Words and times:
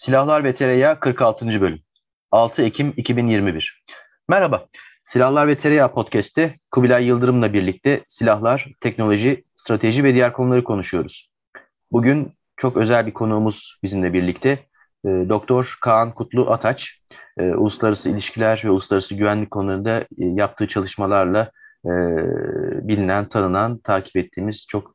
Silahlar 0.00 0.44
ve 0.44 0.54
Tereyağı 0.54 1.00
46. 1.00 1.60
bölüm. 1.60 1.80
6 2.30 2.62
Ekim 2.62 2.92
2021. 2.96 3.84
Merhaba. 4.28 4.66
Silahlar 5.02 5.48
ve 5.48 5.56
Tereyağı 5.56 5.94
podcast'te 5.94 6.54
Kubilay 6.70 7.06
Yıldırım'la 7.06 7.52
birlikte 7.52 8.00
silahlar, 8.08 8.66
teknoloji, 8.80 9.44
strateji 9.56 10.04
ve 10.04 10.14
diğer 10.14 10.32
konuları 10.32 10.64
konuşuyoruz. 10.64 11.30
Bugün 11.92 12.32
çok 12.56 12.76
özel 12.76 13.06
bir 13.06 13.12
konuğumuz 13.12 13.78
bizimle 13.82 14.12
birlikte. 14.12 14.50
E, 15.04 15.08
Doktor 15.08 15.78
Kaan 15.82 16.14
Kutlu 16.14 16.50
Ataç, 16.50 17.00
e, 17.38 17.42
uluslararası 17.42 18.10
ilişkiler 18.10 18.62
ve 18.64 18.70
uluslararası 18.70 19.14
güvenlik 19.14 19.50
konularında 19.50 20.00
e, 20.00 20.06
yaptığı 20.18 20.66
çalışmalarla 20.66 21.50
bilinen, 22.82 23.28
tanınan, 23.28 23.78
takip 23.78 24.16
ettiğimiz, 24.16 24.66
çok 24.68 24.94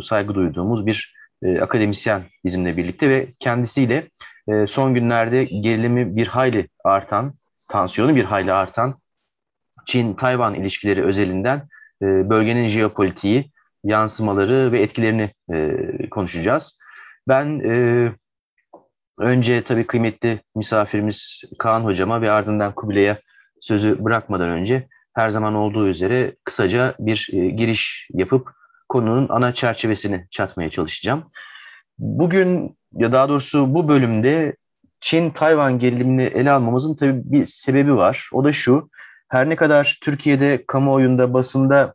saygı 0.00 0.34
duyduğumuz 0.34 0.86
bir 0.86 1.14
akademisyen 1.60 2.22
bizimle 2.44 2.76
birlikte 2.76 3.10
ve 3.10 3.26
kendisiyle 3.38 4.04
e, 4.48 4.66
son 4.66 4.94
günlerde 4.94 5.44
gerilimi 5.44 6.16
bir 6.16 6.26
hayli 6.26 6.68
artan, 6.84 7.34
tansiyonu 7.70 8.16
bir 8.16 8.24
hayli 8.24 8.52
artan 8.52 8.98
Çin-Tayvan 9.86 10.54
ilişkileri 10.54 11.04
özelinden 11.04 11.68
e, 12.02 12.06
bölgenin 12.30 12.68
jeopolitiği, 12.68 13.52
yansımaları 13.84 14.72
ve 14.72 14.80
etkilerini 14.80 15.30
e, 15.52 15.78
konuşacağız. 16.10 16.78
Ben 17.28 17.60
e, 17.60 18.12
önce 19.18 19.62
tabii 19.62 19.86
kıymetli 19.86 20.40
misafirimiz 20.54 21.42
Kaan 21.58 21.80
Hocama 21.80 22.22
ve 22.22 22.30
ardından 22.30 22.72
Kubilay'a 22.72 23.16
sözü 23.60 24.04
bırakmadan 24.04 24.50
önce 24.50 24.88
her 25.12 25.30
zaman 25.30 25.54
olduğu 25.54 25.88
üzere 25.88 26.36
kısaca 26.44 26.94
bir 26.98 27.28
e, 27.32 27.46
giriş 27.46 28.08
yapıp 28.12 28.50
konunun 28.88 29.26
ana 29.28 29.54
çerçevesini 29.54 30.26
çatmaya 30.30 30.70
çalışacağım. 30.70 31.30
Bugün 31.98 32.76
ya 32.92 33.12
daha 33.12 33.28
doğrusu 33.28 33.74
bu 33.74 33.88
bölümde 33.88 34.56
Çin-Tayvan 35.00 35.78
gerilimini 35.78 36.22
ele 36.22 36.50
almamızın 36.50 36.94
tabii 36.94 37.22
bir 37.24 37.46
sebebi 37.46 37.96
var. 37.96 38.28
O 38.32 38.44
da 38.44 38.52
şu, 38.52 38.90
her 39.28 39.48
ne 39.48 39.56
kadar 39.56 39.98
Türkiye'de 40.02 40.64
kamuoyunda, 40.66 41.34
basında 41.34 41.94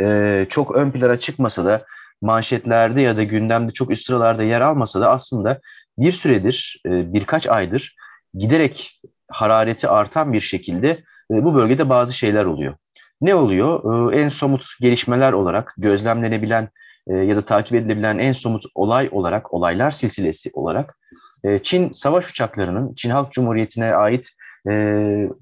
e, 0.00 0.46
çok 0.48 0.76
ön 0.76 0.90
plana 0.90 1.18
çıkmasa 1.18 1.64
da, 1.64 1.84
manşetlerde 2.22 3.00
ya 3.00 3.16
da 3.16 3.22
gündemde 3.22 3.72
çok 3.72 3.90
üst 3.90 4.06
sıralarda 4.06 4.42
yer 4.42 4.60
almasa 4.60 5.00
da 5.00 5.10
aslında 5.10 5.60
bir 5.98 6.12
süredir, 6.12 6.82
e, 6.86 7.12
birkaç 7.12 7.46
aydır 7.46 7.96
giderek 8.34 9.00
harareti 9.28 9.88
artan 9.88 10.32
bir 10.32 10.40
şekilde 10.40 10.88
e, 11.30 11.44
bu 11.44 11.54
bölgede 11.54 11.88
bazı 11.88 12.14
şeyler 12.14 12.44
oluyor. 12.44 12.74
Ne 13.20 13.34
oluyor? 13.34 14.12
E, 14.12 14.20
en 14.20 14.28
somut 14.28 14.66
gelişmeler 14.80 15.32
olarak 15.32 15.74
gözlemlenebilen 15.78 16.68
e, 17.08 17.14
ya 17.14 17.36
da 17.36 17.44
takip 17.44 17.74
edilebilen 17.74 18.18
en 18.18 18.32
somut 18.32 18.64
olay 18.74 19.08
olarak, 19.12 19.54
olaylar 19.54 19.90
silsilesi 19.90 20.50
olarak 20.52 20.98
e, 21.44 21.58
Çin 21.62 21.90
savaş 21.90 22.30
uçaklarının 22.30 22.94
Çin 22.94 23.10
Halk 23.10 23.32
Cumhuriyeti'ne 23.32 23.94
ait 23.94 24.28
e, 24.70 24.72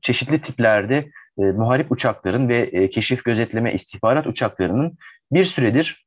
çeşitli 0.00 0.38
tiplerde 0.38 1.10
muharip 1.36 1.92
uçakların 1.92 2.48
ve 2.48 2.90
keşif 2.90 3.24
gözetleme 3.24 3.72
istihbarat 3.72 4.26
uçaklarının 4.26 4.98
bir 5.32 5.44
süredir 5.44 6.06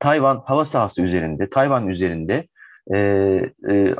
Tayvan 0.00 0.42
hava 0.46 0.64
sahası 0.64 1.02
üzerinde, 1.02 1.50
Tayvan 1.50 1.88
üzerinde 1.88 2.48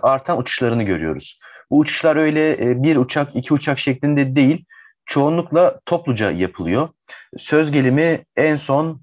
artan 0.03 0.39
uçuşlarını 0.39 0.83
görüyoruz. 0.83 1.41
Bu 1.70 1.79
uçuşlar 1.79 2.17
öyle 2.17 2.59
bir 2.83 2.97
uçak, 2.97 3.37
iki 3.37 3.55
uçak 3.55 3.79
şeklinde 3.79 4.37
değil, 4.37 4.65
çoğunlukla 5.07 5.81
topluca 5.87 6.31
yapılıyor. 6.31 6.89
Söz 7.36 7.70
gelimi 7.70 8.25
en 8.36 8.57
son 8.57 9.02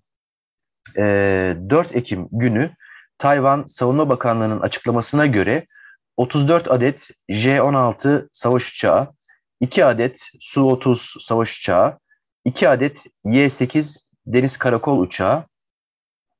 e, 0.97 1.57
4 1.69 1.95
Ekim 1.95 2.28
günü 2.31 2.69
Tayvan 3.17 3.63
Savunma 3.67 4.09
Bakanlığı'nın 4.09 4.59
açıklamasına 4.59 5.25
göre 5.25 5.66
34 6.17 6.72
adet 6.72 7.09
J-16 7.29 8.29
savaş 8.31 8.72
uçağı, 8.72 9.07
2 9.59 9.85
adet 9.85 10.29
Su-30 10.39 11.23
savaş 11.23 11.57
uçağı, 11.57 12.00
2 12.45 12.69
adet 12.69 13.05
Y-8 13.25 13.97
deniz 14.25 14.57
karakol 14.57 15.00
uçağı, 15.00 15.44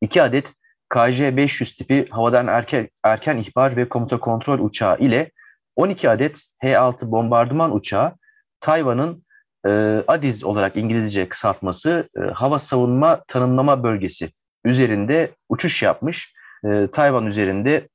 2 0.02 0.22
adet 0.22 0.54
KJ-500 0.90 1.78
tipi 1.78 2.08
havadan 2.10 2.48
erken, 2.48 2.90
erken 3.04 3.38
ihbar 3.38 3.76
ve 3.76 3.90
komuta 3.90 4.20
kontrol 4.20 4.60
uçağı 4.60 4.98
ile 4.98 5.32
12 5.76 6.10
adet 6.10 6.42
H-6 6.62 7.12
bombardıman 7.12 7.76
uçağı 7.76 8.16
Tayvan'ın 8.60 9.26
e, 9.66 9.70
ADIZ 10.08 10.44
olarak 10.44 10.76
İngilizce 10.76 11.30
kısaltması 11.30 12.10
e, 12.18 12.22
hava 12.22 12.60
savunma 12.60 13.24
tanımlama 13.28 13.84
bölgesi 13.84 14.32
üzerinde 14.66 15.32
uçuş 15.50 15.84
yapmış. 15.84 16.34
E, 16.66 16.88
Tayvan 16.92 17.26
üzerinde 17.26 17.88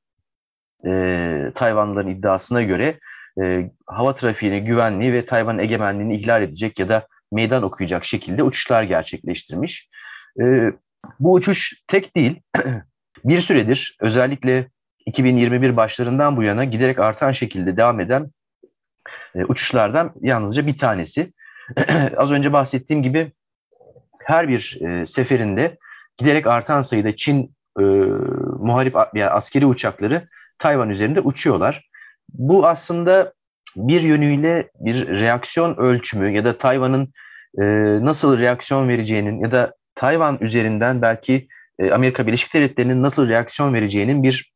e, 0.86 1.52
Tayvanlıların 1.54 2.10
iddiasına 2.10 2.62
göre 2.62 2.94
e, 3.42 3.70
hava 3.86 4.14
trafiğini, 4.14 4.64
güvenliği 4.64 5.12
ve 5.12 5.26
Tayvan 5.26 5.58
egemenliğini 5.58 6.16
ihlal 6.16 6.42
edecek 6.42 6.78
ya 6.78 6.88
da 6.88 7.06
meydan 7.32 7.62
okuyacak 7.62 8.04
şekilde 8.04 8.42
uçuşlar 8.42 8.82
gerçekleştirmiş. 8.82 9.88
E, 10.40 10.72
bu 11.20 11.32
uçuş 11.32 11.82
tek 11.86 12.16
değil, 12.16 12.40
bir 13.24 13.40
süredir 13.40 13.96
özellikle 14.00 14.70
2021 15.06 15.76
başlarından 15.76 16.36
bu 16.36 16.42
yana 16.42 16.64
giderek 16.64 16.98
artan 16.98 17.32
şekilde 17.32 17.76
devam 17.76 18.00
eden 18.00 18.30
e, 19.34 19.44
uçuşlardan 19.44 20.12
yalnızca 20.20 20.66
bir 20.66 20.76
tanesi. 20.76 21.32
Az 22.16 22.30
önce 22.30 22.52
bahsettiğim 22.52 23.02
gibi 23.02 23.32
her 24.24 24.48
bir 24.48 24.78
e, 24.80 25.06
seferinde 25.06 25.76
giderek 26.20 26.46
artan 26.46 26.82
sayıda 26.82 27.16
Çin 27.16 27.54
e, 27.78 27.82
muharip 28.58 28.94
yani 29.14 29.30
askeri 29.30 29.66
uçakları 29.66 30.28
Tayvan 30.58 30.90
üzerinde 30.90 31.20
uçuyorlar. 31.20 31.90
Bu 32.28 32.66
aslında 32.66 33.32
bir 33.76 34.00
yönüyle 34.00 34.70
bir 34.80 35.08
reaksiyon 35.08 35.76
ölçümü 35.76 36.30
ya 36.30 36.44
da 36.44 36.56
Tayvan'ın 36.58 37.12
e, 37.58 37.64
nasıl 38.04 38.38
reaksiyon 38.38 38.88
vereceğinin 38.88 39.40
ya 39.40 39.50
da 39.50 39.74
Tayvan 39.94 40.38
üzerinden 40.40 41.02
belki 41.02 41.48
e, 41.78 41.90
Amerika 41.90 42.26
Birleşik 42.26 42.54
Devletleri'nin 42.54 43.02
nasıl 43.02 43.28
reaksiyon 43.28 43.74
vereceğinin 43.74 44.22
bir 44.22 44.52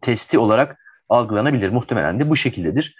testi 0.00 0.38
olarak 0.38 0.78
algılanabilir. 1.08 1.70
Muhtemelen 1.70 2.20
de 2.20 2.30
bu 2.30 2.36
şekildedir. 2.36 2.96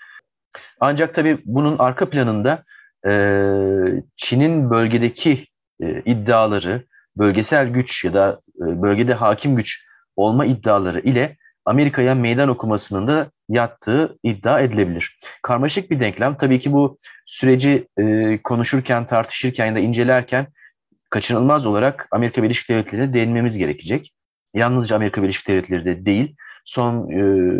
Ancak 0.81 1.15
tabii 1.15 1.39
bunun 1.45 1.79
arka 1.79 2.11
planında 2.11 2.65
e, 3.07 3.13
Çin'in 4.17 4.71
bölgedeki 4.71 5.47
e, 5.83 6.03
iddiaları, 6.05 6.85
bölgesel 7.17 7.69
güç 7.69 8.05
ya 8.05 8.15
da 8.15 8.41
e, 8.57 8.83
bölgede 8.83 9.15
hakim 9.15 9.57
güç 9.57 9.87
olma 10.17 10.45
iddiaları 10.45 11.01
ile 11.01 11.37
Amerika'ya 11.65 12.15
meydan 12.15 12.49
okumasının 12.49 13.09
da 13.09 13.31
yattığı 13.49 14.19
iddia 14.23 14.61
edilebilir. 14.61 15.17
Karmaşık 15.43 15.91
bir 15.91 16.01
denklem. 16.01 16.35
Tabii 16.35 16.61
ki 16.61 16.73
bu 16.73 16.99
süreci 17.27 17.89
e, 17.99 18.39
konuşurken, 18.43 19.07
tartışırken 19.07 19.67
ya 19.67 19.75
da 19.75 19.79
incelerken 19.79 20.47
kaçınılmaz 21.11 21.67
olarak 21.67 22.09
Amerika 22.11 22.43
Birleşik 22.43 22.69
Devletleri'ne 22.69 23.15
değinmemiz 23.15 23.59
gerekecek. 23.59 24.13
Yalnızca 24.55 24.97
Amerika 24.97 25.23
Birleşik 25.23 25.49
Devletleri 25.49 25.85
de 25.85 26.07
değil, 26.07 26.37
son 26.65 27.11
e, 27.11 27.19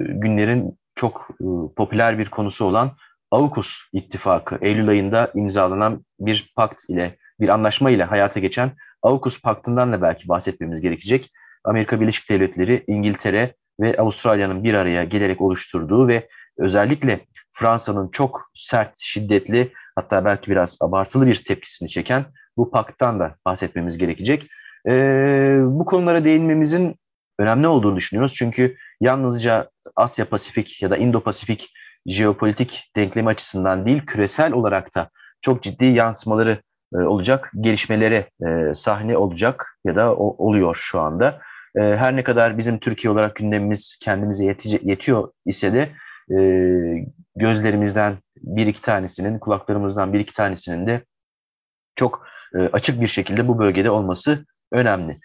günlerin 0.09 0.79
çok 0.95 1.29
e, 1.41 1.45
popüler 1.77 2.19
bir 2.19 2.27
konusu 2.27 2.65
olan 2.65 2.91
AUKUS 3.31 3.79
ittifakı, 3.93 4.59
Eylül 4.61 4.89
ayında 4.89 5.31
imzalanan 5.35 6.05
bir 6.21 6.53
pakt 6.57 6.83
ile, 6.89 7.17
bir 7.41 7.49
anlaşma 7.49 7.91
ile 7.91 8.05
hayata 8.05 8.41
geçen 8.41 8.73
AUKUS 9.03 9.43
paktından 9.43 9.93
da 9.93 10.03
belki 10.03 10.29
bahsetmemiz 10.29 10.81
gerekecek. 10.81 11.31
Amerika 11.65 12.01
Birleşik 12.01 12.31
Devletleri, 12.31 12.85
İngiltere 12.87 13.55
ve 13.81 13.97
Avustralya'nın 13.97 14.65
bir 14.65 14.75
araya 14.75 15.05
gelerek 15.05 15.41
oluşturduğu 15.41 16.09
ve 16.09 16.29
özellikle 16.59 17.21
Fransa'nın 17.53 18.09
çok 18.09 18.51
sert, 18.55 18.99
şiddetli 18.99 19.73
hatta 19.95 20.25
belki 20.25 20.51
biraz 20.51 20.77
abartılı 20.81 21.27
bir 21.27 21.45
tepkisini 21.45 21.89
çeken 21.89 22.25
bu 22.57 22.71
pakttan 22.71 23.21
da 23.21 23.37
bahsetmemiz 23.45 23.99
gerekecek. 23.99 24.47
Ee, 24.89 25.59
bu 25.63 25.85
konulara 25.85 26.25
değinmemizin 26.25 26.97
önemli 27.39 27.69
olduğunu 27.69 27.97
düşünüyoruz. 27.97 28.35
Çünkü 28.35 28.77
yalnızca 29.01 29.71
Asya 29.97 30.25
Pasifik 30.25 30.83
ya 30.83 30.91
da 30.91 30.97
Indo 30.97 31.21
Pasifik 31.21 31.73
jeopolitik 32.07 32.91
denklemi 32.97 33.29
açısından 33.29 33.87
değil, 33.87 34.03
küresel 34.07 34.53
olarak 34.53 34.95
da 34.95 35.11
çok 35.41 35.63
ciddi 35.63 35.85
yansımaları 35.85 36.63
olacak, 37.05 37.53
gelişmelere 37.61 38.25
e, 38.47 38.75
sahne 38.75 39.17
olacak 39.17 39.79
ya 39.85 39.97
da 39.97 40.17
oluyor 40.17 40.75
şu 40.81 41.01
anda. 41.01 41.41
E, 41.77 41.81
her 41.81 42.17
ne 42.17 42.25
kadar 42.25 42.59
bizim 42.59 42.79
Türkiye 42.79 43.13
olarak 43.13 43.37
gündemimiz 43.37 43.99
kendimize 44.03 44.45
yetice, 44.45 44.81
yetiyor 44.83 45.33
ise 45.47 45.73
de 45.73 45.89
e, 46.37 46.39
gözlerimizden 47.37 48.15
bir 48.37 48.67
iki 48.67 48.83
tanesinin, 48.83 49.39
kulaklarımızdan 49.39 50.13
bir 50.13 50.21
iki 50.21 50.35
tanesinin 50.35 50.87
de 50.87 51.05
çok 51.95 52.27
e, 52.55 52.59
açık 52.59 53.01
bir 53.01 53.07
şekilde 53.07 53.49
bu 53.49 53.59
bölgede 53.59 53.91
olması 53.91 54.47
önemli. 54.73 55.21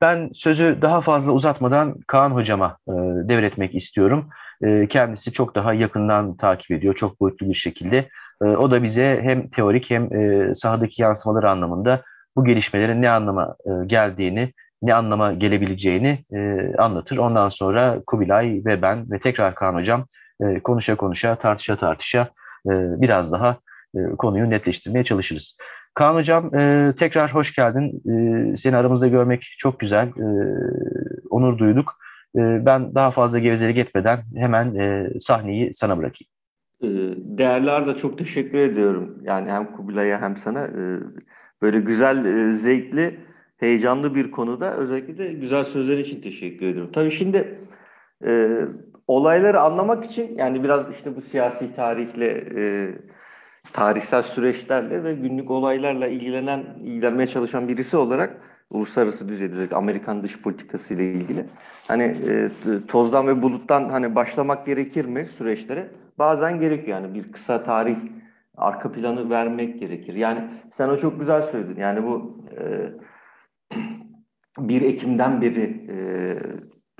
Ben 0.00 0.30
sözü 0.32 0.78
daha 0.82 1.00
fazla 1.00 1.32
uzatmadan 1.32 2.00
Kaan 2.06 2.30
hocama 2.30 2.78
e, 2.88 2.92
devretmek 3.28 3.74
istiyorum. 3.74 4.28
E, 4.62 4.86
kendisi 4.86 5.32
çok 5.32 5.54
daha 5.54 5.74
yakından 5.74 6.36
takip 6.36 6.70
ediyor, 6.70 6.94
çok 6.94 7.20
boyutlu 7.20 7.48
bir 7.48 7.54
şekilde. 7.54 8.08
E, 8.44 8.44
o 8.44 8.70
da 8.70 8.82
bize 8.82 9.20
hem 9.22 9.48
teorik 9.48 9.90
hem 9.90 10.16
e, 10.16 10.54
sahadaki 10.54 11.02
yansımalar 11.02 11.44
anlamında 11.44 12.02
bu 12.36 12.44
gelişmelerin 12.44 13.02
ne 13.02 13.10
anlama 13.10 13.56
e, 13.66 13.86
geldiğini, 13.86 14.52
ne 14.82 14.94
anlama 14.94 15.32
gelebileceğini 15.32 16.18
e, 16.34 16.72
anlatır. 16.78 17.16
Ondan 17.16 17.48
sonra 17.48 17.96
Kubilay 18.06 18.62
ve 18.64 18.82
ben 18.82 19.10
ve 19.10 19.18
tekrar 19.18 19.54
Kaan 19.54 19.74
hocam 19.74 20.06
konuşa 20.64 20.94
konuşa, 20.96 21.34
tartışa 21.36 21.76
tartışa 21.76 22.28
biraz 22.74 23.32
daha 23.32 23.56
konuyu 24.18 24.50
netleştirmeye 24.50 25.04
çalışırız. 25.04 25.56
Kaan 25.94 26.14
Hocam 26.14 26.50
tekrar 26.92 27.34
hoş 27.34 27.54
geldin. 27.54 28.02
Seni 28.56 28.76
aramızda 28.76 29.08
görmek 29.08 29.54
çok 29.58 29.80
güzel. 29.80 30.08
Onur 31.30 31.58
duyduk. 31.58 31.98
Ben 32.34 32.94
daha 32.94 33.10
fazla 33.10 33.38
gevezelik 33.38 33.78
etmeden 33.78 34.18
hemen 34.36 34.76
sahneyi 35.18 35.74
sana 35.74 35.98
bırakayım. 35.98 36.35
E, 36.82 36.88
değerli 37.16 37.70
Arda 37.70 37.96
çok 37.96 38.18
teşekkür 38.18 38.58
ediyorum. 38.58 39.18
Yani 39.22 39.50
hem 39.50 39.72
Kubilay'a 39.72 40.20
hem 40.20 40.36
sana 40.36 40.64
e, 40.64 41.00
böyle 41.62 41.80
güzel, 41.80 42.24
e, 42.24 42.52
zevkli, 42.52 43.20
heyecanlı 43.56 44.14
bir 44.14 44.30
konuda 44.30 44.76
özellikle 44.76 45.18
de 45.18 45.32
güzel 45.32 45.64
sözler 45.64 45.98
için 45.98 46.20
teşekkür 46.20 46.66
ediyorum. 46.66 46.92
Tabii 46.92 47.10
şimdi 47.10 47.58
olayları 49.06 49.60
anlamak 49.60 50.04
için 50.04 50.38
yani 50.38 50.64
biraz 50.64 50.90
işte 50.90 51.16
bu 51.16 51.20
siyasi 51.20 51.76
tarihle 51.76 52.44
tarihsel 53.72 54.22
süreçlerle 54.22 55.04
ve 55.04 55.14
günlük 55.14 55.50
olaylarla 55.50 56.06
ilgilenen, 56.06 56.64
ilgilenmeye 56.84 57.26
çalışan 57.26 57.68
birisi 57.68 57.96
olarak 57.96 58.36
uluslararası 58.70 59.28
düzeyde 59.28 59.76
Amerikan 59.76 60.22
dış 60.22 60.42
politikası 60.42 60.94
ile 60.94 61.12
ilgili 61.12 61.44
hani 61.88 62.16
tozdan 62.88 63.26
ve 63.26 63.42
buluttan 63.42 63.88
hani 63.88 64.14
başlamak 64.14 64.66
gerekir 64.66 65.04
mi 65.04 65.26
süreçlere? 65.26 65.90
Bazen 66.18 66.60
gerekiyor 66.60 67.02
yani 67.02 67.14
bir 67.14 67.32
kısa 67.32 67.62
tarih 67.62 67.96
arka 68.56 68.92
planı 68.92 69.30
vermek 69.30 69.80
gerekir. 69.80 70.14
Yani 70.14 70.50
sen 70.72 70.88
o 70.88 70.96
çok 70.96 71.20
güzel 71.20 71.42
söyledin. 71.42 71.80
Yani 71.80 72.02
bu 72.02 72.44
e, 72.60 72.90
1 74.58 74.82
Ekim'den 74.82 75.40
beri 75.40 75.86
e, 75.88 75.96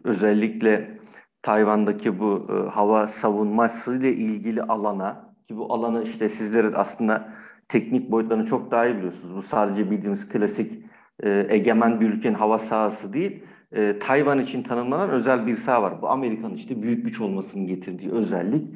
özellikle 0.05 0.99
Tayvan'daki 1.43 2.21
bu 2.21 2.47
e, 2.51 2.71
hava 2.71 3.09
savunması 3.09 3.99
ile 3.99 4.13
ilgili 4.13 4.63
alana 4.63 5.35
ki 5.49 5.57
bu 5.57 5.73
alanı 5.73 6.03
işte 6.03 6.29
sizlerin 6.29 6.73
aslında 6.73 7.29
teknik 7.69 8.11
boyutlarını 8.11 8.45
çok 8.45 8.71
daha 8.71 8.87
iyi 8.87 8.97
biliyorsunuz. 8.97 9.37
Bu 9.37 9.43
sadece 9.43 9.91
bildiğimiz 9.91 10.29
klasik 10.29 10.85
e, 11.23 11.47
egemen 11.49 12.01
bir 12.01 12.09
ülkenin 12.09 12.35
hava 12.35 12.59
sahası 12.59 13.13
değil. 13.13 13.45
E, 13.73 13.99
Tayvan 13.99 14.39
için 14.39 14.63
tanımlanan 14.63 15.11
özel 15.11 15.47
bir 15.47 15.57
saha 15.57 15.83
var. 15.83 16.03
Bu 16.03 16.09
Amerika'nın 16.09 16.55
işte 16.55 16.83
büyük 16.83 17.05
güç 17.05 17.21
olmasının 17.21 17.67
getirdiği 17.67 18.13
özellik. 18.13 18.75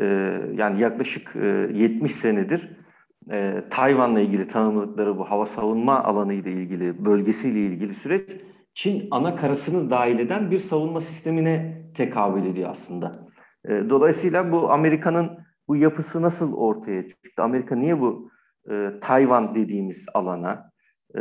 E, 0.00 0.04
yani 0.54 0.80
yaklaşık 0.80 1.36
e, 1.36 1.46
70 1.74 2.14
senedir 2.14 2.70
e, 3.30 3.62
Tayvan'la 3.70 4.20
ilgili 4.20 4.48
tanımladıkları 4.48 5.18
bu 5.18 5.30
hava 5.30 5.46
savunma 5.46 6.04
alanı 6.04 6.34
ile 6.34 6.52
ilgili, 6.52 7.04
bölgesiyle 7.04 7.60
ilgili 7.60 7.94
süreç 7.94 8.30
Çin 8.74 9.08
ana 9.10 9.36
karasını 9.36 9.90
dahil 9.90 10.18
eden 10.18 10.50
bir 10.50 10.58
savunma 10.58 11.00
sistemine 11.00 11.82
tekabül 11.94 12.46
ediyor 12.46 12.70
aslında. 12.70 13.12
E, 13.64 13.70
dolayısıyla 13.90 14.52
bu 14.52 14.70
Amerika'nın 14.70 15.38
bu 15.68 15.76
yapısı 15.76 16.22
nasıl 16.22 16.54
ortaya 16.54 17.08
çıktı? 17.08 17.42
Amerika 17.42 17.76
niye 17.76 18.00
bu 18.00 18.30
e, 18.70 18.90
Tayvan 19.00 19.54
dediğimiz 19.54 20.06
alana, 20.14 20.70
e, 21.14 21.20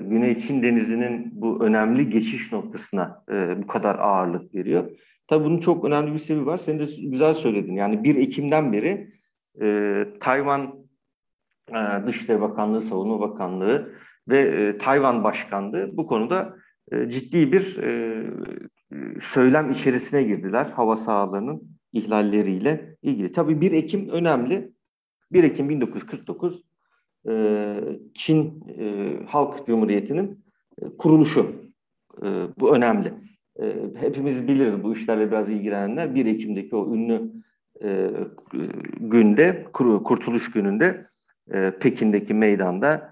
Güney 0.00 0.38
Çin 0.38 0.62
Denizi'nin 0.62 1.30
bu 1.32 1.64
önemli 1.64 2.10
geçiş 2.10 2.52
noktasına 2.52 3.24
e, 3.30 3.62
bu 3.62 3.66
kadar 3.66 3.98
ağırlık 3.98 4.54
veriyor? 4.54 4.90
Tabii 5.26 5.44
bunun 5.44 5.58
çok 5.58 5.84
önemli 5.84 6.14
bir 6.14 6.18
sebebi 6.18 6.46
var. 6.46 6.58
Sen 6.58 6.78
de 6.78 6.86
güzel 6.98 7.34
söyledin. 7.34 7.74
Yani 7.74 8.04
1 8.04 8.16
Ekim'den 8.16 8.72
beri 8.72 9.12
e, 9.60 10.06
Tayvan 10.20 10.74
e, 11.68 12.06
Dışişleri 12.06 12.40
Bakanlığı, 12.40 12.82
Savunma 12.82 13.20
Bakanlığı 13.20 13.94
ve 14.28 14.40
e, 14.40 14.78
Tayvan 14.78 15.24
Başkanlığı 15.24 15.96
bu 15.96 16.06
konuda 16.06 16.56
e, 16.92 17.10
ciddi 17.10 17.52
bir 17.52 17.78
e, 17.78 18.24
söylem 19.20 19.70
içerisine 19.70 20.22
girdiler 20.22 20.64
hava 20.64 20.96
sahalarının 20.96 21.62
ihlalleriyle 21.92 22.96
ilgili. 23.02 23.32
Tabii 23.32 23.60
1 23.60 23.72
Ekim 23.72 24.08
önemli. 24.08 24.72
1 25.32 25.44
Ekim 25.44 25.68
1949 25.68 26.62
e, 27.28 27.74
Çin 28.14 28.64
e, 28.78 29.16
Halk 29.26 29.66
Cumhuriyeti'nin 29.66 30.44
e, 30.82 30.96
kuruluşu. 30.96 31.64
Bu 32.58 32.76
önemli. 32.76 33.14
Hepimiz 33.94 34.48
biliriz 34.48 34.82
bu 34.82 34.92
işlerle 34.92 35.30
biraz 35.30 35.48
ilgilenenler. 35.48 36.14
1 36.14 36.26
Ekim'deki 36.26 36.76
o 36.76 36.94
ünlü 36.94 37.32
günde, 39.00 39.64
Kurtuluş 39.72 40.50
Günü'nde 40.50 41.06
Pekin'deki 41.80 42.34
meydanda 42.34 43.10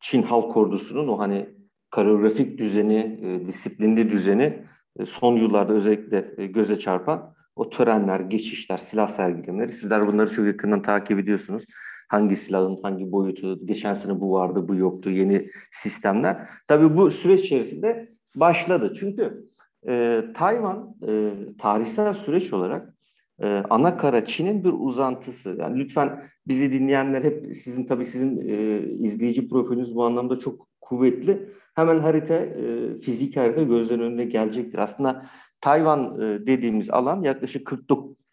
Çin 0.00 0.22
Halk 0.22 0.56
Ordusu'nun 0.56 1.08
o 1.08 1.18
hani 1.18 1.48
koreografik 1.90 2.58
düzeni, 2.58 3.20
disiplinli 3.46 4.10
düzeni 4.10 4.62
son 5.04 5.36
yıllarda 5.36 5.72
özellikle 5.72 6.46
göze 6.46 6.78
çarpan 6.78 7.34
o 7.56 7.70
törenler, 7.70 8.20
geçişler, 8.20 8.76
silah 8.76 9.08
sergilemeleri 9.08 9.72
sizler 9.72 10.06
bunları 10.06 10.30
çok 10.30 10.46
yakından 10.46 10.82
takip 10.82 11.18
ediyorsunuz. 11.18 11.64
Hangi 12.08 12.36
silahın 12.36 12.78
hangi 12.82 13.12
boyutu, 13.12 13.66
geçen 13.66 13.94
sene 13.94 14.20
bu 14.20 14.32
vardı, 14.32 14.68
bu 14.68 14.74
yoktu, 14.74 15.10
yeni 15.10 15.46
sistemler. 15.72 16.48
Tabii 16.66 16.96
bu 16.96 17.10
süreç 17.10 17.40
içerisinde 17.40 18.08
başladı. 18.36 18.94
Çünkü 19.00 19.50
e, 19.88 20.24
Tayvan 20.34 20.96
e, 21.08 21.32
tarihsel 21.58 22.12
süreç 22.12 22.52
olarak 22.52 22.94
e, 23.42 23.62
ana 23.70 23.96
kara 23.96 24.24
Çin'in 24.24 24.64
bir 24.64 24.72
uzantısı. 24.78 25.56
Yani 25.58 25.78
lütfen 25.78 26.22
bizi 26.46 26.72
dinleyenler 26.72 27.24
hep 27.24 27.56
sizin 27.56 27.86
tabii 27.86 28.04
sizin 28.04 28.48
e, 28.48 28.80
izleyici 28.82 29.48
profiliniz 29.48 29.94
bu 29.94 30.04
anlamda 30.04 30.38
çok 30.38 30.68
kuvvetli. 30.80 31.48
Hemen 31.74 31.98
harita, 31.98 32.34
e, 32.34 32.94
fizik 33.00 33.36
harita 33.36 33.62
gözlerin 33.62 34.00
önüne 34.00 34.24
gelecektir. 34.24 34.78
Aslında 34.78 35.26
Tayvan 35.60 36.20
e, 36.20 36.46
dediğimiz 36.46 36.90
alan 36.90 37.22
yaklaşık 37.22 37.68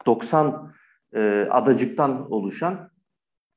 40-90 0.06 0.72
e, 1.16 1.48
adacıktan 1.52 2.32
oluşan 2.32 2.90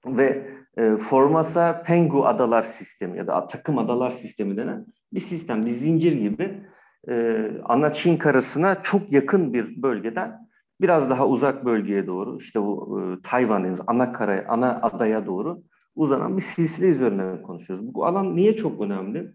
ve 0.07 0.51
e, 0.77 0.97
Formosa 0.97 1.83
Pengu 1.83 2.27
Adalar 2.27 2.63
Sistemi 2.63 3.19
ya 3.19 3.27
da 3.27 3.47
takım 3.47 3.79
adalar 3.79 4.11
sistemi 4.11 4.57
denen 4.57 4.87
bir 5.13 5.21
sistem, 5.21 5.63
bir 5.63 5.71
zincir 5.71 6.13
gibi 6.13 6.63
e, 7.09 7.47
ana 7.65 7.93
Çin 7.93 8.17
karasına 8.17 8.83
çok 8.83 9.13
yakın 9.13 9.53
bir 9.53 9.83
bölgeden 9.83 10.49
biraz 10.81 11.11
daha 11.11 11.29
uzak 11.29 11.65
bölgeye 11.65 12.07
doğru 12.07 12.37
işte 12.37 12.63
bu 12.63 13.01
e, 13.01 13.23
Tayvan 13.23 13.61
dediğimiz 13.61 13.81
ana 13.87 14.13
kara, 14.13 14.45
ana 14.49 14.81
adaya 14.83 15.27
doğru 15.27 15.63
uzanan 15.95 16.37
bir 16.37 16.43
silsile 16.43 16.87
üzerine 16.87 17.43
konuşuyoruz. 17.43 17.95
Bu 17.95 18.07
alan 18.07 18.37
niye 18.37 18.57
çok 18.57 18.81
önemli? 18.81 19.35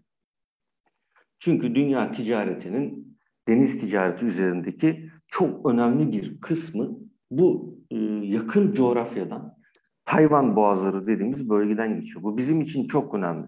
Çünkü 1.38 1.74
dünya 1.74 2.12
ticaretinin 2.12 3.18
deniz 3.48 3.80
ticareti 3.80 4.26
üzerindeki 4.26 5.10
çok 5.28 5.66
önemli 5.66 6.12
bir 6.12 6.40
kısmı 6.40 6.98
bu 7.30 7.78
e, 7.90 7.96
yakın 8.22 8.72
coğrafyadan 8.72 9.56
Tayvan 10.04 10.56
boğazları 10.56 11.06
dediğimiz 11.06 11.48
bölgeden 11.48 12.00
geçiyor. 12.00 12.22
Bu 12.22 12.38
bizim 12.38 12.60
için 12.60 12.88
çok 12.88 13.14
önemli. 13.14 13.46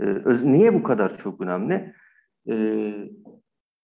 E, 0.00 0.02
öz, 0.02 0.44
niye 0.44 0.74
bu 0.74 0.82
kadar 0.82 1.18
çok 1.18 1.40
önemli? 1.40 1.94
E, 2.50 2.54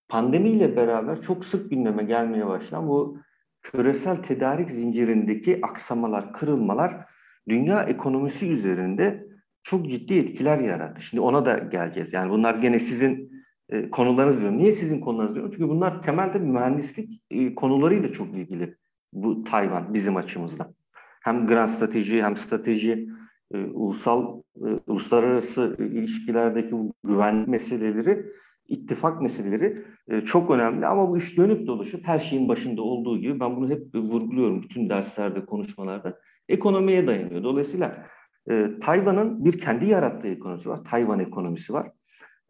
pandemiyle 0.09 0.77
beraber 0.77 1.23
çok 1.23 1.45
sık 1.45 1.71
gündeme 1.71 2.05
gelmeye 2.05 2.47
başlayan 2.47 2.89
bu 2.89 3.19
küresel 3.63 4.17
tedarik 4.17 4.71
zincirindeki 4.71 5.61
aksamalar, 5.63 6.33
kırılmalar 6.33 7.07
dünya 7.49 7.83
ekonomisi 7.83 8.49
üzerinde 8.49 9.27
çok 9.63 9.91
ciddi 9.91 10.15
etkiler 10.15 10.59
yarattı. 10.59 11.03
Şimdi 11.03 11.21
ona 11.21 11.45
da 11.47 11.59
geleceğiz. 11.59 12.13
Yani 12.13 12.31
bunlar 12.31 12.55
gene 12.55 12.79
sizin 12.79 13.33
e, 13.69 13.91
konularınız 13.91 14.41
diyorum. 14.41 14.59
Niye 14.59 14.73
sizin 14.73 15.01
konularınız 15.01 15.35
diyorum? 15.35 15.53
Çünkü 15.57 15.69
bunlar 15.69 16.03
temelde 16.03 16.39
mühendislik 16.39 17.23
e, 17.31 17.55
konularıyla 17.55 18.13
çok 18.13 18.35
ilgili 18.35 18.77
bu 19.13 19.45
Tayvan 19.45 19.95
bizim 19.95 20.17
açımızdan. 20.17 20.75
Hem 21.23 21.47
grand 21.47 21.69
strateji 21.69 22.23
hem 22.23 22.37
strateji 22.37 23.09
e, 23.55 23.59
ulusal 23.59 24.43
e, 24.57 24.69
uluslararası 24.87 25.77
ilişkilerdeki 25.79 26.73
bu 26.73 26.93
güvenlik 27.05 27.49
meseleleri 27.49 28.27
ittifak 28.69 29.23
meseleleri 29.23 29.75
e, 30.09 30.21
çok 30.21 30.51
önemli 30.51 30.87
ama 30.87 31.11
bu 31.11 31.17
iş 31.17 31.37
dönüp 31.37 31.67
dolaşıp 31.67 32.07
her 32.07 32.19
şeyin 32.19 32.49
başında 32.49 32.83
olduğu 32.83 33.19
gibi 33.19 33.41
ben 33.41 33.57
bunu 33.57 33.71
hep 33.71 33.95
vurguluyorum 33.95 34.63
bütün 34.63 34.89
derslerde, 34.89 35.45
konuşmalarda 35.45 36.19
ekonomiye 36.49 37.07
dayanıyor. 37.07 37.43
Dolayısıyla 37.45 38.07
e, 38.51 38.71
Tayvan'ın 38.83 39.45
bir 39.45 39.59
kendi 39.59 39.87
yarattığı 39.87 40.29
ekonomisi 40.29 40.69
var. 40.69 40.85
Tayvan 40.85 41.21
ekonomisi 41.21 41.73
var 41.73 41.91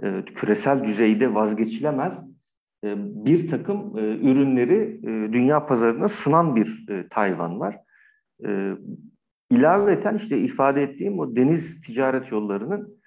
e, 0.02 0.24
küresel 0.24 0.84
düzeyde 0.84 1.34
vazgeçilemez 1.34 2.30
e, 2.84 2.94
bir 3.24 3.48
takım 3.48 3.98
e, 3.98 4.00
ürünleri 4.00 5.00
e, 5.02 5.32
dünya 5.32 5.66
pazarına 5.66 6.08
sunan 6.08 6.56
bir 6.56 6.86
e, 6.90 7.08
Tayvan 7.08 7.60
var. 7.60 7.76
E, 8.46 8.72
ilaveten 9.50 10.14
işte 10.14 10.38
ifade 10.38 10.82
ettiğim 10.82 11.18
o 11.18 11.36
deniz 11.36 11.80
ticaret 11.80 12.32
yollarının 12.32 13.00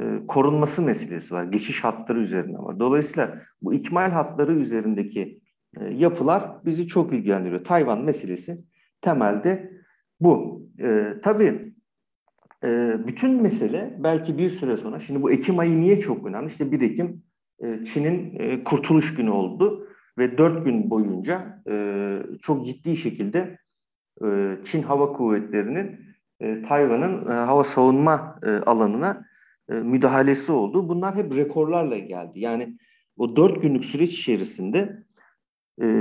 e, 0.00 0.26
korunması 0.28 0.82
meselesi 0.82 1.34
var. 1.34 1.44
Geçiş 1.44 1.84
hatları 1.84 2.20
üzerine 2.20 2.58
var. 2.58 2.80
Dolayısıyla 2.80 3.40
bu 3.62 3.74
ikmal 3.74 4.10
hatları 4.10 4.52
üzerindeki 4.52 5.40
e, 5.80 5.84
yapılar 5.84 6.64
bizi 6.64 6.88
çok 6.88 7.12
ilgilendiriyor. 7.12 7.64
Tayvan 7.64 8.04
meselesi 8.04 8.56
temelde 9.00 9.72
bu. 10.20 10.62
E, 10.80 11.14
tabii 11.22 11.74
e, 12.64 12.96
bütün 13.06 13.42
mesele 13.42 13.96
belki 13.98 14.38
bir 14.38 14.50
süre 14.50 14.76
sonra, 14.76 15.00
şimdi 15.00 15.22
bu 15.22 15.32
Ekim 15.32 15.58
ayı 15.58 15.80
niye 15.80 16.00
çok 16.00 16.26
önemli? 16.26 16.48
İşte 16.48 16.72
1 16.72 16.80
Ekim 16.80 17.22
e, 17.64 17.84
Çin'in 17.84 18.38
e, 18.38 18.64
kurtuluş 18.64 19.14
günü 19.14 19.30
oldu. 19.30 19.88
ve 20.18 20.38
dört 20.38 20.64
gün 20.64 20.90
boyunca 20.90 21.62
e, 21.70 22.18
çok 22.42 22.66
ciddi 22.66 22.96
şekilde 22.96 23.58
e, 24.24 24.56
Çin 24.64 24.82
Hava 24.82 25.12
Kuvvetleri'nin 25.12 26.00
e, 26.40 26.62
Tayvan'ın 26.62 27.30
e, 27.30 27.32
hava 27.32 27.64
savunma 27.64 28.40
alanına 28.66 29.26
müdahalesi 29.68 30.52
oldu. 30.52 30.88
Bunlar 30.88 31.14
hep 31.14 31.36
rekorlarla 31.36 31.98
geldi. 31.98 32.40
Yani 32.40 32.78
o 33.16 33.36
dört 33.36 33.62
günlük 33.62 33.84
süreç 33.84 34.18
içerisinde 34.18 35.02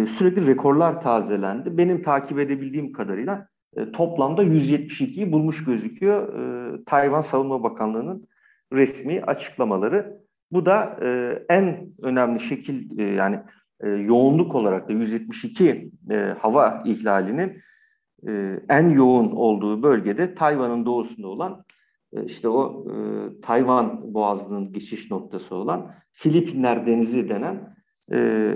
sürekli 0.08 0.48
rekorlar 0.48 1.02
tazelendi. 1.02 1.78
Benim 1.78 2.02
takip 2.02 2.40
edebildiğim 2.40 2.92
kadarıyla 2.92 3.48
toplamda 3.94 4.44
172'yi 4.44 5.32
bulmuş 5.32 5.66
gözüküyor 5.66 6.30
Tayvan 6.86 7.22
Savunma 7.22 7.64
Bakanlığı'nın 7.64 8.28
resmi 8.74 9.22
açıklamaları. 9.22 10.22
Bu 10.52 10.66
da 10.66 11.00
en 11.50 11.88
önemli 12.02 12.40
şekil 12.40 13.00
yani 13.18 13.40
yoğunluk 13.84 14.56
olarak 14.56 14.90
da 14.90 14.94
172 14.94 15.92
e, 16.12 16.16
hava 16.16 16.84
ihlalinin 16.86 17.62
e, 18.28 18.60
en 18.70 18.90
yoğun 18.90 19.32
olduğu 19.32 19.84
bölgede 19.84 20.36
Tayvan'ın 20.36 20.86
doğusunda 20.86 21.28
olan 21.28 21.66
e, 22.14 22.26
işte 22.26 22.50
o 22.50 22.86
e, 22.92 22.96
Tayvan 23.42 24.14
Boğazı'nın 24.14 24.74
geçiş 24.74 25.12
noktası 25.12 25.56
olan 25.56 25.92
Filipinler 26.12 26.88
Denizi 26.88 27.30
denen 27.30 27.72
e, 28.12 28.52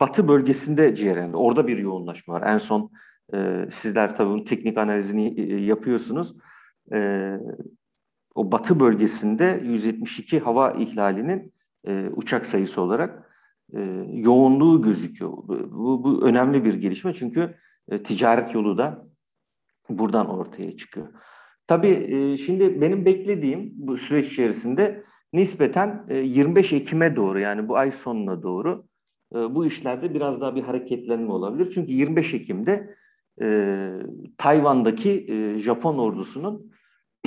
batı 0.00 0.28
bölgesinde 0.28 0.94
ciğerinde. 0.94 1.36
Orada 1.36 1.66
bir 1.66 1.78
yoğunlaşma 1.78 2.34
var. 2.34 2.42
En 2.46 2.58
son 2.58 2.90
e, 3.34 3.68
sizler 3.70 4.16
tabii 4.16 4.30
bunun 4.30 4.44
teknik 4.44 4.78
analizini 4.78 5.40
e, 5.40 5.56
yapıyorsunuz. 5.64 6.36
E, 6.92 7.30
o 8.34 8.52
batı 8.52 8.80
bölgesinde 8.80 9.60
172 9.64 10.38
hava 10.38 10.70
ihlalinin 10.70 11.52
e, 11.86 12.08
uçak 12.16 12.46
sayısı 12.46 12.80
olarak 12.80 13.30
e, 13.72 13.80
yoğunluğu 14.12 14.82
gözüküyor. 14.82 15.32
Bu, 15.48 16.04
bu 16.04 16.24
önemli 16.24 16.64
bir 16.64 16.74
gelişme 16.74 17.14
çünkü 17.14 17.54
e, 17.90 18.02
ticaret 18.02 18.54
yolu 18.54 18.78
da 18.78 19.06
buradan 19.88 20.28
ortaya 20.28 20.76
çıkıyor. 20.76 21.08
Tabii 21.66 21.88
e, 21.88 22.36
şimdi 22.36 22.80
benim 22.80 23.04
beklediğim 23.04 23.72
bu 23.74 23.96
süreç 23.96 24.32
içerisinde 24.32 25.04
nispeten 25.32 26.06
e, 26.08 26.16
25 26.16 26.72
Ekim'e 26.72 27.16
doğru 27.16 27.40
yani 27.40 27.68
bu 27.68 27.76
ay 27.76 27.92
sonuna 27.92 28.42
doğru 28.42 28.84
e, 29.34 29.54
bu 29.54 29.66
işlerde 29.66 30.14
biraz 30.14 30.40
daha 30.40 30.56
bir 30.56 30.62
hareketlenme 30.62 31.32
olabilir. 31.32 31.70
Çünkü 31.74 31.92
25 31.92 32.34
Ekim'de 32.34 32.94
e, 33.42 33.90
Tayvan'daki 34.38 35.26
e, 35.28 35.58
Japon 35.58 35.98
ordusunun 35.98 36.72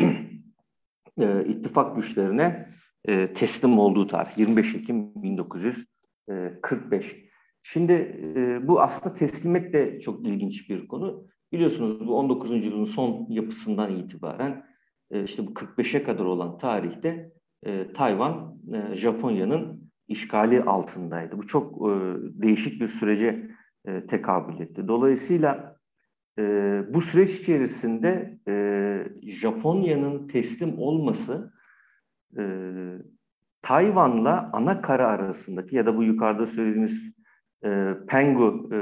e, 1.20 1.46
ittifak 1.46 1.96
güçlerine 1.96 2.66
e, 3.06 3.34
teslim 3.34 3.80
olduğu 3.80 4.08
tarih 4.08 4.38
25 4.38 4.76
Ekim 4.76 5.24
1945. 5.24 7.33
Şimdi 7.64 7.94
e, 8.36 8.68
bu 8.68 8.82
aslında 8.82 9.16
teslimek 9.16 9.74
de 9.74 10.00
çok 10.00 10.28
ilginç 10.28 10.70
bir 10.70 10.88
konu. 10.88 11.28
Biliyorsunuz 11.52 12.08
bu 12.08 12.18
19. 12.18 12.52
yüzyılın 12.52 12.84
son 12.84 13.26
yapısından 13.30 13.98
itibaren 13.98 14.66
e, 15.12 15.24
işte 15.24 15.48
bu 15.48 15.52
45'e 15.52 16.04
kadar 16.04 16.26
olan 16.26 16.58
tarihte 16.58 17.32
e, 17.64 17.94
Tayvan 17.94 18.60
e, 18.74 18.96
Japonya'nın 18.96 19.92
işgali 20.08 20.62
altındaydı. 20.62 21.38
Bu 21.38 21.48
çok 21.48 21.90
e, 21.90 21.92
değişik 22.42 22.82
bir 22.82 22.88
sürece 22.88 23.50
e, 23.86 24.06
tekabül 24.06 24.60
etti. 24.60 24.88
Dolayısıyla 24.88 25.80
e, 26.40 26.44
bu 26.94 27.02
süreç 27.02 27.40
içerisinde 27.40 28.40
e, 28.48 28.54
Japonya'nın 29.22 30.28
teslim 30.28 30.80
olması 30.80 31.54
e, 32.38 32.44
Tayvan'la 33.62 34.50
ana 34.54 34.82
kara 34.82 35.08
arasındaki 35.08 35.76
ya 35.76 35.86
da 35.86 35.98
bu 35.98 36.04
yukarıda 36.04 36.48
söylediğimiz 36.48 37.13
e, 37.66 37.94
Pengu 38.08 38.70
e, 38.74 38.80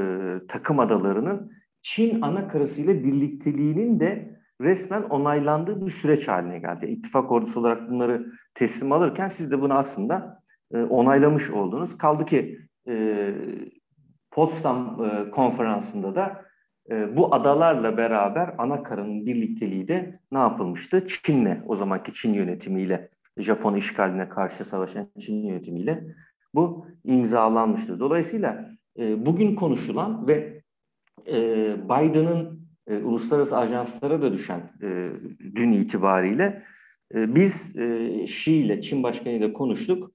takım 0.48 0.80
adalarının 0.80 1.52
Çin 1.82 2.22
ana 2.22 2.48
karasıyla 2.48 2.94
birlikteliğinin 2.94 4.00
de 4.00 4.40
resmen 4.62 5.04
onaylandığı 5.04 5.86
bir 5.86 5.92
süreç 5.92 6.28
haline 6.28 6.60
geldi. 6.60 6.86
İttifak 6.86 7.32
ordusu 7.32 7.60
olarak 7.60 7.90
bunları 7.90 8.26
teslim 8.54 8.92
alırken 8.92 9.28
siz 9.28 9.52
de 9.52 9.62
bunu 9.62 9.74
aslında 9.74 10.44
e, 10.74 10.78
onaylamış 10.78 11.50
oldunuz. 11.50 11.98
Kaldı 11.98 12.26
ki 12.26 12.60
Potsdam 14.32 14.98
konferansında 15.32 16.16
da 16.16 16.46
bu 17.16 17.36
adalarla 17.36 17.98
beraber 17.98 18.56
ana 18.58 18.84
karanın 18.84 19.26
birlikteliği 19.26 19.88
de 19.88 20.20
ne 20.32 20.38
yapılmıştı? 20.38 21.08
Çin'le, 21.08 21.58
o 21.66 21.76
zamanki 21.76 22.14
Çin 22.14 22.34
yönetimiyle, 22.34 23.10
Japon 23.38 23.76
işgaline 23.76 24.30
karşı 24.30 24.66
savaşan 24.66 25.08
Çin 25.20 25.44
yönetimiyle 25.44 26.04
bu 26.54 26.86
imzalanmıştır. 27.04 28.00
Dolayısıyla 28.00 28.70
e, 29.00 29.26
bugün 29.26 29.56
konuşulan 29.56 30.28
ve 30.28 30.64
e, 31.28 31.36
Biden'ın 31.86 32.68
e, 32.88 32.98
uluslararası 32.98 33.58
ajanslara 33.58 34.22
da 34.22 34.34
düşen 34.34 34.70
e, 34.82 35.10
dün 35.56 35.72
itibariyle 35.72 36.64
e, 37.14 37.36
biz 37.36 37.76
e, 37.76 38.14
Xi 38.24 38.52
ile 38.52 38.82
Çin 38.82 39.04
Başkanı 39.04 39.34
ile 39.34 39.54
konuştuk. 39.54 40.12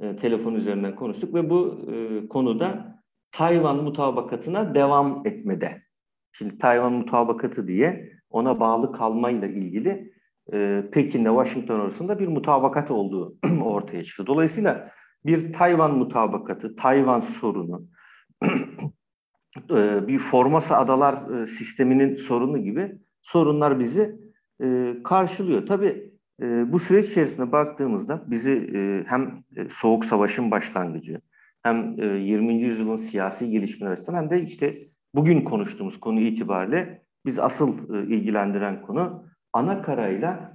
E, 0.00 0.16
telefon 0.16 0.54
üzerinden 0.54 0.96
konuştuk 0.96 1.34
ve 1.34 1.50
bu 1.50 1.80
e, 1.92 2.28
konuda 2.28 3.00
Tayvan 3.32 3.76
mutabakatına 3.76 4.74
devam 4.74 5.22
etmede. 5.26 5.82
Şimdi 6.32 6.58
Tayvan 6.58 6.92
mutabakatı 6.92 7.68
diye 7.68 8.12
ona 8.30 8.60
bağlı 8.60 8.92
kalmayla 8.92 9.48
ilgili 9.48 10.12
e, 10.52 10.84
Pekin'le 10.92 11.24
Washington 11.24 11.80
arasında 11.80 12.18
bir 12.18 12.28
mutabakat 12.28 12.90
olduğu 12.90 13.36
ortaya 13.64 14.04
çıktı. 14.04 14.26
Dolayısıyla 14.26 14.90
bir 15.26 15.52
Tayvan 15.52 15.98
mutabakatı, 15.98 16.76
Tayvan 16.76 17.20
sorunu, 17.20 17.86
e, 19.70 20.08
bir 20.08 20.18
Formosa 20.18 20.76
Adalar 20.76 21.42
e, 21.42 21.46
sisteminin 21.46 22.16
sorunu 22.16 22.58
gibi 22.58 22.98
sorunlar 23.22 23.80
bizi 23.80 24.16
e, 24.62 24.96
karşılıyor. 25.04 25.66
Tabii 25.66 26.10
bu 26.66 26.78
süreç 26.78 27.08
içerisinde 27.08 27.52
baktığımızda 27.52 28.24
bizi 28.26 28.70
hem 29.06 29.44
Soğuk 29.70 30.04
Savaş'ın 30.04 30.50
başlangıcı, 30.50 31.20
hem 31.62 31.96
20. 32.18 32.62
yüzyılın 32.62 32.96
siyasi 32.96 33.50
gelişmeler 33.50 33.92
açısından 33.92 34.22
hem 34.22 34.30
de 34.30 34.42
işte 34.42 34.74
bugün 35.14 35.44
konuştuğumuz 35.44 36.00
konu 36.00 36.20
itibariyle 36.20 37.02
biz 37.26 37.38
asıl 37.38 37.94
ilgilendiren 38.08 38.82
konu 38.82 39.24
ana 39.52 39.82
karayla 39.82 40.48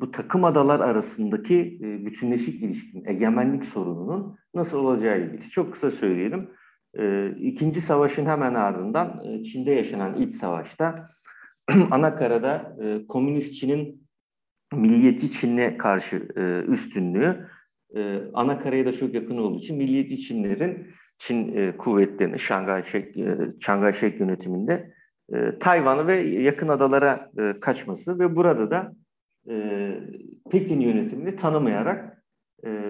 bu 0.00 0.10
takım 0.10 0.44
adalar 0.44 0.80
arasındaki 0.80 1.78
bütünleşik 1.80 2.62
ilişkinin, 2.62 3.04
egemenlik 3.04 3.64
sorununun 3.64 4.38
nasıl 4.54 4.78
olacağı 4.78 5.20
ilgili. 5.20 5.50
Çok 5.50 5.72
kısa 5.72 5.90
söyleyelim. 5.90 6.50
İkinci 7.40 7.80
savaşın 7.80 8.26
hemen 8.26 8.54
ardından 8.54 9.22
Çin'de 9.42 9.70
yaşanan 9.70 10.22
iç 10.22 10.34
savaşta 10.34 11.06
Anakara'da 11.90 12.76
Komünist 13.08 13.54
Çin'in 13.54 14.08
milliyetçi 14.72 15.32
Çin'e 15.32 15.76
karşı 15.76 16.16
üstünlüğü 16.68 17.48
Anakara'ya 18.34 18.86
da 18.86 18.92
çok 18.92 19.14
yakın 19.14 19.38
olduğu 19.38 19.58
için 19.58 19.76
milliyetçi 19.76 20.18
Çinlerin 20.18 20.86
Çin 21.18 21.72
kuvvetlerini 21.72 22.38
Şangay 22.38 22.84
Şangay 23.60 23.92
Şek 23.92 24.20
yönetiminde 24.20 24.94
Tayvan'ı 25.60 26.06
ve 26.06 26.16
yakın 26.18 26.68
adalara 26.68 27.30
kaçması 27.60 28.18
ve 28.18 28.36
burada 28.36 28.70
da 28.70 28.92
Pekin 30.50 30.80
yönetimini 30.80 31.36
tanımayarak 31.36 32.24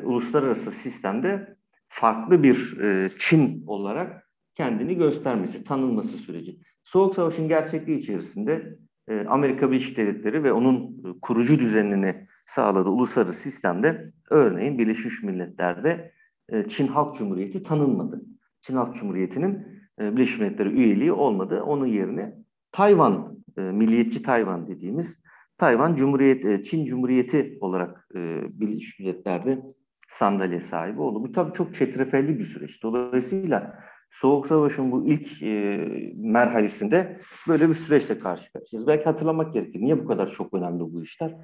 uluslararası 0.02 0.72
sistemde 0.72 1.58
farklı 1.88 2.42
bir 2.42 2.78
e, 2.80 3.10
Çin 3.18 3.64
olarak 3.66 4.30
kendini 4.54 4.96
göstermesi, 4.96 5.64
tanınması 5.64 6.16
süreci. 6.16 6.58
Soğuk 6.82 7.14
Savaş'ın 7.14 7.48
gerçekliği 7.48 7.98
içerisinde 7.98 8.78
e, 9.08 9.20
Amerika 9.20 9.70
Birleşik 9.70 9.96
Devletleri 9.96 10.44
ve 10.44 10.52
onun 10.52 10.76
e, 10.76 11.20
kurucu 11.22 11.58
düzenini 11.58 12.28
sağladığı 12.46 12.88
uluslararası 12.88 13.42
sistemde 13.42 14.12
örneğin 14.30 14.78
Birleşmiş 14.78 15.22
Milletler'de 15.22 16.12
e, 16.48 16.68
Çin 16.68 16.86
Halk 16.86 17.16
Cumhuriyeti 17.16 17.62
tanınmadı. 17.62 18.22
Çin 18.60 18.76
Halk 18.76 18.96
Cumhuriyeti'nin 18.96 19.66
e, 20.00 20.16
Birleşmiş 20.16 20.40
Milletleri 20.40 20.68
üyeliği 20.68 21.12
olmadı. 21.12 21.62
Onun 21.62 21.86
yerine 21.86 22.34
Tayvan, 22.72 23.38
e, 23.56 23.60
milliyetçi 23.60 24.22
Tayvan 24.22 24.68
dediğimiz 24.68 25.20
Tayvan 25.58 25.94
Cumhuriyet, 25.94 26.44
e, 26.44 26.62
Çin 26.62 26.84
Cumhuriyeti 26.84 27.58
olarak 27.60 28.08
e, 28.14 28.18
Birleşmiş 28.60 28.98
Milletler'de 28.98 29.62
sandalye 30.08 30.60
sahibi 30.60 31.00
oldu. 31.00 31.22
Bu 31.22 31.32
tabii 31.32 31.52
çok 31.52 31.74
çetrefelli 31.74 32.38
bir 32.38 32.44
süreç. 32.44 32.82
Dolayısıyla 32.82 33.78
Soğuk 34.10 34.46
Savaş'ın 34.46 34.92
bu 34.92 35.06
ilk 35.06 35.42
e, 35.42 35.84
merhalesinde 36.16 37.20
böyle 37.48 37.68
bir 37.68 37.74
süreçle 37.74 38.18
karşı 38.18 38.52
karşıyayız. 38.52 38.86
Belki 38.86 39.04
hatırlamak 39.04 39.52
gerekir. 39.52 39.80
Niye 39.80 39.98
bu 39.98 40.06
kadar 40.06 40.26
çok 40.26 40.54
önemli 40.54 40.80
bu 40.80 41.02
işler? 41.02 41.36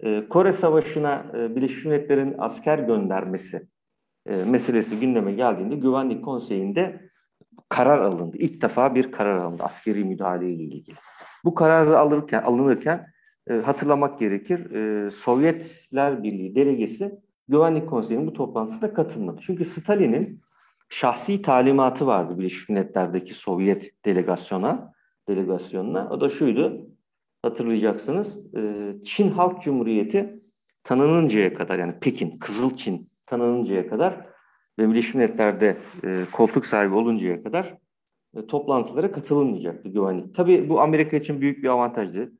E, 0.00 0.28
Kore 0.28 0.52
Savaşı'na 0.52 1.26
e, 1.34 1.56
Birleşmiş 1.56 1.84
Milletler'in 1.84 2.34
asker 2.38 2.78
göndermesi 2.78 3.68
e, 4.26 4.44
meselesi 4.44 5.00
gündeme 5.00 5.32
geldiğinde 5.32 5.76
Güvenlik 5.76 6.24
Konseyi'nde 6.24 7.00
karar 7.68 7.98
alındı. 7.98 8.36
İlk 8.36 8.62
defa 8.62 8.94
bir 8.94 9.12
karar 9.12 9.36
alındı 9.36 9.62
askeri 9.62 10.04
müdahale 10.04 10.50
ile 10.50 10.62
ilgili. 10.62 10.96
Bu 11.44 11.54
kararı 11.54 11.98
alırken 11.98 12.42
alınırken 12.42 13.13
e, 13.50 13.54
hatırlamak 13.54 14.18
gerekir. 14.18 14.70
E, 14.70 15.10
Sovyetler 15.10 16.22
Birliği 16.22 16.54
delegesi 16.54 17.20
Güvenlik 17.48 17.88
Konseyi'nin 17.88 18.26
bu 18.26 18.32
toplantısına 18.32 18.92
katılmadı. 18.92 19.40
Çünkü 19.42 19.64
Stalin'in 19.64 20.40
şahsi 20.88 21.42
talimatı 21.42 22.06
vardı 22.06 22.38
Birleşmiş 22.38 22.68
Milletler'deki 22.68 23.34
Sovyet 23.34 24.04
delegasyona, 24.04 24.92
delegasyonuna. 25.28 26.08
O 26.10 26.20
da 26.20 26.28
şuydu, 26.28 26.86
hatırlayacaksınız. 27.42 28.54
E, 28.54 28.92
Çin 29.04 29.30
Halk 29.30 29.62
Cumhuriyeti 29.62 30.34
tanınıncaya 30.84 31.54
kadar 31.54 31.78
yani 31.78 31.94
Pekin, 32.00 32.38
Kızıl 32.38 32.76
Çin 32.76 33.06
tanınıncaya 33.26 33.88
kadar 33.88 34.26
ve 34.78 34.88
Birleşmiş 34.88 35.14
Milletler'de 35.14 35.76
e, 36.04 36.24
koltuk 36.32 36.66
sahibi 36.66 36.94
oluncaya 36.94 37.42
kadar 37.42 37.78
e, 38.36 38.46
toplantılara 38.46 39.12
katılınmayacaktı 39.12 39.88
güvenlik. 39.88 40.34
Tabii 40.34 40.68
bu 40.68 40.80
Amerika 40.80 41.16
için 41.16 41.40
büyük 41.40 41.62
bir 41.62 41.68
avantajdı. 41.68 42.32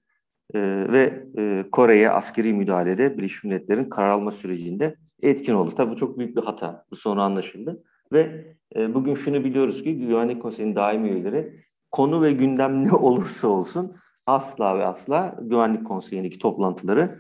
E, 0.55 0.61
ve 0.93 1.27
e, 1.39 1.65
Kore'ye 1.73 2.11
askeri 2.11 2.53
müdahalede 2.53 3.19
Birleşmiş 3.19 3.45
Milletler'in 3.45 3.89
karar 3.89 4.11
alma 4.11 4.31
sürecinde 4.31 4.97
etkin 5.23 5.55
oldu. 5.55 5.75
Tabii 5.77 5.91
bu 5.91 5.97
çok 5.97 6.19
büyük 6.19 6.37
bir 6.37 6.43
hata. 6.43 6.85
Bu 6.91 6.97
sonra 6.97 7.23
anlaşıldı. 7.23 7.83
Ve 8.13 8.55
e, 8.77 8.95
bugün 8.95 9.15
şunu 9.15 9.45
biliyoruz 9.45 9.83
ki 9.83 9.99
Güvenlik 9.99 10.43
Konseyi'nin 10.43 10.77
daimi 10.77 11.09
üyeleri 11.09 11.57
konu 11.91 12.23
ve 12.23 12.33
gündem 12.33 12.85
ne 12.85 12.93
olursa 12.93 13.49
olsun 13.49 13.97
asla 14.27 14.79
ve 14.79 14.85
asla 14.87 15.37
Güvenlik 15.43 15.87
Konseyi'ndeki 15.87 16.39
toplantıları 16.39 17.17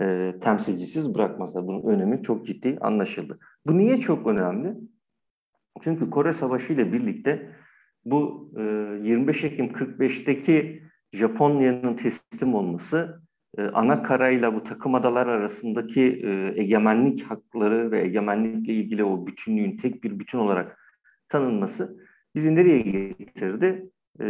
e, 0.00 0.34
temsilcisiz 0.40 1.14
bırakmazlar. 1.14 1.66
Bunun 1.66 1.82
önemi 1.82 2.22
çok 2.22 2.46
ciddi 2.46 2.78
anlaşıldı. 2.80 3.38
Bu 3.66 3.78
niye 3.78 4.00
çok 4.00 4.26
önemli? 4.26 4.74
Çünkü 5.82 6.10
Kore 6.10 6.32
Savaşı 6.32 6.72
ile 6.72 6.92
birlikte 6.92 7.56
bu 8.04 8.50
e, 8.58 8.62
25 9.02 9.44
Ekim 9.44 9.66
45'teki 9.66 10.82
Japonya'nın 11.12 11.96
teslim 11.96 12.54
olması 12.54 13.22
e, 13.58 13.62
ana 13.62 14.02
karayla 14.02 14.54
bu 14.54 14.62
takım 14.62 14.94
adalar 14.94 15.26
arasındaki 15.26 16.02
e, 16.02 16.52
egemenlik 16.56 17.22
hakları 17.22 17.90
ve 17.90 18.02
egemenlikle 18.02 18.72
ilgili 18.72 19.04
o 19.04 19.26
bütünlüğün 19.26 19.76
tek 19.76 20.04
bir 20.04 20.18
bütün 20.18 20.38
olarak 20.38 20.78
tanınması 21.28 21.98
bizi 22.34 22.54
nereye 22.54 22.80
getirdi? 22.80 23.90
E, 24.20 24.26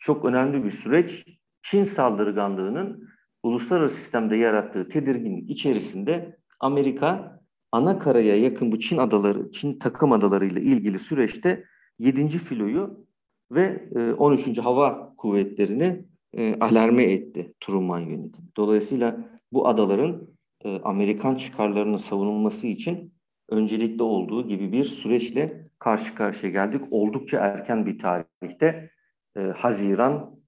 çok 0.00 0.24
önemli 0.24 0.64
bir 0.64 0.70
süreç. 0.70 1.26
Çin 1.62 1.84
saldırganlığının 1.84 3.08
uluslararası 3.42 3.96
sistemde 3.96 4.36
yarattığı 4.36 4.88
tedirginlik 4.88 5.50
içerisinde 5.50 6.38
Amerika 6.60 7.40
ana 7.72 7.98
karaya 7.98 8.36
yakın 8.36 8.72
bu 8.72 8.78
Çin 8.80 8.98
adaları, 8.98 9.50
Çin 9.50 9.78
takım 9.78 10.12
adaları 10.12 10.46
ile 10.46 10.60
ilgili 10.60 10.98
süreçte 10.98 11.64
7. 11.98 12.28
filoyu 12.28 13.06
ve 13.50 13.88
13. 14.18 14.58
E, 14.58 14.62
hava 14.62 15.14
kuvvetlerini 15.16 16.04
e, 16.32 16.60
alarme 16.60 17.02
etti 17.02 17.54
Truman 17.60 18.00
yönetimi. 18.00 18.48
Dolayısıyla 18.56 19.16
bu 19.52 19.68
adaların 19.68 20.28
e, 20.64 20.80
Amerikan 20.80 21.34
çıkarlarının 21.34 21.96
savunulması 21.96 22.66
için 22.66 23.14
öncelikli 23.48 24.02
olduğu 24.02 24.48
gibi 24.48 24.72
bir 24.72 24.84
süreçle 24.84 25.70
karşı 25.78 26.14
karşıya 26.14 26.52
geldik. 26.52 26.82
Oldukça 26.90 27.38
erken 27.38 27.86
bir 27.86 27.98
tarihte 27.98 28.90
e, 29.36 29.40
Haziran 29.40 30.40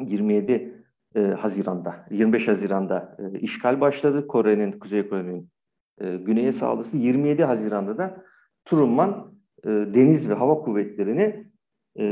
27 0.00 0.84
e, 1.14 1.20
Haziran'da 1.20 2.06
25 2.10 2.48
Haziran'da 2.48 3.16
işgal 3.40 3.80
başladı. 3.80 4.26
Kore'nin 4.26 4.72
Kuzey 4.72 5.08
Kore'nin 5.08 5.50
güneye 6.00 6.52
saldırısı 6.52 6.96
27 6.96 7.44
Haziran'da 7.44 7.98
da 7.98 8.24
Truman 8.64 9.34
deniz 9.64 10.28
ve 10.28 10.34
hava 10.34 10.54
kuvvetlerini 10.54 11.53
e, 11.98 12.04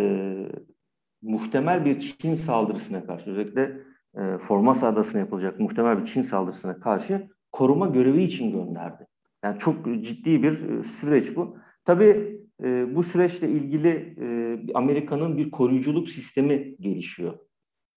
muhtemel 1.23 1.85
bir 1.85 2.01
Çin 2.01 2.35
saldırısına 2.35 3.07
karşı 3.07 3.31
özellikle 3.31 3.81
e, 4.17 4.39
Formosa 4.39 4.87
Adası'na 4.87 5.21
yapılacak 5.21 5.61
muhtemel 5.61 6.01
bir 6.01 6.05
Çin 6.05 6.23
saldırısına 6.23 6.81
karşı 6.81 7.29
koruma 7.53 7.87
görevi 7.87 8.23
için 8.23 8.53
gönderdi. 8.53 9.07
Yani 9.45 9.59
çok 9.59 9.85
ciddi 9.85 10.43
bir 10.43 10.71
e, 10.71 10.85
süreç 10.85 11.37
bu. 11.37 11.57
Tabii 11.85 12.41
e, 12.63 12.95
bu 12.95 13.03
süreçle 13.03 13.49
ilgili 13.49 14.17
e, 14.21 14.59
Amerika'nın 14.75 15.37
bir 15.37 15.51
koruyuculuk 15.51 16.09
sistemi 16.09 16.77
gelişiyor. 16.81 17.39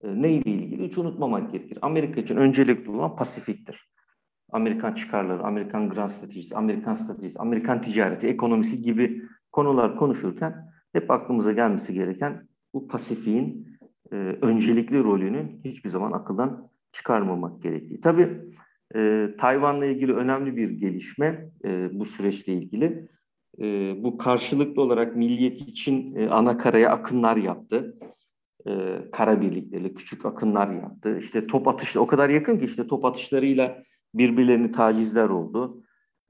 E, 0.03 0.21
neyle 0.21 0.51
ilgili? 0.51 0.87
Hiç 0.87 0.97
unutmamak 0.97 1.51
gerekir. 1.51 1.79
Amerika 1.81 2.21
için 2.21 2.37
öncelikli 2.37 2.89
olan 2.89 3.15
Pasifik'tir. 3.15 3.89
Amerikan 4.51 4.93
çıkarları, 4.93 5.43
Amerikan 5.43 5.89
grand 5.89 6.09
stratejisi, 6.09 6.55
Amerikan 6.55 6.93
stratejisi, 6.93 7.39
Amerikan 7.39 7.81
ticareti, 7.81 8.27
ekonomisi 8.27 8.81
gibi 8.81 9.21
konular 9.51 9.97
konuşurken 9.97 10.69
hep 10.95 11.11
aklımıza 11.11 11.51
gelmesi 11.51 11.93
gereken 11.93 12.47
bu 12.73 12.87
Pasifik'in 12.87 13.67
e, 14.11 14.15
öncelikli 14.41 15.03
rolünü 15.03 15.49
hiçbir 15.65 15.89
zaman 15.89 16.11
akıldan 16.11 16.69
çıkarmamak 16.91 17.63
gerektiği. 17.63 18.01
Tabii 18.01 18.41
e, 18.95 19.29
Tayvan'la 19.39 19.85
ilgili 19.85 20.13
önemli 20.13 20.55
bir 20.55 20.69
gelişme 20.69 21.49
e, 21.65 21.99
bu 21.99 22.05
süreçle 22.05 22.53
ilgili. 22.53 23.07
E, 23.61 23.95
bu 24.03 24.17
karşılıklı 24.17 24.81
olarak 24.81 25.15
milliyet 25.15 25.61
için 25.61 26.15
e, 26.15 26.29
ana 26.29 26.57
karaya 26.57 26.89
akınlar 26.89 27.37
yaptı. 27.37 27.99
E, 28.67 28.97
kara 29.11 29.41
birlikleri, 29.41 29.93
küçük 29.93 30.25
akınlar 30.25 30.71
yaptı. 30.71 31.17
İşte 31.17 31.43
top 31.43 31.67
atışları 31.67 32.03
o 32.03 32.07
kadar 32.07 32.29
yakın 32.29 32.57
ki 32.59 32.65
işte 32.65 32.87
top 32.87 33.05
atışlarıyla 33.05 33.83
birbirlerini 34.13 34.71
tacizler 34.71 35.29
oldu. 35.29 35.83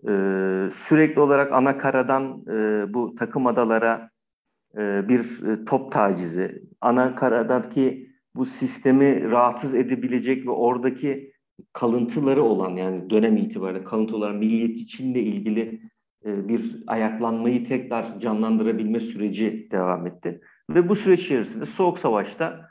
E, 0.04 0.12
sürekli 0.72 1.22
olarak 1.22 1.52
ana 1.52 1.78
karadan 1.78 2.44
e, 2.50 2.86
bu 2.94 3.16
takım 3.16 3.48
adalara 3.48 4.15
bir 5.10 5.48
e, 5.48 5.66
top 5.66 5.92
tacizi, 5.92 6.64
ana 6.82 7.16
karadaki 7.16 8.10
bu 8.36 8.46
sistemi 8.46 9.32
rahatsız 9.32 9.74
edebilecek 9.74 10.46
ve 10.46 10.52
oradaki 10.52 11.34
kalıntıları 11.74 12.44
olan 12.44 12.76
yani 12.76 13.10
dönem 13.10 13.38
itibariyle 13.38 13.84
kalıntılar 13.84 14.32
milliyet 14.32 14.78
içinde 14.78 15.20
ilgili 15.20 15.82
e, 16.26 16.48
bir 16.48 16.84
ayaklanmayı 16.88 17.66
tekrar 17.66 18.20
canlandırabilme 18.20 19.00
süreci 19.00 19.68
devam 19.72 20.08
etti. 20.08 20.42
Ve 20.70 20.90
bu 20.90 20.96
süreç 20.96 21.22
içerisinde 21.22 21.66
Soğuk 21.66 22.00
Savaş'ta 22.00 22.70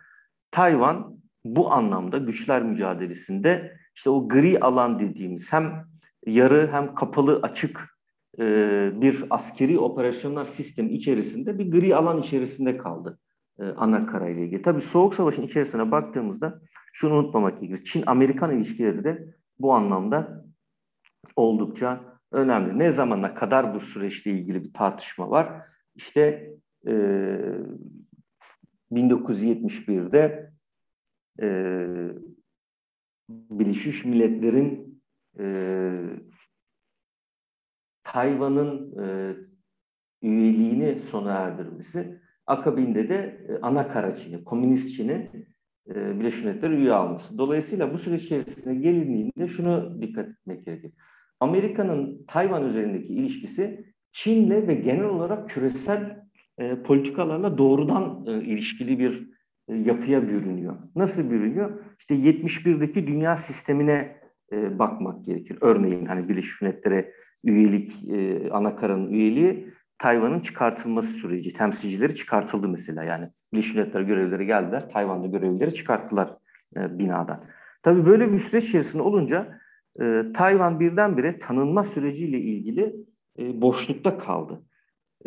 Tayvan 0.51 1.19
bu 1.45 1.73
anlamda 1.73 2.19
güçler 2.19 2.63
mücadelesinde 2.63 3.77
işte 3.97 4.11
o 4.11 4.29
gri 4.29 4.61
alan 4.61 4.99
dediğimiz 4.99 5.53
hem 5.53 5.85
yarı 6.27 6.69
hem 6.73 6.95
kapalı 6.95 7.41
açık 7.43 7.94
e, 8.39 8.91
bir 9.01 9.25
askeri 9.31 9.79
operasyonlar 9.79 10.45
sistemi 10.45 10.91
içerisinde 10.91 11.59
bir 11.59 11.71
gri 11.71 11.97
alan 11.97 12.21
içerisinde 12.21 12.77
kaldı 12.77 13.19
e, 13.59 13.65
ana 13.65 14.07
karayla 14.07 14.43
ilgili. 14.43 14.63
Tabii 14.63 14.81
Soğuk 14.81 15.15
Savaş'ın 15.15 15.43
içerisine 15.43 15.91
baktığımızda 15.91 16.61
şunu 16.93 17.15
unutmamak 17.15 17.61
gerekir. 17.61 17.85
Çin-Amerikan 17.85 18.57
ilişkileri 18.57 19.05
de 19.05 19.35
bu 19.59 19.75
anlamda 19.75 20.45
oldukça 21.37 22.01
önemli. 22.33 22.79
Ne 22.79 22.93
zamana 22.93 23.35
kadar 23.35 23.75
bu 23.75 23.81
süreçle 23.81 24.31
ilgili 24.31 24.65
bir 24.65 24.73
tartışma 24.73 25.31
var? 25.31 25.63
İşte 25.95 26.51
e, 26.87 26.93
1971'de 28.93 30.51
e, 31.43 31.49
Birleşmiş 33.29 34.05
Milletler'in 34.05 35.03
e, 35.39 35.45
Tayvan'ın 38.15 38.99
e, 39.03 39.37
üyeliğini 40.23 41.01
sona 41.01 41.33
erdirmesi, 41.33 42.21
akabinde 42.47 43.09
de 43.09 43.47
e, 43.49 43.59
ana 43.63 43.89
kara 43.89 44.17
Çin'i, 44.17 44.45
komünist 44.45 44.97
Çin'i 44.97 45.31
e, 45.89 46.21
Birleşmiş 46.21 46.45
Milletler 46.45 46.71
üye 46.71 46.93
alması. 46.93 47.39
Dolayısıyla 47.39 47.95
bu 47.95 47.99
süreç 47.99 48.23
içerisinde 48.23 48.75
gelindiğinde 48.75 49.49
şunu 49.49 50.03
dikkat 50.03 50.29
etmek 50.29 50.65
gerekir. 50.65 50.93
Amerika'nın 51.41 52.25
Tayvan 52.27 52.65
üzerindeki 52.65 53.15
ilişkisi 53.15 53.95
Çin'le 54.13 54.69
ve 54.69 54.75
genel 54.75 55.05
olarak 55.05 55.51
küresel 55.51 56.25
e, 56.59 56.83
politikalarla 56.83 57.59
doğrudan 57.59 58.27
e, 58.27 58.45
ilişkili 58.45 58.99
bir 58.99 59.31
e, 59.69 59.75
yapıya 59.75 60.29
bürünüyor. 60.29 60.77
Nasıl 60.97 61.31
bürünüyor? 61.31 61.85
İşte 61.99 62.15
71'deki 62.15 63.07
dünya 63.07 63.37
sistemine 63.37 64.21
e, 64.53 64.79
bakmak 64.79 65.25
gerekir. 65.25 65.59
Örneğin 65.61 66.07
hani 66.07 66.29
Birleşmiş 66.29 66.63
Milletler'e 66.63 67.13
üyelik, 67.45 68.09
e, 68.09 68.51
Anakara'nın 68.51 69.11
üyeliği 69.11 69.75
Tayvan'ın 69.99 70.41
çıkartılması 70.41 71.09
süreci, 71.09 71.53
temsilcileri 71.53 72.15
çıkartıldı 72.15 72.69
mesela 72.69 73.05
yani. 73.05 73.29
Birleşmiş 73.53 73.75
Milletler 73.75 74.01
görevlileri 74.01 74.47
geldiler, 74.47 74.89
Tayvan'da 74.89 75.27
görevlileri 75.27 75.75
çıkarttılar 75.75 76.31
e, 76.77 76.99
binadan. 76.99 77.45
Tabii 77.83 78.07
böyle 78.07 78.33
bir 78.33 78.39
süreç 78.39 78.65
içerisinde 78.65 79.03
olunca 79.03 79.59
e, 80.01 80.23
Tayvan 80.35 80.81
birdenbire 80.81 81.39
tanınma 81.39 81.85
süreciyle 81.85 82.39
ilgili 82.39 82.97
e, 83.39 83.61
boşlukta 83.61 84.19
kaldı. 84.19 84.63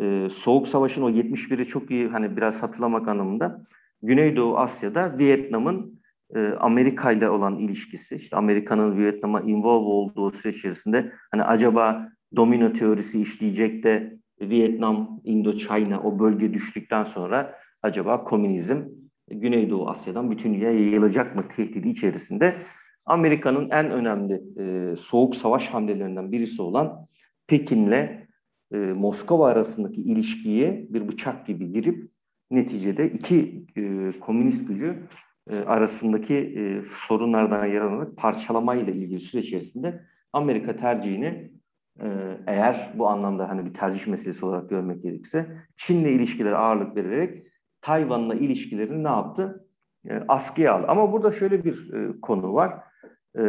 E, 0.00 0.28
Soğuk 0.30 0.68
Savaş'ın 0.68 1.02
o 1.02 1.10
71'i 1.10 1.64
çok 1.64 1.90
iyi 1.90 2.08
hani 2.08 2.36
biraz 2.36 2.62
hatırlamak 2.62 3.08
anlamında 3.08 3.62
Güneydoğu 4.02 4.58
Asya'da 4.58 5.18
Vietnam'ın 5.18 5.97
e, 6.34 6.38
Amerika 6.60 7.12
ile 7.12 7.30
olan 7.30 7.58
ilişkisi, 7.58 8.16
işte 8.16 8.36
Amerika'nın 8.36 8.98
Vietnam'a 8.98 9.40
involve 9.40 9.86
olduğu 9.86 10.30
süreç 10.32 10.56
içerisinde 10.56 11.12
hani 11.30 11.42
acaba 11.42 12.08
domino 12.36 12.72
teorisi 12.72 13.20
işleyecek 13.20 13.84
de 13.84 14.18
Vietnam, 14.40 15.20
Indochina 15.24 16.00
o 16.00 16.18
bölge 16.18 16.54
düştükten 16.54 17.04
sonra 17.04 17.54
acaba 17.82 18.24
komünizm 18.24 18.82
Güneydoğu 19.30 19.88
Asya'dan 19.88 20.30
bütün 20.30 20.54
dünyaya 20.54 20.80
yayılacak 20.80 21.36
mı 21.36 21.44
tehdidi 21.56 21.88
içerisinde? 21.88 22.54
Amerika'nın 23.06 23.70
en 23.70 23.90
önemli 23.90 24.42
e, 24.58 24.96
soğuk 24.96 25.36
savaş 25.36 25.68
hamlelerinden 25.68 26.32
birisi 26.32 26.62
olan 26.62 27.06
Pekin'le 27.46 28.28
e, 28.72 28.76
Moskova 28.76 29.48
arasındaki 29.48 30.00
ilişkiye 30.00 30.86
bir 30.90 31.08
bıçak 31.08 31.46
gibi 31.46 31.72
girip 31.72 32.10
neticede 32.50 33.10
iki 33.10 33.64
e, 33.76 34.12
komünist 34.20 34.68
gücü 34.68 35.08
arasındaki 35.54 36.36
e, 36.36 36.82
sorunlardan 36.94 37.66
yararlanarak 37.66 38.16
parçalamayla 38.16 38.92
ilgili 38.92 39.20
süreç 39.20 39.44
içerisinde 39.44 40.04
Amerika 40.32 40.76
tercihini 40.76 41.52
e, 42.00 42.38
eğer 42.46 42.92
bu 42.94 43.08
anlamda 43.08 43.48
hani 43.48 43.66
bir 43.66 43.74
tercih 43.74 44.06
meselesi 44.06 44.46
olarak 44.46 44.70
görmek 44.70 45.02
gerekirse 45.02 45.46
Çin'le 45.76 46.06
ilişkileri 46.06 46.56
ağırlık 46.56 46.96
vererek 46.96 47.46
Tayvan'la 47.80 48.34
ilişkilerini 48.34 49.04
ne 49.04 49.08
yaptı? 49.08 49.66
E, 50.08 50.14
askıya 50.28 50.74
aldı. 50.74 50.86
Ama 50.88 51.12
burada 51.12 51.32
şöyle 51.32 51.64
bir 51.64 51.92
e, 51.94 52.20
konu 52.20 52.54
var. 52.54 52.74
E, 53.38 53.42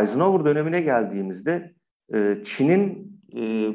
Eisenhower 0.00 0.44
dönemine 0.44 0.80
geldiğimizde 0.80 1.74
e, 2.14 2.42
Çin'in 2.44 3.12
e, 3.36 3.72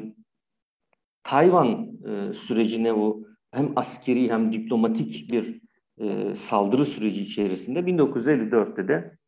Tayvan 1.22 1.88
e, 2.06 2.34
sürecine 2.34 2.96
bu 2.96 3.26
hem 3.50 3.72
askeri 3.76 4.30
hem 4.30 4.52
diplomatik 4.52 5.32
bir 5.32 5.65
e, 5.98 6.34
saldırı 6.34 6.84
süreci 6.84 7.22
içerisinde 7.22 7.78
1954'te 7.78 8.88
de 8.88 9.18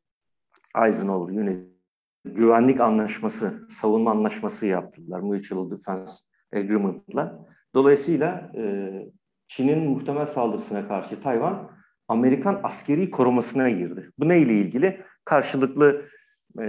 Eisenhower 0.85 1.35
yönetim 1.35 1.79
güvenlik 2.25 2.81
anlaşması, 2.81 3.69
savunma 3.81 4.11
anlaşması 4.11 4.67
yaptılar. 4.67 5.21
Mutual 5.21 5.71
Defense 5.71 6.13
Agreement'la. 6.55 7.47
Dolayısıyla 7.75 8.53
e, 8.57 8.93
Çin'in 9.49 9.91
muhtemel 9.91 10.27
saldırısına 10.27 10.89
karşı 10.89 11.23
Tayvan 11.23 11.71
Amerikan 12.09 12.61
askeri 12.63 13.11
korumasına 13.11 13.71
girdi. 13.71 14.11
Bu 14.19 14.29
neyle 14.29 14.55
ilgili? 14.55 15.01
Karşılıklı 15.25 16.03
e, 16.61 16.67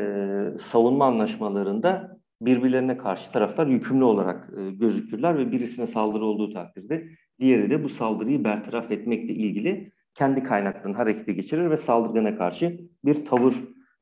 savunma 0.59 1.05
anlaşmalarında 1.05 2.18
birbirlerine 2.41 2.97
karşı 2.97 3.32
taraflar 3.32 3.67
yükümlü 3.67 4.04
olarak 4.04 4.49
e, 4.58 4.71
gözükürler 4.71 5.38
ve 5.38 5.52
birisine 5.52 5.88
saldırı 5.88 6.25
olduğu 6.25 6.54
takdirde 6.54 7.08
diğeri 7.39 7.69
de 7.69 7.84
bu 7.84 7.89
saldırıyı 7.89 8.43
bertaraf 8.43 8.91
etmekle 8.91 9.34
ilgili 9.34 9.91
kendi 10.13 10.43
kaynaklarını 10.43 10.97
harekete 10.97 11.34
geçirir 11.34 11.69
ve 11.69 11.78
saldırgana 11.78 12.38
karşı 12.38 12.80
bir 13.06 13.25
tavır, 13.25 13.56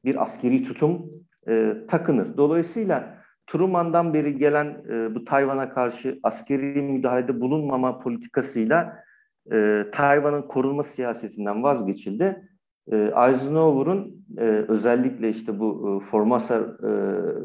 bir 0.06 0.24
askeri 0.24 0.64
tutum 0.64 1.12
e, 1.48 1.74
takınır. 1.88 2.38
Dolayısıyla 2.38 3.18
Truman'dan 3.48 4.14
beri 4.14 4.38
gelen 4.38 4.86
e, 4.90 5.16
bu 5.16 5.26
Tayvan'a 5.26 5.70
karşı 5.70 6.20
askeri 6.24 6.82
müdahalede 6.82 7.42
bulunmama 7.42 8.00
politikasıyla 8.00 9.04
e, 9.52 9.86
Tayvan'ın 9.92 10.42
korunma 10.42 10.84
siyasetinden 10.84 11.64
vazgeçildi. 11.64 12.50
E, 12.92 12.96
Eisenhower'un 12.96 14.26
e, 14.38 14.42
özellikle 14.68 15.30
işte 15.30 15.60
bu 15.60 16.00
e, 16.02 16.06
Formasa 16.06 16.56
e, 16.56 16.90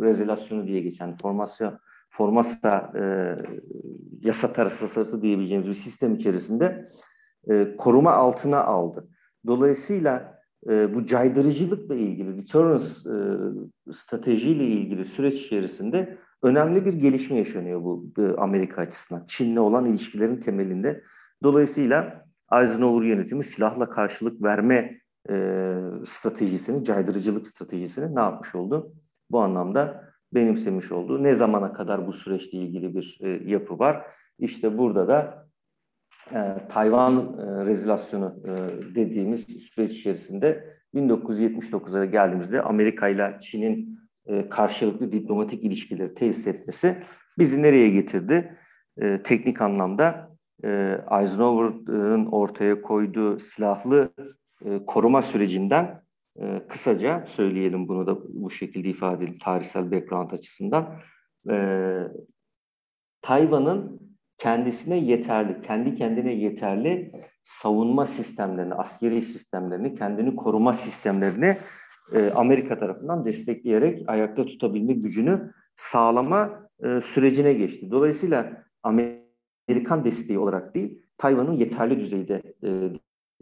rezolasyonu 0.00 0.66
diye 0.66 0.81
geçen 0.81 1.16
Formasa 1.16 1.78
Formasa 2.11 2.92
yasa 4.20 4.52
tasarısı 4.52 5.22
diyebileceğimiz 5.22 5.68
bir 5.68 5.74
sistem 5.74 6.14
içerisinde 6.14 6.88
koruma 7.78 8.12
altına 8.12 8.64
aldı. 8.64 9.09
Dolayısıyla 9.46 10.42
e, 10.68 10.94
bu 10.94 11.07
caydırıcılıkla 11.07 11.94
ilgili, 11.94 12.38
deterrence 12.38 12.85
e, 13.90 13.92
stratejiyle 13.92 14.64
ilgili 14.64 15.05
süreç 15.05 15.35
içerisinde 15.35 16.18
önemli 16.42 16.87
bir 16.87 16.94
gelişme 16.94 17.37
yaşanıyor 17.37 17.83
bu 17.83 18.12
e, 18.18 18.22
Amerika 18.22 18.83
açısından. 18.83 19.24
Çin'le 19.26 19.57
olan 19.57 19.85
ilişkilerin 19.85 20.40
temelinde. 20.40 21.02
Dolayısıyla 21.42 22.26
Eisenhower 22.52 23.09
yönetimi 23.09 23.44
silahla 23.44 23.90
karşılık 23.90 24.42
verme 24.42 25.01
e, 25.30 25.35
stratejisini, 26.06 26.85
caydırıcılık 26.85 27.48
stratejisini 27.48 28.14
ne 28.14 28.20
yapmış 28.20 28.54
oldu? 28.54 28.92
Bu 29.30 29.40
anlamda 29.40 30.12
benimsemiş 30.35 30.92
oldu. 30.92 31.22
Ne 31.22 31.35
zamana 31.35 31.72
kadar 31.72 32.06
bu 32.06 32.12
süreçle 32.12 32.58
ilgili 32.58 32.94
bir 32.94 33.18
e, 33.20 33.50
yapı 33.50 33.78
var? 33.78 34.06
İşte 34.38 34.78
burada 34.78 35.08
da 35.08 35.48
e, 36.35 36.68
Tayvan 36.68 37.38
e, 37.38 37.66
rezolasyonu 37.66 38.42
e, 38.44 38.54
dediğimiz 38.94 39.46
süreç 39.46 39.92
içerisinde 39.92 40.72
1979'a 40.94 42.04
geldiğimizde 42.04 42.62
Amerika 42.62 43.08
ile 43.08 43.38
Çin'in 43.42 43.98
e, 44.26 44.48
karşılıklı 44.48 45.12
diplomatik 45.12 45.64
ilişkileri 45.64 46.14
tesis 46.14 46.46
etmesi 46.46 47.02
bizi 47.38 47.62
nereye 47.62 47.88
getirdi? 47.88 48.58
E, 48.98 49.22
teknik 49.22 49.61
anlamda 49.61 50.37
e, 50.64 50.68
Eisenhower'ın 51.20 52.26
ortaya 52.26 52.82
koyduğu 52.82 53.38
silahlı 53.38 54.12
e, 54.64 54.85
koruma 54.87 55.22
sürecinden 55.22 56.01
e, 56.40 56.62
kısaca 56.68 57.25
söyleyelim 57.29 57.88
bunu 57.88 58.07
da 58.07 58.18
bu 58.29 58.51
şekilde 58.51 58.88
ifade 58.88 59.25
edelim 59.25 59.38
tarihsel 59.38 59.92
background 59.92 60.31
açısından. 60.31 60.98
E, 61.51 61.57
Tayvan'ın 63.22 64.01
kendisine 64.38 64.98
yeterli, 64.98 65.62
kendi 65.62 65.94
kendine 65.94 66.35
yeterli 66.35 67.12
savunma 67.42 68.07
sistemlerini, 68.07 68.75
askeri 68.75 69.22
sistemlerini, 69.22 69.94
kendini 69.94 70.37
koruma 70.37 70.72
sistemlerini 70.72 71.57
Amerika 72.35 72.79
tarafından 72.79 73.25
destekleyerek 73.25 74.09
ayakta 74.09 74.46
tutabilme 74.46 74.92
gücünü 74.92 75.53
sağlama 75.77 76.68
sürecine 77.03 77.53
geçti. 77.53 77.90
Dolayısıyla 77.90 78.64
Amerikan 78.83 80.05
desteği 80.05 80.38
olarak 80.38 80.75
değil, 80.75 81.03
Tayvan'ın 81.18 81.53
yeterli 81.53 82.01
düzeyde 82.01 82.42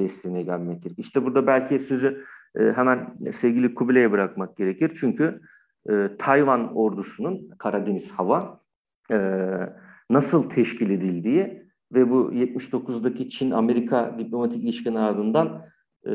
desteğine 0.01 0.43
gelmek 0.43 0.83
gerekir. 0.83 1.03
İşte 1.03 1.25
burada 1.25 1.47
belki 1.47 1.81
sözü 1.81 2.25
e, 2.59 2.61
hemen 2.73 3.17
sevgili 3.33 3.75
Kubilay'a 3.75 4.13
bırakmak 4.13 4.57
gerekir. 4.57 4.93
Çünkü 5.01 5.41
e, 5.91 6.17
Tayvan 6.19 6.77
ordusunun 6.77 7.49
Karadeniz 7.59 8.13
hava 8.13 8.61
e, 9.11 9.19
nasıl 10.11 10.51
teşkil 10.51 10.91
edildiği 10.91 11.63
ve 11.95 12.11
bu 12.11 12.33
79'daki 12.33 13.31
Çin-Amerika 13.31 14.17
diplomatik 14.19 14.65
ilişkinin 14.65 14.97
ardından 14.97 15.67
e, 16.07 16.13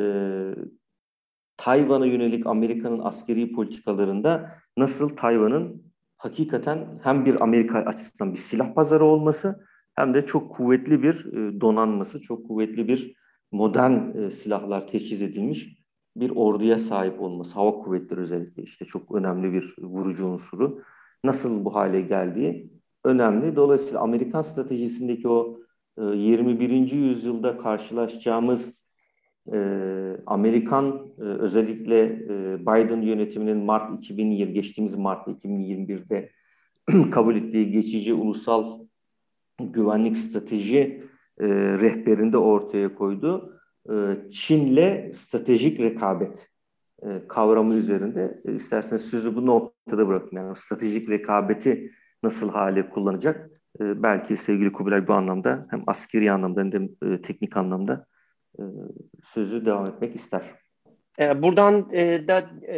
Tayvan'a 1.57 2.05
yönelik 2.05 2.47
Amerika'nın 2.47 2.99
askeri 2.99 3.51
politikalarında 3.51 4.49
nasıl 4.77 5.09
Tayvan'ın 5.09 5.93
hakikaten 6.17 6.99
hem 7.03 7.25
bir 7.25 7.41
Amerika 7.41 7.79
açısından 7.79 8.33
bir 8.33 8.37
silah 8.37 8.73
pazarı 8.73 9.03
olması 9.03 9.65
hem 9.93 10.13
de 10.13 10.25
çok 10.25 10.55
kuvvetli 10.55 11.03
bir 11.03 11.25
donanması, 11.61 12.21
çok 12.21 12.47
kuvvetli 12.47 12.87
bir 12.87 13.15
modern 13.55 14.17
e, 14.17 14.31
silahlar 14.31 14.87
teçhiz 14.87 15.21
edilmiş 15.21 15.85
bir 16.15 16.31
orduya 16.35 16.79
sahip 16.79 17.21
olması, 17.21 17.53
hava 17.53 17.71
kuvvetleri 17.71 18.19
özellikle 18.19 18.63
işte 18.63 18.85
çok 18.85 19.15
önemli 19.15 19.53
bir 19.53 19.75
vurucu 19.79 20.27
unsuru. 20.27 20.81
Nasıl 21.23 21.65
bu 21.65 21.75
hale 21.75 22.01
geldiği 22.01 22.71
önemli. 23.03 23.55
Dolayısıyla 23.55 23.99
Amerikan 23.99 24.41
stratejisindeki 24.41 25.27
o 25.27 25.59
21. 25.97 26.69
E, 26.69 26.95
yüzyılda 26.95 27.57
karşılaşacağımız 27.57 28.79
e, 29.53 29.57
Amerikan 30.25 31.09
özellikle 31.17 32.19
Biden 32.59 33.01
yönetiminin 33.01 33.57
Mart 33.57 33.99
2020 33.99 34.53
geçtiğimiz 34.53 34.95
Mart 34.95 35.27
2021'de 35.27 36.31
kabul 37.11 37.35
ettiği 37.35 37.71
geçici 37.71 38.13
ulusal 38.13 38.79
güvenlik 39.59 40.17
strateji 40.17 41.01
rehberinde 41.81 42.37
ortaya 42.37 42.95
koydu. 42.95 43.59
Çin'le 44.31 45.11
stratejik 45.13 45.79
rekabet 45.79 46.49
kavramı 47.27 47.73
üzerinde 47.73 48.41
isterseniz 48.43 49.01
sözü 49.01 49.35
bu 49.35 49.45
noktada 49.45 50.07
bırakın. 50.07 50.37
Yani 50.37 50.57
stratejik 50.57 51.09
rekabeti 51.09 51.91
nasıl 52.23 52.49
hale 52.49 52.89
kullanacak? 52.89 53.51
E, 53.79 54.03
belki 54.03 54.37
sevgili 54.37 54.71
Kubilay 54.71 55.07
bu 55.07 55.13
anlamda 55.13 55.67
hem 55.69 55.83
askeri 55.87 56.31
anlamda 56.31 56.61
hem 56.61 56.71
de 56.71 56.89
e, 57.05 57.21
teknik 57.21 57.57
anlamda 57.57 58.07
e, 58.59 58.63
sözü 59.23 59.65
devam 59.65 59.85
etmek 59.85 60.15
ister. 60.15 60.64
E, 61.19 61.43
buradan 61.43 61.89
e, 61.93 62.27
da 62.27 62.43
e, 62.67 62.77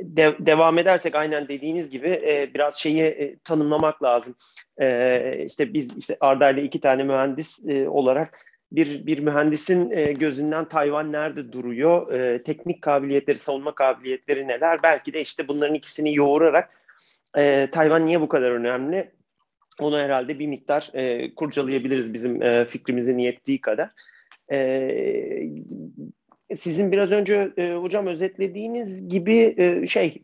de, 0.00 0.34
devam 0.38 0.78
edersek 0.78 1.14
aynen 1.14 1.48
dediğiniz 1.48 1.90
gibi 1.90 2.50
biraz 2.54 2.74
şeyi 2.74 3.38
tanımlamak 3.44 4.02
lazım. 4.02 4.34
E, 4.80 5.44
işte 5.46 5.74
biz 5.74 5.96
işte 5.96 6.16
Arda 6.20 6.50
iki 6.50 6.80
tane 6.80 7.02
mühendis 7.02 7.64
olarak 7.86 8.38
bir 8.72 9.06
bir 9.06 9.18
mühendisin 9.18 9.90
gözünden 10.14 10.68
Tayvan 10.68 11.12
nerede 11.12 11.52
duruyor? 11.52 12.06
Teknik 12.44 12.82
kabiliyetleri, 12.82 13.38
savunma 13.38 13.74
kabiliyetleri 13.74 14.48
neler? 14.48 14.82
Belki 14.82 15.12
de 15.12 15.20
işte 15.20 15.48
bunların 15.48 15.74
ikisini 15.74 16.14
yoğurarak 16.14 16.70
Tayvan 17.72 18.06
niye 18.06 18.20
bu 18.20 18.28
kadar 18.28 18.50
önemli? 18.50 19.10
Onu 19.80 19.98
herhalde 19.98 20.38
bir 20.38 20.46
miktar 20.46 20.92
kurcalayabiliriz 21.36 22.14
bizim 22.14 22.42
e, 22.42 22.64
fikrimizin 22.64 23.18
yettiği 23.18 23.60
kadar. 23.60 23.90
E, 24.52 24.58
sizin 26.54 26.92
biraz 26.92 27.12
önce 27.12 27.52
e, 27.56 27.72
hocam 27.72 28.06
özetlediğiniz 28.06 29.08
gibi 29.08 29.54
e, 29.58 29.86
şey 29.86 30.22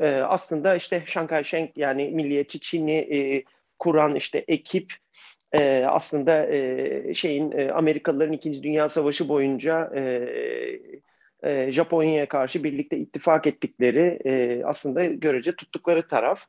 e, 0.00 0.08
aslında 0.08 0.76
işte 0.76 1.02
Şankay 1.06 1.44
Şenk 1.44 1.76
yani 1.76 2.10
Milliyetçi 2.10 2.60
Çin'i 2.60 2.92
e, 2.92 3.44
kuran 3.78 4.14
işte 4.14 4.44
ekip 4.48 4.92
e, 5.52 5.84
aslında 5.84 6.46
e, 6.46 7.14
şeyin 7.14 7.52
e, 7.52 7.70
Amerikalıların 7.70 8.32
İkinci 8.32 8.62
Dünya 8.62 8.88
Savaşı 8.88 9.28
boyunca 9.28 9.92
e, 9.96 10.00
e, 11.42 11.72
Japonya'ya 11.72 12.28
karşı 12.28 12.64
birlikte 12.64 12.96
ittifak 12.98 13.46
ettikleri 13.46 14.18
e, 14.24 14.64
aslında 14.64 15.04
görece 15.04 15.56
tuttukları 15.56 16.08
taraf. 16.08 16.42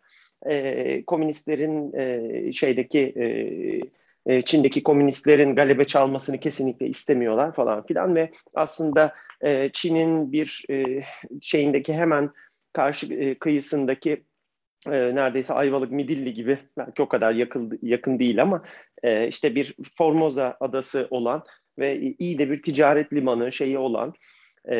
e, 0.45 1.05
komünistlerin 1.05 1.93
e, 1.93 2.51
şeydeki 2.51 2.99
e, 2.99 3.25
e, 4.25 4.41
Çin'deki 4.41 4.83
komünistlerin 4.83 5.55
galebe 5.55 5.85
çalmasını 5.85 6.39
kesinlikle 6.39 6.87
istemiyorlar 6.87 7.53
falan 7.55 7.85
filan 7.85 8.15
ve 8.15 8.31
aslında 8.53 9.13
e, 9.41 9.69
Çin'in 9.69 10.31
bir 10.31 10.65
e, 10.69 11.03
şeyindeki 11.41 11.93
hemen 11.93 12.31
karşı 12.73 13.13
e, 13.13 13.35
kıyısındaki 13.35 14.23
e, 14.87 14.91
neredeyse 14.91 15.53
Ayvalık 15.53 15.91
Midilli 15.91 16.33
gibi 16.33 16.59
belki 16.77 17.01
o 17.01 17.07
kadar 17.07 17.33
yakın, 17.33 17.79
yakın 17.81 18.19
değil 18.19 18.41
ama 18.41 18.63
e, 19.03 19.27
işte 19.27 19.55
bir 19.55 19.75
Formosa 19.97 20.57
adası 20.59 21.07
olan 21.09 21.43
ve 21.79 21.99
iyi 21.99 22.39
de 22.39 22.49
bir 22.49 22.61
ticaret 22.61 23.13
limanı 23.13 23.51
şeyi 23.51 23.77
olan 23.77 24.13
e, 24.69 24.75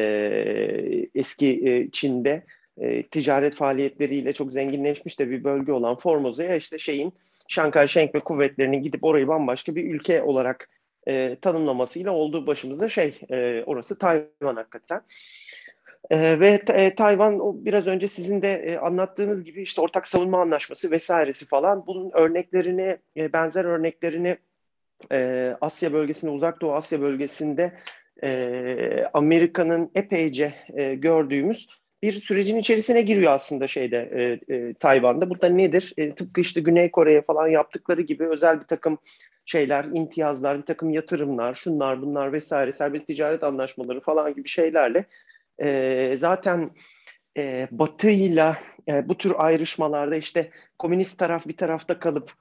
eski 1.16 1.48
e, 1.70 1.92
Çin'de 1.92 2.46
e, 2.82 3.04
ticaret 3.04 3.56
faaliyetleriyle 3.56 4.34
çok 4.34 4.54
zenginleşmiş 4.54 5.20
de 5.20 5.30
bir 5.30 5.44
bölge 5.44 5.72
olan 5.72 5.96
Formosa'ya 5.96 6.56
işte 6.56 6.80
şeyin 6.80 7.14
Şankar 7.48 7.88
Şenk 7.88 8.16
ve 8.16 8.20
kuvvetlerinin 8.20 8.84
gidip 8.84 9.04
orayı 9.04 9.28
bambaşka 9.28 9.76
bir 9.76 9.94
ülke 9.94 10.24
olarak 10.24 10.70
e, 11.08 11.36
tanımlamasıyla 11.36 12.12
olduğu 12.12 12.48
başımıza 12.48 12.90
şey 12.90 13.20
e, 13.30 13.64
orası 13.66 13.98
Tayvan 14.00 14.56
hakikaten. 14.56 15.02
E, 16.10 16.40
ve 16.40 16.62
e, 16.68 16.96
Tayvan 16.96 17.40
o 17.40 17.56
biraz 17.66 17.88
önce 17.88 18.08
sizin 18.08 18.42
de 18.42 18.54
e, 18.54 18.78
anlattığınız 18.78 19.44
gibi 19.44 19.62
işte 19.62 19.82
ortak 19.82 20.08
savunma 20.08 20.42
anlaşması 20.42 20.92
vesairesi 20.92 21.48
falan 21.48 21.88
bunun 21.88 22.12
örneklerini 22.14 22.98
e, 23.18 23.34
benzer 23.34 23.66
örneklerini 23.66 24.38
e, 25.12 25.52
Asya 25.62 25.94
bölgesinde 25.94 26.32
uzak 26.32 26.62
doğu 26.62 26.74
Asya 26.74 27.02
bölgesinde 27.02 27.74
e, 28.24 29.10
Amerika'nın 29.14 29.92
epeyce 29.96 30.54
e, 30.74 30.96
gördüğümüz 30.96 31.68
bir 32.04 32.12
sürecin 32.12 32.58
içerisine 32.58 33.02
giriyor 33.02 33.32
aslında 33.32 33.68
şeyde 33.68 33.98
e, 34.48 34.56
e, 34.56 34.74
Tayvan'da. 34.74 35.30
Bu 35.30 35.42
da 35.42 35.50
nedir? 35.50 35.94
E, 35.98 36.16
tıpkı 36.16 36.42
işte 36.42 36.62
Güney 36.62 36.92
Kore'ye 36.92 37.22
falan 37.22 37.48
yaptıkları 37.48 38.02
gibi 38.02 38.28
özel 38.28 38.60
bir 38.60 38.66
takım 38.66 38.98
şeyler, 39.46 39.86
imtiyazlar, 39.94 40.58
bir 40.58 40.66
takım 40.66 40.90
yatırımlar, 40.90 41.54
şunlar 41.54 42.02
bunlar 42.02 42.34
vesaire, 42.34 42.74
serbest 42.74 43.08
ticaret 43.08 43.44
anlaşmaları 43.44 44.02
falan 44.02 44.34
gibi 44.34 44.48
şeylerle 44.48 45.06
e, 45.62 46.14
zaten 46.18 46.72
e, 47.38 47.68
Batı'yla 47.72 48.60
e, 48.88 49.10
bu 49.10 49.18
tür 49.18 49.34
ayrışmalarda 49.38 50.16
işte 50.16 50.52
komünist 50.80 51.20
taraf 51.20 51.48
bir 51.48 51.58
tarafta 51.58 52.00
kalıp 52.00 52.34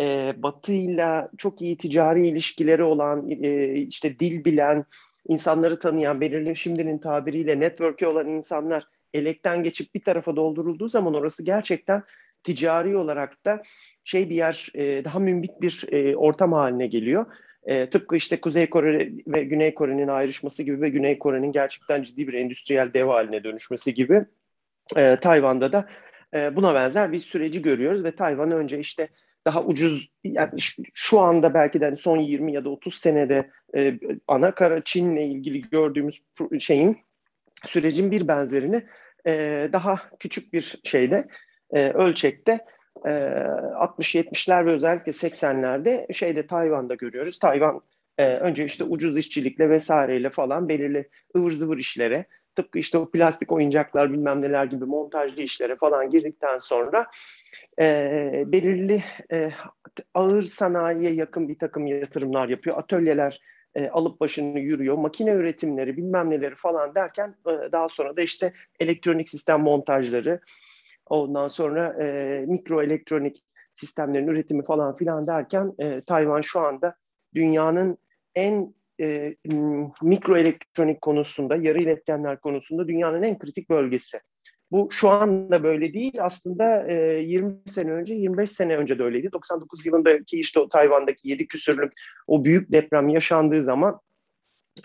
e, 0.00 0.34
Batı'yla 0.36 1.30
çok 1.38 1.62
iyi 1.62 1.78
ticari 1.78 2.28
ilişkileri 2.28 2.82
olan, 2.82 3.30
e, 3.30 3.72
işte 3.72 4.18
dil 4.18 4.44
bilen, 4.44 4.84
insanları 5.28 5.78
tanıyan, 5.78 6.20
belirli 6.20 6.56
şimdinin 6.56 6.98
tabiriyle 6.98 7.60
network'ü 7.60 8.06
olan 8.06 8.28
insanlar 8.28 8.86
elekten 9.16 9.62
geçip 9.62 9.94
bir 9.94 10.00
tarafa 10.00 10.36
doldurulduğu 10.36 10.88
zaman 10.88 11.14
orası 11.14 11.44
gerçekten 11.44 12.02
ticari 12.42 12.96
olarak 12.96 13.44
da 13.44 13.62
şey 14.04 14.30
bir 14.30 14.34
yer, 14.34 14.68
e, 14.74 15.04
daha 15.04 15.18
mümbit 15.18 15.60
bir 15.60 15.84
e, 15.92 16.16
ortam 16.16 16.52
haline 16.52 16.86
geliyor. 16.86 17.26
E, 17.64 17.90
tıpkı 17.90 18.16
işte 18.16 18.40
Kuzey 18.40 18.70
Kore 18.70 19.12
ve 19.26 19.44
Güney 19.44 19.74
Kore'nin 19.74 20.08
ayrışması 20.08 20.62
gibi 20.62 20.80
ve 20.80 20.88
Güney 20.88 21.18
Kore'nin 21.18 21.52
gerçekten 21.52 22.02
ciddi 22.02 22.28
bir 22.28 22.32
endüstriyel 22.32 22.94
dev 22.94 23.06
haline 23.06 23.44
dönüşmesi 23.44 23.94
gibi 23.94 24.24
Tayvan'da 25.20 25.72
da 25.72 25.88
buna 26.56 26.74
benzer 26.74 27.12
bir 27.12 27.18
süreci 27.18 27.62
görüyoruz 27.62 28.04
ve 28.04 28.16
Tayvan 28.16 28.50
önce 28.50 28.78
işte 28.78 29.08
daha 29.46 29.64
ucuz 29.64 30.08
yani 30.24 30.50
şu 30.94 31.20
anda 31.20 31.54
belki 31.54 31.80
de 31.80 31.84
hani 31.84 31.96
son 31.96 32.18
20 32.18 32.52
ya 32.52 32.64
da 32.64 32.70
30 32.70 32.94
senede 32.94 33.50
e, 33.76 33.98
ana 34.28 34.54
kara 34.54 34.84
Çin'le 34.84 35.16
ilgili 35.16 35.60
gördüğümüz 35.60 36.22
şeyin 36.58 36.98
sürecin 37.64 38.10
bir 38.10 38.28
benzerini 38.28 38.86
e, 39.26 39.68
daha 39.72 40.00
küçük 40.18 40.52
bir 40.52 40.80
şeyde 40.84 41.28
e, 41.70 41.90
ölçekte 41.90 42.64
e, 43.04 43.08
60-70'ler 43.08 44.66
ve 44.66 44.72
özellikle 44.72 45.12
80'lerde 45.12 46.12
şeyde 46.12 46.46
Tayvan'da 46.46 46.94
görüyoruz. 46.94 47.38
Tayvan 47.38 47.80
e, 48.18 48.26
önce 48.26 48.64
işte 48.64 48.84
ucuz 48.84 49.18
işçilikle 49.18 49.70
vesaireyle 49.70 50.30
falan 50.30 50.68
belirli 50.68 51.08
ıvır 51.36 51.52
zıvır 51.52 51.78
işlere 51.78 52.26
tıpkı 52.56 52.78
işte 52.78 52.98
o 52.98 53.10
plastik 53.10 53.52
oyuncaklar 53.52 54.12
bilmem 54.12 54.42
neler 54.42 54.64
gibi 54.64 54.84
montajlı 54.84 55.42
işlere 55.42 55.76
falan 55.76 56.10
girdikten 56.10 56.58
sonra 56.58 57.06
e, 57.80 58.42
belirli 58.46 59.04
e, 59.32 59.50
ağır 60.14 60.42
sanayiye 60.42 61.12
yakın 61.12 61.48
bir 61.48 61.58
takım 61.58 61.86
yatırımlar 61.86 62.48
yapıyor. 62.48 62.78
Atölyeler 62.78 63.40
e, 63.76 63.88
alıp 63.88 64.20
başını 64.20 64.60
yürüyor. 64.60 64.98
Makine 64.98 65.30
üretimleri 65.30 65.96
bilmem 65.96 66.30
neleri 66.30 66.54
falan 66.54 66.94
derken 66.94 67.34
e, 67.46 67.72
daha 67.72 67.88
sonra 67.88 68.16
da 68.16 68.22
işte 68.22 68.52
elektronik 68.80 69.28
sistem 69.28 69.60
montajları 69.60 70.40
ondan 71.06 71.48
sonra 71.48 72.02
e, 72.02 72.06
mikro 72.46 72.82
elektronik 72.82 73.44
sistemlerin 73.74 74.26
üretimi 74.26 74.64
falan 74.64 74.94
filan 74.94 75.26
derken 75.26 75.74
e, 75.78 76.00
Tayvan 76.00 76.40
şu 76.40 76.60
anda 76.60 76.96
dünyanın 77.34 77.98
en 78.34 78.74
e, 79.00 79.36
mikro 80.02 80.36
elektronik 80.36 81.00
konusunda, 81.00 81.56
yarı 81.56 81.82
iletkenler 81.82 82.40
konusunda 82.40 82.88
dünyanın 82.88 83.22
en 83.22 83.38
kritik 83.38 83.70
bölgesi. 83.70 84.18
Bu 84.70 84.88
şu 84.92 85.08
anda 85.08 85.62
böyle 85.62 85.92
değil. 85.92 86.12
Aslında 86.20 86.86
e, 86.88 86.94
20 87.22 87.54
sene 87.66 87.90
önce, 87.90 88.14
25 88.14 88.50
sene 88.50 88.76
önce 88.76 88.98
de 88.98 89.02
öyleydi. 89.02 89.32
99 89.32 89.86
yılındaki 89.86 90.40
işte 90.40 90.60
o 90.60 90.68
Tayvan'daki 90.68 91.28
7 91.28 91.46
küsürlük 91.48 91.92
o 92.26 92.44
büyük 92.44 92.72
deprem 92.72 93.08
yaşandığı 93.08 93.62
zaman 93.62 94.00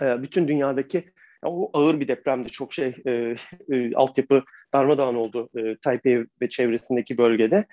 e, 0.01 0.21
bütün 0.23 0.47
dünyadaki 0.47 1.11
o 1.45 1.69
ağır 1.73 1.99
bir 1.99 2.07
depremde 2.07 2.47
çok 2.47 2.73
şey 2.73 2.95
e, 3.05 3.35
e, 3.71 3.95
altyapı 3.95 4.43
darmadağın 4.73 5.15
oldu 5.15 5.49
e, 5.57 5.77
Taipei 5.83 6.25
ve 6.41 6.49
çevresindeki 6.49 7.17
bölgede. 7.17 7.65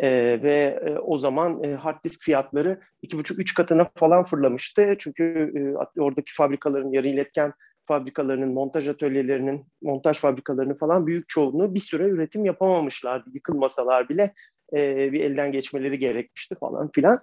E, 0.00 0.08
ve 0.42 0.80
e, 0.86 0.98
o 0.98 1.18
zaman 1.18 1.62
e, 1.62 1.74
hard 1.74 2.04
disk 2.04 2.24
fiyatları 2.24 2.80
iki 3.02 3.18
buçuk 3.18 3.38
üç 3.38 3.54
katına 3.54 3.90
falan 3.96 4.24
fırlamıştı. 4.24 4.94
Çünkü 4.98 5.52
e, 5.56 5.60
oradaki 6.00 6.34
fabrikaların 6.34 6.92
yarı 6.92 7.08
iletken 7.08 7.52
fabrikalarının, 7.86 8.52
montaj 8.52 8.88
atölyelerinin, 8.88 9.66
montaj 9.82 10.18
fabrikalarının 10.20 10.74
falan 10.74 11.06
büyük 11.06 11.28
çoğunluğu 11.28 11.74
bir 11.74 11.80
süre 11.80 12.02
üretim 12.02 12.44
yapamamışlardı. 12.44 13.30
Yıkılmasalar 13.34 14.08
bile 14.08 14.34
e, 14.72 15.12
bir 15.12 15.20
elden 15.20 15.52
geçmeleri 15.52 15.98
gerekmişti 15.98 16.54
falan 16.54 16.90
filan. 16.90 17.20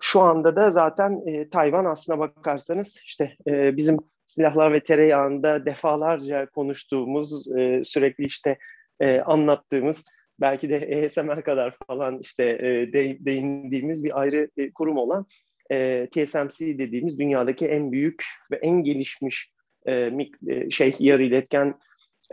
Şu 0.00 0.20
anda 0.20 0.56
da 0.56 0.70
zaten 0.70 1.26
e, 1.26 1.48
Tayvan 1.50 1.84
aslına 1.84 2.18
bakarsanız 2.18 3.00
işte 3.04 3.36
e, 3.46 3.76
bizim 3.76 3.96
silahlar 4.26 4.72
ve 4.72 4.80
tereyağında 4.80 5.66
defalarca 5.66 6.46
konuştuğumuz, 6.46 7.56
e, 7.56 7.84
sürekli 7.84 8.24
işte 8.24 8.58
e, 9.00 9.20
anlattığımız 9.20 10.04
belki 10.40 10.70
de 10.70 11.04
ASMR 11.06 11.42
kadar 11.44 11.76
falan 11.86 12.18
işte 12.18 12.44
e, 12.44 12.92
de, 12.92 13.16
değindiğimiz 13.20 14.04
bir 14.04 14.20
ayrı 14.20 14.48
e, 14.56 14.70
kurum 14.72 14.96
olan 14.96 15.26
e, 15.70 16.08
TSMC 16.10 16.78
dediğimiz 16.78 17.18
dünyadaki 17.18 17.66
en 17.66 17.92
büyük 17.92 18.24
ve 18.50 18.56
en 18.56 18.84
gelişmiş 18.84 19.52
e, 19.86 20.10
mik, 20.10 20.34
e, 20.48 20.70
şey 20.70 20.96
yarı 20.98 21.22
iletken 21.22 21.74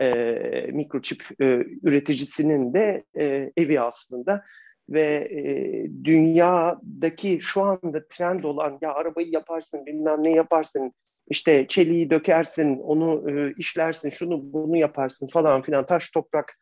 e, 0.00 0.12
mikroçip 0.72 1.22
e, 1.40 1.44
üreticisinin 1.82 2.74
de 2.74 3.04
e, 3.18 3.52
evi 3.56 3.80
aslında. 3.80 4.44
Ve 4.88 5.28
e, 5.30 5.44
dünyadaki 6.04 7.38
şu 7.40 7.62
anda 7.62 8.08
trend 8.08 8.44
olan 8.44 8.78
ya 8.80 8.94
arabayı 8.94 9.28
yaparsın 9.30 9.86
bilmem 9.86 10.24
ne 10.24 10.30
yaparsın 10.30 10.92
işte 11.28 11.66
çeliği 11.68 12.10
dökersin 12.10 12.78
onu 12.78 13.30
e, 13.30 13.54
işlersin 13.56 14.10
şunu 14.10 14.52
bunu 14.52 14.76
yaparsın 14.76 15.26
falan 15.26 15.62
filan 15.62 15.86
taş 15.86 16.10
toprak 16.10 16.58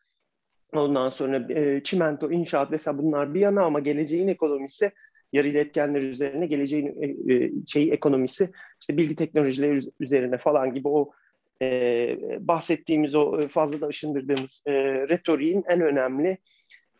ondan 0.73 1.09
sonra 1.09 1.53
e, 1.53 1.83
çimento 1.83 2.31
inşaat 2.31 2.71
vesaire 2.71 2.97
bunlar 2.97 3.33
bir 3.33 3.39
yana 3.39 3.63
ama 3.63 3.79
geleceğin 3.79 4.27
ekonomisi 4.27 4.91
yarı 5.33 5.47
iletkenler 5.47 6.01
üzerine 6.01 6.47
geleceğin 6.47 7.01
e, 7.01 7.33
e, 7.33 7.51
şeyi 7.67 7.91
ekonomisi 7.91 8.51
işte 8.81 8.97
bilgi 8.97 9.15
teknolojileri 9.15 9.79
üzerine 9.99 10.37
falan 10.37 10.73
gibi 10.73 10.87
o 10.87 11.11
e, 11.61 12.17
bahsettiğimiz 12.39 13.15
o 13.15 13.47
fazla 13.47 13.81
da 13.81 13.87
ışındırdığımız 13.87 14.63
e, 14.67 14.73
retoriğin 15.09 15.63
en 15.67 15.81
önemli 15.81 16.37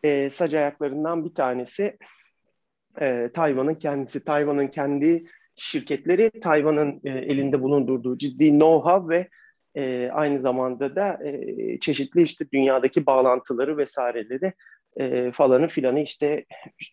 e, 0.02 0.30
sac 0.30 0.54
ayaklarından 0.54 1.24
bir 1.24 1.34
tanesi 1.34 1.96
e, 3.00 3.30
Tayvan'ın 3.34 3.74
kendisi. 3.74 4.24
Tayvan'ın 4.24 4.68
kendi 4.68 5.24
şirketleri, 5.56 6.30
Tayvan'ın 6.40 7.00
e, 7.04 7.10
elinde 7.10 7.62
bulundurduğu 7.62 8.18
ciddi 8.18 8.44
know-how 8.44 9.08
ve 9.08 9.28
e, 9.74 10.10
aynı 10.12 10.40
zamanda 10.40 10.96
da 10.96 11.18
e, 11.24 11.78
çeşitli 11.80 12.22
işte 12.22 12.44
dünyadaki 12.52 13.06
bağlantıları 13.06 13.76
vesaireleri 13.76 14.52
e, 14.96 15.32
falanı 15.32 15.68
filanı 15.68 16.00
işte 16.00 16.44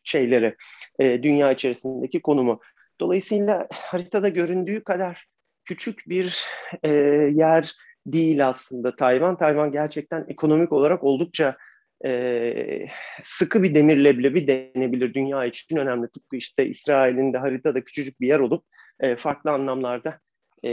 şeyleri 0.04 0.56
e, 1.00 1.24
dünya 1.24 1.52
içerisindeki 1.52 2.22
konumu. 2.22 2.60
Dolayısıyla 3.00 3.68
haritada 3.74 4.30
göründüğü 4.30 4.84
kadar 4.84 5.26
küçük 5.66 6.10
bir 6.10 6.46
e, 6.84 6.90
yer 7.32 7.74
değil 8.06 8.48
aslında 8.48 8.96
Tayvan. 8.96 9.38
Tayvan 9.38 9.72
gerçekten 9.72 10.26
ekonomik 10.30 10.72
olarak 10.72 11.04
oldukça 11.04 11.58
e, 12.06 12.88
sıkı 13.24 13.64
bir 13.64 13.76
demir 13.76 13.98
leblebi 13.98 14.48
denebilir 14.48 15.14
dünya 15.14 15.46
için 15.46 15.78
önemli. 15.78 16.08
Tıpkı 16.08 16.36
işte 16.36 16.66
İsrail'in 16.66 17.34
de 17.34 17.38
haritada 17.38 17.84
küçücük 17.84 18.22
bir 18.22 18.28
yer 18.28 18.40
olup 18.40 18.66
e, 19.00 19.16
farklı 19.16 19.52
anlamlarda 19.52 20.20
e, 20.64 20.70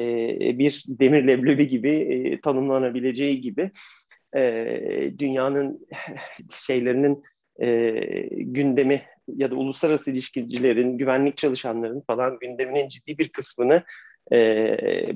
bir 0.59 0.85
demir 0.89 1.27
leblebi 1.27 1.69
gibi 1.69 1.91
e, 1.91 2.41
tanımlanabileceği 2.41 3.41
gibi 3.41 3.71
e, 4.37 5.13
dünyanın 5.19 5.87
şeylerinin 6.51 7.23
e, 7.61 7.91
gündemi 8.31 9.03
ya 9.29 9.51
da 9.51 9.55
uluslararası 9.55 10.11
ilişkicilerin, 10.11 10.99
güvenlik 10.99 11.37
çalışanların 11.37 12.01
falan 12.01 12.39
gündeminin 12.39 12.89
ciddi 12.89 13.19
bir 13.19 13.29
kısmını 13.29 13.83
e, 14.33 14.37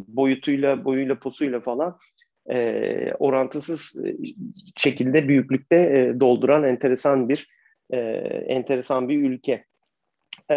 boyutuyla, 0.08 0.84
boyuyla, 0.84 1.18
posuyla 1.18 1.60
falan 1.60 1.98
e, 2.50 3.12
orantısız 3.18 3.96
şekilde 4.76 5.28
büyüklükte 5.28 5.76
e, 5.76 6.20
dolduran 6.20 6.64
enteresan 6.64 7.28
bir 7.28 7.48
e, 7.90 7.98
enteresan 8.46 9.08
bir 9.08 9.22
ülke. 9.22 9.64
E, 10.50 10.56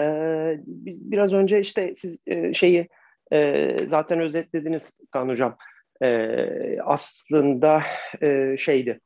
biz 0.65 1.11
biraz 1.11 1.33
önce 1.33 1.59
işte 1.59 1.95
siz 1.95 2.23
e, 2.27 2.53
şeyi 2.53 2.87
e, 3.33 3.67
zaten 3.87 4.19
özetlediniz 4.19 4.97
Kan 5.11 5.29
Hocam. 5.29 5.57
E, 6.01 6.81
aslında 6.81 7.83
e, 8.21 8.55
şeydi. 8.57 8.99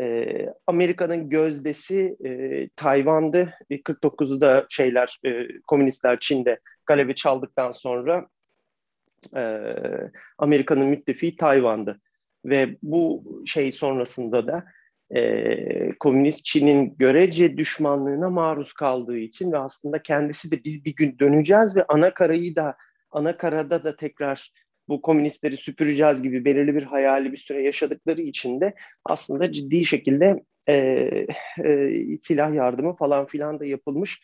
E, 0.00 0.26
Amerika'nın 0.66 1.30
gözdesi 1.30 2.16
e, 2.24 2.68
Tayvan'dı. 2.76 3.54
49'da 3.70 4.66
şeyler 4.68 5.18
e, 5.24 5.60
komünistler 5.66 6.18
Çin'de 6.20 6.60
galebi 6.86 7.14
çaldıktan 7.14 7.70
sonra 7.70 8.26
e, 9.36 9.62
Amerika'nın 10.38 10.86
müttefiği 10.86 11.36
Tayvan'dı. 11.36 12.00
Ve 12.44 12.76
bu 12.82 13.24
şey 13.46 13.72
sonrasında 13.72 14.46
da 14.46 14.64
e, 15.14 15.98
komünist 15.98 16.44
Çin'in 16.44 16.96
görece 16.98 17.56
düşmanlığına 17.56 18.30
maruz 18.30 18.72
kaldığı 18.72 19.18
için 19.18 19.52
ve 19.52 19.58
aslında 19.58 20.02
kendisi 20.02 20.50
de 20.50 20.64
biz 20.64 20.84
bir 20.84 20.94
gün 20.94 21.18
döneceğiz 21.18 21.76
ve 21.76 21.84
ana 21.88 22.14
karayı 22.14 22.56
da 22.56 22.76
ana 23.10 23.36
karada 23.36 23.84
da 23.84 23.96
tekrar 23.96 24.52
bu 24.88 25.02
komünistleri 25.02 25.56
süpüreceğiz 25.56 26.22
gibi 26.22 26.44
belirli 26.44 26.74
bir 26.74 26.82
hayali 26.82 27.32
bir 27.32 27.36
süre 27.36 27.62
yaşadıkları 27.62 28.20
için 28.20 28.60
de 28.60 28.74
aslında 29.04 29.52
ciddi 29.52 29.84
şekilde 29.84 30.42
e, 30.68 30.74
e, 31.64 31.92
silah 32.22 32.54
yardımı 32.54 32.96
falan 32.96 33.26
filan 33.26 33.60
da 33.60 33.64
yapılmış, 33.64 34.20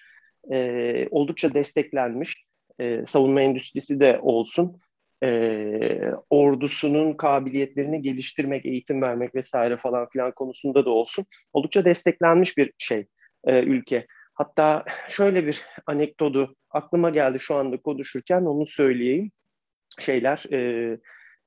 e, 0.53 1.09
oldukça 1.11 1.55
desteklenmiş. 1.55 2.45
E, 2.81 3.07
savunma 3.07 3.41
endüstrisi 3.41 4.01
de 4.01 4.19
olsun, 4.23 4.81
e, 5.23 6.01
ordusunun 6.31 7.13
kabiliyetlerini 7.13 8.03
geliştirmek, 8.03 8.67
eğitim 8.67 9.03
vermek 9.03 9.35
vesaire 9.35 9.77
falan 9.77 10.09
filan 10.09 10.33
konusunda 10.33 10.85
da 10.85 10.91
olsun 10.91 11.27
oldukça 11.53 11.85
desteklenmiş 11.85 12.57
bir 12.57 12.73
şey 12.79 13.07
e, 13.45 13.63
ülke. 13.63 14.07
Hatta 14.35 14.85
şöyle 15.09 15.47
bir 15.47 15.65
anekdotu 15.87 16.55
aklıma 16.71 17.11
geldi 17.11 17.39
şu 17.41 17.55
anda 17.55 17.77
konuşurken 17.77 18.43
onu 18.43 18.67
söyleyeyim. 18.67 19.31
Şeyler 20.01 20.45
e, 20.53 20.99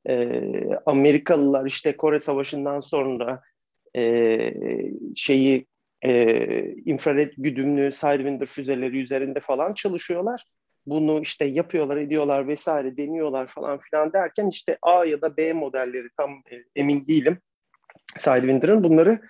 e, 0.10 0.42
Amerikalılar 0.86 1.66
işte 1.66 1.98
Kore 1.98 2.20
Savaşı'ndan 2.20 2.80
sonra 2.80 3.42
e, 3.96 4.52
şeyi 5.16 5.66
e, 6.02 6.14
infrared 6.86 7.34
güdümlü 7.38 7.92
Sidewinder 7.92 8.46
füzeleri 8.46 9.02
üzerinde 9.02 9.40
falan 9.40 9.74
çalışıyorlar. 9.74 10.44
Bunu 10.86 11.22
işte 11.22 11.46
yapıyorlar, 11.46 11.98
ediyorlar 11.98 12.48
vesaire 12.48 12.98
deniyorlar 12.98 13.48
falan 13.48 13.80
filan 13.80 14.14
derken 14.14 14.50
işte 14.50 14.78
A 14.82 15.06
ya 15.06 15.22
da 15.22 15.38
B 15.38 15.54
modelleri 15.54 16.08
tam 16.18 16.32
e, 16.32 16.56
emin 16.76 17.08
değilim. 17.08 17.38
Sidewinder'ın 18.18 18.84
bunları 18.84 19.22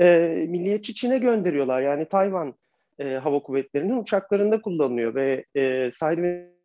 e, 0.00 0.28
milliyetçi 0.48 0.94
Çin'e 0.94 1.18
gönderiyorlar. 1.18 1.80
Yani 1.80 2.08
Tayvan 2.08 2.54
e, 2.98 3.04
Hava 3.04 3.42
Kuvvetleri'nin 3.42 4.02
uçaklarında 4.02 4.60
kullanılıyor 4.60 5.14
ve 5.14 5.44
e, 5.54 5.90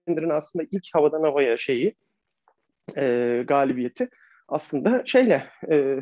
Sidewinder'ın 0.07 0.29
aslında 0.29 0.65
ilk 0.71 0.83
havadan 0.93 1.23
havaya 1.23 1.57
şeyi 1.57 1.95
e, 2.97 3.43
galibiyeti 3.47 4.09
aslında 4.47 5.03
şeyle 5.05 5.47
e, 5.71 5.99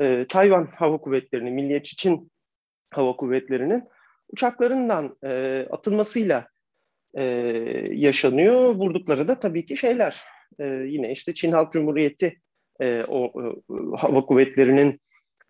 e, 0.00 0.26
Tayvan 0.28 0.68
Hava 0.76 0.98
Kuvvetleri'nin, 0.98 1.54
Milliyetçi 1.54 1.96
Çin 1.96 2.30
Hava 2.90 3.16
Kuvvetleri'nin 3.16 3.84
uçaklarından 4.32 5.16
e, 5.24 5.62
atılmasıyla 5.70 6.48
e, 7.14 7.22
yaşanıyor. 7.90 8.74
Vurdukları 8.74 9.28
da 9.28 9.40
tabii 9.40 9.66
ki 9.66 9.76
şeyler. 9.76 10.22
E, 10.58 10.64
yine 10.66 11.12
işte 11.12 11.34
Çin 11.34 11.52
Halk 11.52 11.72
Cumhuriyeti 11.72 12.40
e, 12.80 13.04
o 13.04 13.42
e, 13.42 13.44
hava 13.96 14.26
kuvvetlerinin 14.26 15.00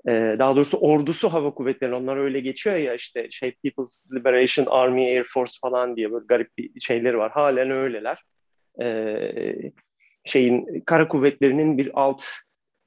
e, 0.08 0.36
daha 0.38 0.56
doğrusu 0.56 0.78
ordusu 0.78 1.28
hava 1.28 1.54
kuvvetleri 1.54 1.94
onlar 1.94 2.16
öyle 2.16 2.40
geçiyor 2.40 2.76
ya 2.76 2.94
işte 2.94 3.30
şey 3.30 3.54
People's 3.64 4.06
Liberation 4.14 4.66
Army 4.66 5.06
Air 5.06 5.24
Force 5.24 5.52
falan 5.62 5.96
diye 5.96 6.12
böyle 6.12 6.24
garip 6.28 6.58
bir 6.58 6.80
şeyleri 6.80 7.18
var. 7.18 7.32
Halen 7.32 7.70
öyleler. 7.70 8.22
E, 8.82 9.16
şeyin 10.24 10.80
kara 10.86 11.08
kuvvetlerinin 11.08 11.78
bir 11.78 11.90
alt 11.94 12.24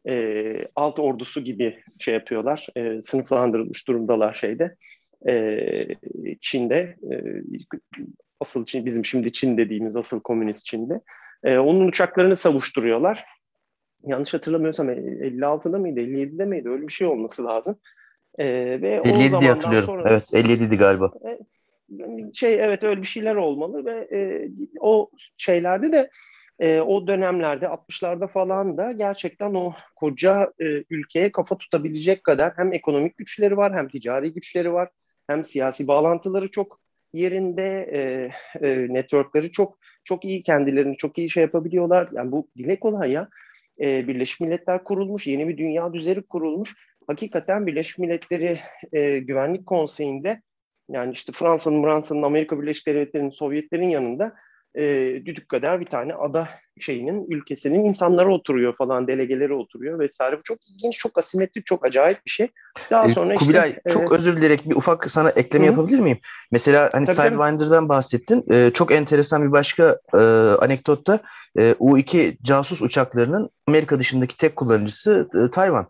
e, 0.09 0.55
alt 0.75 0.99
ordusu 0.99 1.43
gibi 1.43 1.79
şey 1.99 2.13
yapıyorlar. 2.13 2.67
E, 2.75 3.01
sınıflandırılmış 3.01 3.87
durumdalar 3.87 4.33
şeyde. 4.33 4.75
E, 5.27 5.55
Çin'de 6.41 6.95
e, 7.11 7.15
asıl 8.39 8.65
Çin 8.65 8.85
bizim 8.85 9.05
şimdi 9.05 9.33
Çin 9.33 9.57
dediğimiz 9.57 9.95
asıl 9.95 10.21
komünist 10.21 10.65
Çin'de. 10.65 11.01
E, 11.43 11.57
onun 11.57 11.87
uçaklarını 11.87 12.35
savuşturuyorlar 12.35 13.25
yanlış 14.03 14.33
hatırlamıyorsam 14.33 14.89
56'da 14.89 15.77
e, 15.77 15.81
mıydı 15.81 15.99
57'de 15.99 16.45
miydi 16.45 16.69
öyle 16.69 16.87
bir 16.87 16.93
şey 16.93 17.07
olması 17.07 17.45
lazım. 17.45 17.77
E, 18.37 18.45
ve 18.81 19.01
57 19.05 19.35
o 19.35 19.41
diye 19.41 19.51
hatırlıyorum. 19.51 19.85
Sonra, 19.85 20.09
evet 20.09 20.33
57'di 20.33 20.77
galiba. 20.77 21.11
E, 21.25 21.39
şey 22.33 22.53
evet 22.53 22.83
öyle 22.83 23.01
bir 23.01 23.07
şeyler 23.07 23.35
olmalı 23.35 23.85
ve 23.85 24.07
e, 24.17 24.49
o 24.79 25.09
şeylerde 25.37 25.91
de 25.91 26.09
e, 26.59 26.79
o 26.81 27.07
dönemlerde 27.07 27.65
60'larda 27.65 28.27
falan 28.27 28.77
da 28.77 28.91
gerçekten 28.91 29.53
o 29.53 29.73
koca 29.95 30.53
e, 30.59 30.65
ülkeye 30.89 31.31
kafa 31.31 31.57
tutabilecek 31.57 32.23
kadar 32.23 32.53
hem 32.55 32.73
ekonomik 32.73 33.17
güçleri 33.17 33.57
var 33.57 33.73
hem 33.73 33.87
ticari 33.87 34.33
güçleri 34.33 34.73
var 34.73 34.89
hem 35.27 35.43
siyasi 35.43 35.87
bağlantıları 35.87 36.51
çok 36.51 36.79
yerinde 37.13 37.89
e, 37.91 37.99
e, 38.67 38.93
networkleri 38.93 39.51
çok 39.51 39.77
çok 40.03 40.25
iyi 40.25 40.43
kendilerini 40.43 40.97
çok 40.97 41.17
iyi 41.17 41.29
şey 41.29 41.43
yapabiliyorlar. 41.43 42.09
Yani 42.11 42.31
bu 42.31 42.47
dile 42.57 42.79
kolay 42.79 43.11
ya 43.11 43.29
e, 43.81 44.07
Birleşmiş 44.07 44.39
Milletler 44.39 44.83
kurulmuş, 44.83 45.27
yeni 45.27 45.47
bir 45.47 45.57
dünya 45.57 45.93
düzeni 45.93 46.21
kurulmuş. 46.21 46.75
Hakikaten 47.07 47.67
Birleşmiş 47.67 47.97
Milletleri 47.97 48.59
e, 48.93 49.19
Güvenlik 49.19 49.65
Konseyi'nde 49.65 50.41
yani 50.89 51.11
işte 51.11 51.31
Fransa'nın, 51.31 51.83
Fransa'nın, 51.83 52.23
Amerika 52.23 52.61
Birleşik 52.61 52.87
Devletleri'nin, 52.87 53.29
Sovyetlerin 53.29 53.89
yanında 53.89 54.35
e, 54.75 54.83
düdük 55.25 55.49
kadar 55.49 55.79
bir 55.79 55.85
tane 55.85 56.13
ada 56.13 56.49
şeyinin, 56.79 57.25
ülkesinin 57.29 57.85
insanları 57.85 58.33
oturuyor 58.33 58.73
falan, 58.73 59.07
delegeleri 59.07 59.53
oturuyor 59.53 59.99
vesaire. 59.99 60.37
Bu 60.37 60.43
çok 60.43 60.57
ilginç, 60.69 60.97
çok 60.99 61.17
asimetrik, 61.17 61.65
çok 61.65 61.85
acayip 61.85 62.25
bir 62.25 62.31
şey. 62.31 62.47
Daha 62.91 63.05
e, 63.05 63.07
sonra 63.07 63.33
Kubilay 63.33 63.69
işte, 63.69 63.81
çok 63.89 64.13
e, 64.13 64.15
özür 64.15 64.37
dileyerek 64.37 64.69
bir 64.69 64.75
ufak 64.75 65.11
sana 65.11 65.29
ekleme 65.29 65.65
hı. 65.65 65.71
yapabilir 65.71 65.99
miyim? 65.99 66.19
Mesela 66.51 66.89
hani 66.93 67.07
Sidewinder'dan 67.07 67.89
bahsettin. 67.89 68.45
E, 68.53 68.71
çok 68.73 68.91
enteresan 68.91 69.47
bir 69.47 69.51
başka 69.51 69.99
e, 70.13 70.17
anekdotta 70.61 71.19
e, 71.59 71.75
U-2 71.79 72.37
casus 72.43 72.81
uçaklarının 72.81 73.49
Amerika 73.67 73.99
dışındaki 73.99 74.37
tek 74.37 74.55
kullanıcısı 74.55 75.29
e, 75.33 75.51
Tayvan. 75.51 75.87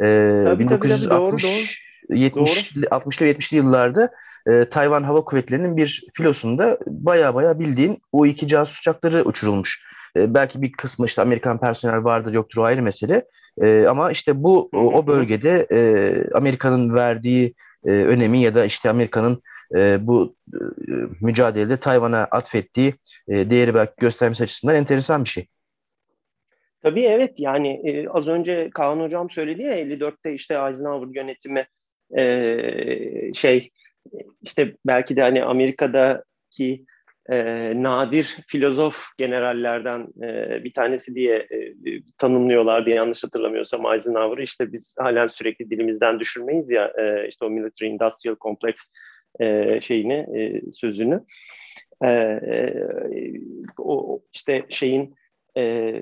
E, 0.00 0.04
tabii, 0.44 0.58
1960 0.58 1.08
tabii, 1.08 1.20
doğru, 1.20 1.38
doğru. 1.42 2.18
70 2.18 2.76
doğru. 2.76 2.84
60'lı 2.84 3.26
70'li 3.26 3.56
yıllarda 3.56 4.10
e, 4.48 4.64
Tayvan 4.64 5.02
Hava 5.02 5.24
Kuvvetleri'nin 5.24 5.76
bir 5.76 6.06
filosunda 6.14 6.78
baya 6.86 7.34
baya 7.34 7.58
bildiğin 7.58 8.02
U-2 8.12 8.46
casus 8.46 8.78
uçakları 8.78 9.22
uçurulmuş. 9.24 9.84
E, 10.16 10.34
belki 10.34 10.62
bir 10.62 10.72
kısmı 10.72 11.06
işte 11.06 11.22
Amerikan 11.22 11.60
personel 11.60 12.04
vardır 12.04 12.32
yoktur 12.32 12.60
o 12.60 12.64
ayrı 12.64 12.82
mesele. 12.82 13.24
E, 13.62 13.86
ama 13.88 14.10
işte 14.10 14.42
bu 14.42 14.70
o, 14.72 15.06
bölgede 15.06 15.66
e, 15.72 15.80
Amerika'nın 16.34 16.94
verdiği 16.94 17.54
e, 17.86 17.90
önemi 17.90 18.38
ya 18.38 18.54
da 18.54 18.64
işte 18.64 18.90
Amerika'nın 18.90 19.42
e, 19.76 19.98
bu 20.00 20.36
e, 20.54 20.58
mücadelede 21.20 21.76
Tayvan'a 21.76 22.18
atfettiği 22.30 22.94
e, 23.28 23.50
değeri 23.50 23.74
belki 23.74 23.92
göstermesi 23.98 24.42
açısından 24.42 24.76
enteresan 24.76 25.24
bir 25.24 25.28
şey. 25.28 25.46
Tabii 26.82 27.02
evet 27.02 27.40
yani 27.40 27.90
e, 27.90 28.08
az 28.08 28.28
önce 28.28 28.70
Kaan 28.74 29.00
Hocam 29.00 29.30
söyledi 29.30 29.62
ya 29.62 29.80
54'te 29.80 30.34
işte 30.34 30.54
Eisenhower 30.54 31.20
yönetimi 31.20 31.66
e, 32.16 33.34
şey 33.34 33.70
işte 34.42 34.74
belki 34.86 35.16
de 35.16 35.22
hani 35.22 35.44
Amerika'daki 35.44 36.84
e, 37.30 37.72
nadir 37.82 38.36
filozof 38.46 39.04
generallerden 39.18 40.06
e, 40.22 40.64
bir 40.64 40.72
tanesi 40.72 41.14
diye 41.14 41.36
e, 41.36 41.74
tanımlıyorlardı 42.18 42.90
yanlış 42.90 43.24
hatırlamıyorsam 43.24 43.92
Eisenhower'ı. 43.92 44.42
İşte 44.42 44.72
biz 44.72 44.96
halen 44.98 45.26
sürekli 45.26 45.70
dilimizden 45.70 46.20
düşürmeyiz 46.20 46.70
ya 46.70 46.92
e, 46.98 47.28
işte 47.28 47.44
o 47.44 47.50
military 47.50 47.88
industrial 47.88 48.36
complex 48.40 48.74
e, 49.40 49.80
şeyini 49.80 50.26
e, 50.38 50.72
sözünü. 50.72 51.24
E, 52.04 52.08
e, 52.08 52.74
o 53.78 54.22
işte 54.32 54.66
şeyin 54.68 55.14
e, 55.56 55.94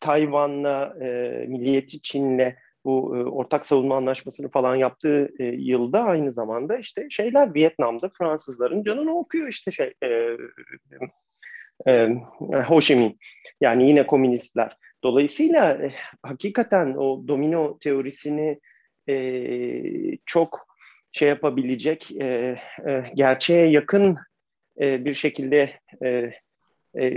Tayvan'la 0.00 0.96
e, 1.00 1.06
milliyetçi 1.48 2.02
Çin'le 2.02 2.54
bu 2.84 3.16
e, 3.16 3.24
ortak 3.24 3.66
savunma 3.66 3.96
anlaşmasını 3.96 4.48
falan 4.48 4.74
yaptığı 4.76 5.28
e, 5.38 5.44
yılda 5.44 6.02
aynı 6.02 6.32
zamanda 6.32 6.76
işte 6.76 7.06
şeyler 7.10 7.54
Vietnam'da 7.54 8.10
Fransızların 8.18 8.84
canını 8.84 9.18
okuyor 9.18 9.48
işte 9.48 9.72
şey 9.72 9.94
e, 10.02 10.36
e, 11.86 12.08
Ho 12.66 12.80
Chi 12.80 12.96
Minh 12.96 13.14
yani 13.60 13.88
yine 13.88 14.06
komünistler. 14.06 14.76
Dolayısıyla 15.04 15.72
e, 15.72 15.92
hakikaten 16.22 16.94
o 16.94 17.28
domino 17.28 17.78
teorisini 17.78 18.60
e, 19.08 20.16
çok 20.26 20.66
şey 21.12 21.28
yapabilecek, 21.28 22.10
e, 22.20 22.24
e, 22.88 23.04
gerçeğe 23.14 23.66
yakın 23.66 24.16
e, 24.80 25.04
bir 25.04 25.14
şekilde 25.14 25.72
e, 26.04 26.32
e, 26.94 27.08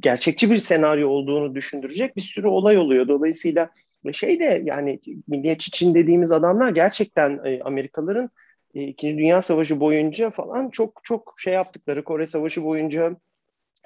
gerçekçi 0.00 0.50
bir 0.50 0.58
senaryo 0.58 1.08
olduğunu 1.08 1.54
düşündürecek 1.54 2.16
bir 2.16 2.22
sürü 2.22 2.46
olay 2.46 2.78
oluyor. 2.78 3.08
Dolayısıyla 3.08 3.70
şey 4.12 4.40
de 4.40 4.62
yani 4.64 5.00
Milliyetçi 5.28 5.70
Çin 5.70 5.94
dediğimiz 5.94 6.32
adamlar 6.32 6.70
gerçekten 6.70 7.40
e, 7.44 7.60
Amerikalıların 7.62 8.30
e, 8.74 8.82
İkinci 8.82 9.18
Dünya 9.18 9.42
Savaşı 9.42 9.80
boyunca 9.80 10.30
falan 10.30 10.70
çok 10.70 11.00
çok 11.04 11.34
şey 11.38 11.54
yaptıkları 11.54 12.04
Kore 12.04 12.26
Savaşı 12.26 12.64
boyunca 12.64 13.16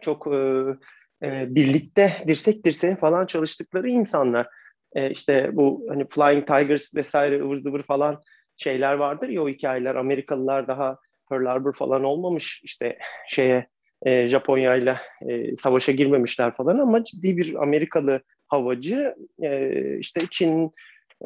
çok 0.01 0.27
e, 0.27 0.65
e, 1.23 1.55
birlikte 1.55 2.13
dirsek 2.29 2.65
dirseğe 2.65 2.97
falan 2.97 3.27
çalıştıkları 3.27 3.89
insanlar. 3.89 4.49
E, 4.95 5.11
işte 5.11 5.51
bu 5.53 5.87
hani 5.89 6.09
Flying 6.09 6.47
Tigers 6.47 6.97
vesaire 6.97 7.41
ıvır 7.41 7.61
zıvır 7.61 7.83
falan 7.83 8.21
şeyler 8.57 8.95
vardır 8.95 9.29
ya 9.29 9.43
o 9.43 9.49
hikayeler 9.49 9.95
Amerikalılar 9.95 10.69
daha 10.69 10.99
Pearl 11.29 11.47
Harbor 11.47 11.73
falan 11.73 12.05
olmamış 12.05 12.61
işte 12.65 12.99
şeye 13.29 13.67
e, 14.07 14.27
Japonya 14.27 14.77
ile 14.77 14.97
savaşa 15.59 15.93
girmemişler 15.93 16.57
falan 16.57 16.79
ama 16.79 17.05
ciddi 17.05 17.37
bir 17.37 17.63
Amerikalı 17.63 18.21
havacı 18.49 19.15
e, 19.43 19.99
işte 19.99 20.21
Çin 20.31 20.73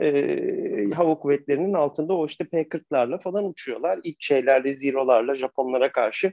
e, 0.02 0.90
hava 0.94 1.14
kuvvetlerinin 1.14 1.72
altında 1.72 2.14
o 2.14 2.26
işte 2.26 2.44
P-40'larla 2.44 3.22
falan 3.22 3.44
uçuyorlar. 3.48 4.00
İlk 4.04 4.22
şeylerle, 4.22 4.74
Zero'larla 4.74 5.34
Japonlara 5.34 5.92
karşı 5.92 6.32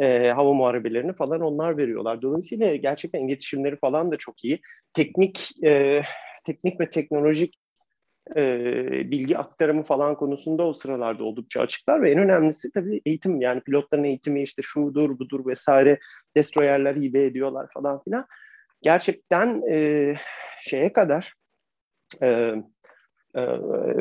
e, 0.00 0.28
hava 0.28 0.52
muharebelerini 0.52 1.12
falan 1.12 1.40
onlar 1.40 1.76
veriyorlar. 1.76 2.22
Dolayısıyla 2.22 2.76
gerçekten 2.76 3.28
iletişimleri 3.28 3.76
falan 3.76 4.12
da 4.12 4.16
çok 4.16 4.44
iyi. 4.44 4.60
Teknik 4.94 5.64
e, 5.64 6.02
teknik 6.44 6.80
ve 6.80 6.90
teknolojik 6.90 7.54
e, 8.36 9.10
bilgi 9.10 9.38
aktarımı 9.38 9.82
falan 9.82 10.14
konusunda 10.14 10.66
o 10.66 10.72
sıralarda 10.72 11.24
oldukça 11.24 11.60
açıklar 11.60 12.02
ve 12.02 12.10
en 12.10 12.18
önemlisi 12.18 12.72
tabii 12.72 13.00
eğitim 13.06 13.40
yani 13.40 13.60
pilotların 13.60 14.04
eğitimi 14.04 14.42
işte 14.42 14.62
şudur 14.62 15.18
budur 15.18 15.46
vesaire 15.46 15.98
destroyerler 16.36 16.94
hibe 16.96 17.24
ediyorlar 17.24 17.66
falan 17.74 18.02
filan. 18.02 18.26
Gerçekten 18.82 19.62
e, 19.70 20.14
şeye 20.60 20.92
kadar 20.92 21.34
e, 22.22 22.28
e, 23.34 23.40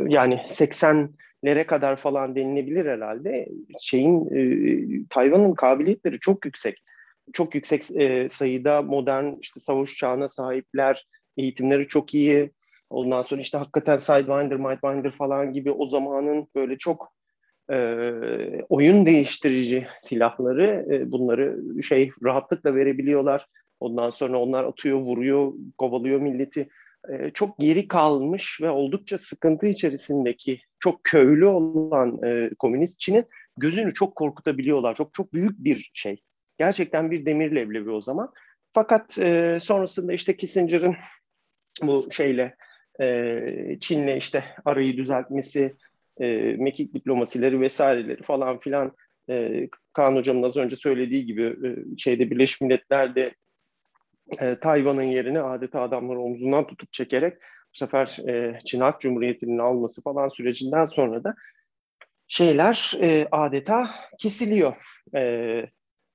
yani 0.07 0.41
80'lere 0.47 1.65
kadar 1.65 1.95
falan 1.95 2.35
denilebilir 2.35 2.85
herhalde 2.85 3.47
şeyin 3.79 4.25
e, 4.35 5.05
Tayvan'ın 5.09 5.53
kabiliyetleri 5.53 6.19
çok 6.19 6.45
yüksek. 6.45 6.83
Çok 7.33 7.55
yüksek 7.55 7.91
e, 7.91 8.29
sayıda 8.29 8.81
modern 8.81 9.33
işte 9.41 9.59
savaş 9.59 9.95
çağına 9.95 10.29
sahipler, 10.29 11.07
eğitimleri 11.37 11.87
çok 11.87 12.13
iyi, 12.13 12.51
Ondan 12.89 13.21
sonra 13.21 13.41
işte 13.41 13.57
hakikaten 13.57 13.97
Sidewinder, 13.97 14.57
Mindwinder 14.57 15.11
falan 15.11 15.53
gibi 15.53 15.71
o 15.71 15.87
zamanın 15.87 16.47
böyle 16.55 16.77
çok 16.77 17.13
e, 17.71 17.77
oyun 18.69 19.05
değiştirici 19.05 19.87
silahları 19.99 20.85
e, 20.91 21.11
bunları 21.11 21.83
şey 21.83 22.11
rahatlıkla 22.23 22.75
verebiliyorlar. 22.75 23.47
Ondan 23.79 24.09
sonra 24.09 24.39
onlar 24.39 24.63
atıyor, 24.63 24.99
vuruyor, 24.99 25.53
kovalıyor 25.77 26.19
milleti. 26.19 26.69
E, 27.09 27.31
çok 27.31 27.59
geri 27.59 27.87
kalmış 27.87 28.61
ve 28.61 28.69
oldukça 28.69 29.17
sıkıntı 29.17 29.65
içerisindeki 29.65 30.59
çok 30.79 31.03
köylü 31.03 31.45
olan 31.45 32.23
e, 32.23 32.49
komünist 32.59 32.99
Çin'in 32.99 33.25
gözünü 33.57 33.93
çok 33.93 34.15
korkutabiliyorlar. 34.15 34.95
Çok 34.95 35.13
çok 35.13 35.33
büyük 35.33 35.63
bir 35.63 35.91
şey. 35.93 36.17
Gerçekten 36.57 37.11
bir 37.11 37.25
demir 37.25 37.55
leblebi 37.55 37.91
o 37.91 38.01
zaman. 38.01 38.33
Fakat 38.71 39.19
e, 39.19 39.57
sonrasında 39.59 40.13
işte 40.13 40.37
Kissinger'ın 40.37 40.95
bu 41.83 42.11
şeyle 42.11 42.55
e, 43.01 43.77
Çin'le 43.81 44.17
işte 44.17 44.43
arayı 44.65 44.97
düzeltmesi, 44.97 45.75
e, 46.19 46.27
mekik 46.57 46.93
diplomasileri 46.93 47.61
vesaireleri 47.61 48.23
falan 48.23 48.59
filan 48.59 48.91
e, 49.29 49.67
Kaan 49.93 50.15
Hocam'ın 50.15 50.43
az 50.43 50.57
önce 50.57 50.75
söylediği 50.75 51.25
gibi 51.25 51.43
e, 51.43 51.97
şeyde 51.97 52.31
Birleşmiş 52.31 52.61
Milletler'de 52.61 53.35
e, 54.41 54.59
Tayvan'ın 54.59 55.01
yerine 55.01 55.41
adeta 55.41 55.81
adamları 55.81 56.19
omzundan 56.19 56.67
tutup 56.67 56.93
çekerek 56.93 57.33
bu 57.73 57.77
sefer 57.77 58.29
e, 58.29 58.59
Çin 58.65 58.79
Halk 58.79 59.01
Cumhuriyeti'nin 59.01 59.57
alması 59.57 60.01
falan 60.01 60.27
sürecinden 60.27 60.85
sonra 60.85 61.23
da 61.23 61.35
şeyler 62.27 62.93
adeta 63.31 63.89
kesiliyor. 64.19 64.75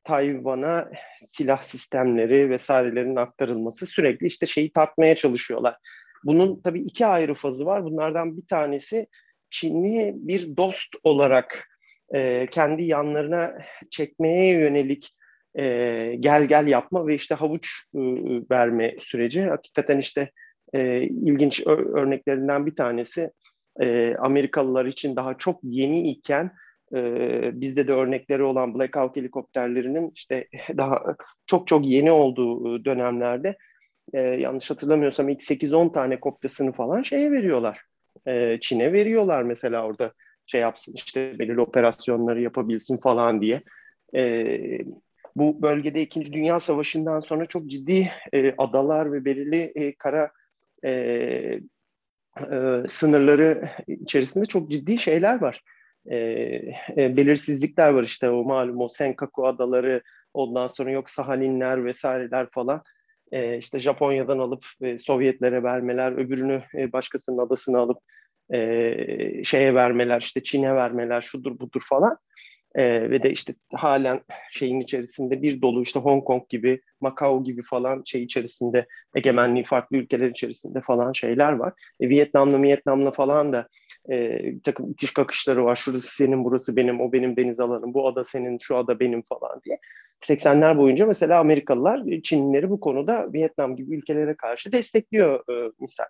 Tayvan'a 0.05 0.91
silah 1.27 1.63
sistemleri 1.63 2.51
vesairelerin 2.51 3.17
aktarılması 3.17 3.87
sürekli 3.87 4.27
işte 4.27 4.47
şeyi 4.47 4.73
tartmaya 4.73 5.15
çalışıyorlar. 5.15 5.77
Bunun 6.25 6.61
tabii 6.63 6.81
iki 6.81 7.07
ayrı 7.07 7.35
fazı 7.35 7.67
var. 7.67 7.85
Bunlardan 7.85 8.37
bir 8.37 8.47
tanesi 8.47 9.07
Çin'i 9.51 10.13
bir 10.17 10.57
dost 10.57 10.89
olarak 11.05 11.69
e, 12.15 12.47
kendi 12.47 12.85
yanlarına 12.85 13.59
çekmeye 13.91 14.61
yönelik 14.61 15.17
e, 15.55 15.63
gel 16.21 16.45
gel 16.45 16.67
yapma 16.67 17.07
ve 17.07 17.15
işte 17.15 17.35
havuç 17.35 17.69
e, 17.95 18.01
verme 18.51 18.95
süreci. 18.99 19.43
Hakikaten 19.43 19.99
işte 19.99 20.31
e, 20.75 21.03
ilginç 21.03 21.67
örneklerinden 21.67 22.67
bir 22.67 22.77
tanesi 22.77 23.31
e, 23.81 24.15
Amerikalılar 24.15 24.85
için 24.87 25.17
daha 25.17 25.39
çok 25.39 25.61
yeni 25.63 26.11
iken 26.11 26.53
e, 26.95 27.01
bizde 27.61 27.89
de 27.89 27.93
örnekleri 27.93 28.43
olan 28.43 28.75
Black 28.75 28.97
Hawk 28.97 29.17
helikopterlerinin 29.17 30.13
işte 30.15 30.49
daha 30.77 31.17
çok 31.47 31.67
çok 31.67 31.87
yeni 31.87 32.13
olduğu 32.13 32.85
dönemlerde 32.85 33.57
e, 34.13 34.21
yanlış 34.21 34.71
hatırlamıyorsam 34.71 35.29
ilk 35.29 35.43
8-10 35.43 35.93
tane 35.93 36.21
kopyasını 36.21 36.73
falan 36.73 37.03
şeye 37.03 37.33
veriyorlar. 37.33 37.81
E, 38.27 38.61
Çin'e 38.61 38.93
veriyorlar 38.93 39.43
mesela 39.43 39.87
orada 39.87 40.13
şey 40.47 40.61
yapsın 40.61 40.95
işte 40.97 41.39
belirli 41.39 41.61
operasyonları 41.61 42.41
yapabilsin 42.43 42.97
falan 42.97 43.41
diye. 43.41 43.63
E, 44.15 44.59
bu 45.37 45.63
bölgede 45.63 46.03
İkinci 46.03 46.33
Dünya 46.33 46.61
Savaşı'ndan 46.61 47.21
sonra 47.21 47.47
çok 47.47 47.67
ciddi 47.67 48.11
e, 48.33 48.55
adalar 48.59 49.13
ve 49.13 49.25
belirli 49.25 49.73
e, 49.75 49.95
kara 49.95 50.31
e, 50.85 50.91
e, 50.91 51.61
sınırları 52.89 53.71
içerisinde 53.87 54.45
çok 54.45 54.71
ciddi 54.71 54.99
şeyler 54.99 55.41
var. 55.41 55.63
E, 56.07 56.17
e, 56.97 57.17
belirsizlikler 57.17 57.91
var 57.91 58.03
işte 58.03 58.31
o 58.31 58.45
malum 58.45 58.81
o 58.81 58.89
Senkaku 58.89 59.47
adaları 59.47 60.03
ondan 60.35 60.67
sonra 60.67 60.91
yok 60.91 61.11
Sahalinler 61.11 61.85
vesaireler 61.85 62.47
falan 62.51 62.83
e, 63.33 63.59
işte 63.59 63.79
Japonya'dan 63.79 64.39
alıp 64.39 64.65
e, 64.83 64.99
Sovyetlere 64.99 65.63
vermeler, 65.63 66.13
öbürünü 66.13 66.63
e, 66.75 66.93
başkasının 66.93 67.39
adasına 67.39 67.79
alıp 67.79 67.99
e, 68.53 69.45
şeye 69.45 69.75
vermeler, 69.75 70.21
işte 70.21 70.43
Çin'e 70.43 70.75
vermeler, 70.75 71.21
şudur 71.23 71.59
budur 71.59 71.83
falan. 71.89 72.19
E, 72.75 73.11
ve 73.11 73.23
de 73.23 73.31
işte 73.31 73.55
halen 73.75 74.21
şeyin 74.53 74.81
içerisinde 74.81 75.43
bir 75.43 75.63
dolu 75.63 75.83
işte 75.83 76.01
Hong 76.01 76.25
Kong 76.25 76.43
gibi, 76.49 76.81
Macau 77.01 77.45
gibi 77.45 77.63
falan 77.63 78.03
şey 78.07 78.23
içerisinde 78.23 78.87
egemenliği 79.17 79.65
farklı 79.65 79.97
ülkeler 79.97 80.31
içerisinde 80.31 80.81
falan 80.81 81.13
şeyler 81.13 81.53
var. 81.53 81.73
E, 82.01 82.09
Vietnamlı 82.09 82.63
Vietnamlı 82.63 83.11
falan 83.11 83.53
da 83.53 83.69
e, 84.11 84.39
bir 84.45 84.63
takım 84.63 84.91
itiş 84.91 85.13
kakışları 85.13 85.65
var. 85.65 85.77
Şurası 85.77 86.17
senin, 86.17 86.45
burası 86.45 86.77
benim, 86.77 87.01
o 87.01 87.13
benim 87.13 87.37
deniz 87.37 87.61
alanım, 87.61 87.95
bu 87.95 88.09
ada 88.09 88.25
senin, 88.25 88.59
şu 88.63 88.77
ada 88.77 89.01
benim 89.01 89.23
falan 89.23 89.61
diye. 89.65 89.79
80'ler 90.23 90.79
boyunca 90.79 91.07
mesela 91.07 91.39
Amerikalılar 91.39 92.21
Çinlileri 92.23 92.71
bu 92.71 92.81
konuda 92.81 93.33
Vietnam 93.33 93.77
gibi 93.77 93.97
ülkelere 93.97 94.35
karşı 94.35 94.73
destekliyor 94.73 95.41
e, 95.51 95.73
misal. 95.81 96.05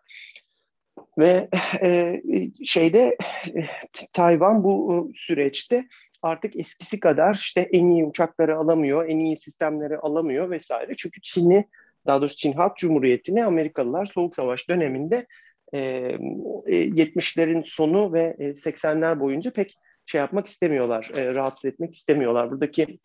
Ve 1.19 1.49
e, 1.83 2.23
şeyde 2.65 3.17
e, 3.47 3.67
Tayvan 4.13 4.65
bu 4.65 4.95
e, 4.95 5.19
süreçte 5.19 5.87
artık 6.23 6.57
eskisi 6.57 7.01
kadar 7.01 7.35
işte 7.35 7.61
en 7.61 7.91
iyi 7.91 8.05
uçakları 8.05 8.57
alamıyor, 8.57 9.09
en 9.09 9.19
iyi 9.19 9.37
sistemleri 9.37 9.99
alamıyor 9.99 10.51
vesaire. 10.51 10.95
Çünkü 10.95 11.21
Çin'i, 11.21 11.65
daha 12.07 12.21
doğrusu 12.21 12.37
Çin 12.37 12.53
Halk 12.53 12.77
Cumhuriyeti'ni 12.77 13.45
Amerikalılar 13.45 14.07
Soğuk 14.07 14.37
Savaş 14.37 14.69
döneminde 14.69 15.27
e, 15.73 15.79
70'lerin 15.79 17.63
sonu 17.65 18.13
ve 18.13 18.37
80'ler 18.39 19.21
boyunca 19.21 19.53
pek 19.53 19.77
şey 20.07 20.21
yapmak 20.21 20.47
istemiyorlar, 20.47 21.11
e, 21.17 21.35
rahatsız 21.35 21.65
etmek 21.65 21.95
istemiyorlar. 21.95 22.51
Buradaki 22.51 22.99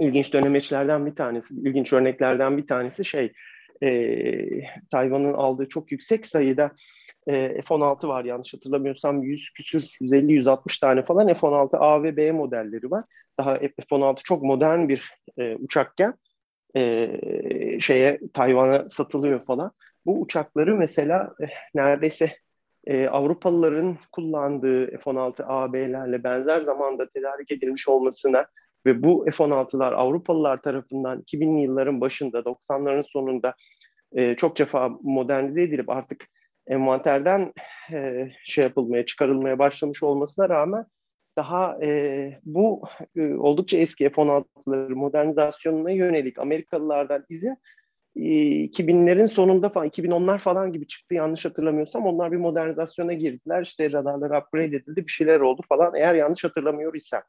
ilginç 0.00 0.32
dönemeçlerden 0.32 1.06
bir 1.06 1.14
tanesi, 1.14 1.54
ilginç 1.54 1.92
örneklerden 1.92 2.58
bir 2.58 2.66
tanesi 2.66 3.04
şey, 3.04 3.32
e, 3.82 3.90
Tayvan'ın 4.90 5.32
aldığı 5.32 5.68
çok 5.68 5.92
yüksek 5.92 6.26
sayıda 6.26 6.70
e, 7.26 7.62
F-16 7.62 8.08
var 8.08 8.24
yanlış 8.24 8.54
hatırlamıyorsam 8.54 9.22
100 9.22 9.50
küsür 9.50 9.82
150-160 10.00 10.80
tane 10.80 11.02
falan 11.02 11.26
F-16 11.34 11.76
A 11.76 12.02
ve 12.02 12.16
B 12.16 12.32
modelleri 12.32 12.90
var. 12.90 13.04
Daha 13.38 13.58
F-16 13.58 14.22
çok 14.24 14.42
modern 14.42 14.88
bir 14.88 15.14
e, 15.38 15.56
uçakken 15.56 16.14
e, 16.76 17.10
şeye 17.80 18.20
Tayvan'a 18.34 18.88
satılıyor 18.88 19.40
falan. 19.40 19.72
Bu 20.06 20.20
uçakları 20.20 20.76
mesela 20.76 21.34
e, 21.42 21.46
neredeyse 21.74 22.36
e, 22.86 23.08
Avrupalıların 23.08 23.98
kullandığı 24.12 24.86
F-16 24.86 25.44
A, 25.44 25.72
B'lerle 25.72 26.24
benzer 26.24 26.60
zamanda 26.60 27.08
tedarik 27.08 27.52
edilmiş 27.52 27.88
olmasına 27.88 28.46
ve 28.86 29.02
bu 29.02 29.24
F-16'lar 29.24 29.94
Avrupalılar 29.94 30.62
tarafından 30.62 31.20
2000'li 31.20 31.62
yılların 31.62 32.00
başında, 32.00 32.38
90'ların 32.38 33.02
sonunda 33.02 33.54
e, 34.12 34.36
çok 34.36 34.58
defa 34.58 34.88
modernize 35.02 35.62
edilip 35.62 35.90
artık 35.90 36.28
envanterden 36.66 37.52
e, 37.92 38.30
şey 38.44 38.64
yapılmaya, 38.64 39.06
çıkarılmaya 39.06 39.58
başlamış 39.58 40.02
olmasına 40.02 40.48
rağmen 40.48 40.86
daha 41.36 41.78
e, 41.82 42.40
bu 42.44 42.82
e, 43.16 43.34
oldukça 43.34 43.78
eski 43.78 44.10
F-16'ları 44.10 44.94
modernizasyonuna 44.94 45.90
yönelik 45.90 46.38
Amerikalılardan 46.38 47.24
izin 47.28 47.56
2000'lerin 48.16 49.26
sonunda 49.26 49.68
falan 49.68 49.88
2010'lar 49.88 50.38
falan 50.38 50.72
gibi 50.72 50.86
çıktı 50.86 51.14
yanlış 51.14 51.44
hatırlamıyorsam 51.44 52.06
onlar 52.06 52.32
bir 52.32 52.36
modernizasyona 52.36 53.12
girdiler 53.12 53.62
işte 53.62 53.92
radarlar 53.92 54.40
upgrade 54.40 54.76
edildi 54.76 55.06
bir 55.06 55.10
şeyler 55.10 55.40
oldu 55.40 55.62
falan 55.68 55.94
eğer 55.94 56.14
yanlış 56.14 56.44
hatırlamıyor 56.44 56.94
ise. 56.94 57.22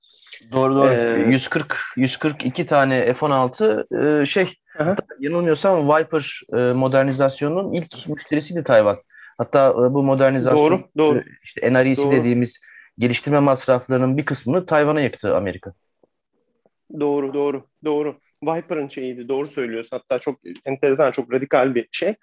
Doğru 0.51 0.75
doğru. 0.75 0.93
Ee, 0.93 1.31
140 1.31 1.77
142 1.95 2.65
tane 2.65 3.13
F16 3.13 4.21
e, 4.21 4.25
şey 4.25 4.47
aha. 4.79 4.95
yanılmıyorsam 5.19 5.89
Viper 5.89 6.41
e, 6.53 6.73
modernizasyonunun 6.73 7.73
ilk 7.73 8.07
müşterisiydi 8.07 8.63
Tayvan. 8.63 8.97
Hatta 9.37 9.69
e, 9.69 9.93
bu 9.93 10.03
modernizasyon 10.03 10.71
doğru, 10.71 10.79
doğru. 10.97 11.19
işte 11.43 11.73
NREC 11.73 12.03
doğru. 12.03 12.11
dediğimiz 12.11 12.61
geliştirme 12.97 13.39
masraflarının 13.39 14.17
bir 14.17 14.25
kısmını 14.25 14.65
Tayvan'a 14.65 15.01
yıktı 15.01 15.35
Amerika. 15.35 15.73
Doğru 16.99 17.33
doğru 17.33 17.63
doğru. 17.85 18.17
Viper'ın 18.47 18.87
şeyiydi 18.87 19.29
doğru 19.29 19.47
söylüyorsun. 19.47 19.97
Hatta 19.97 20.19
çok 20.19 20.39
enteresan, 20.65 21.11
çok 21.11 21.33
radikal 21.33 21.75
bir 21.75 21.87
şey. 21.91 22.15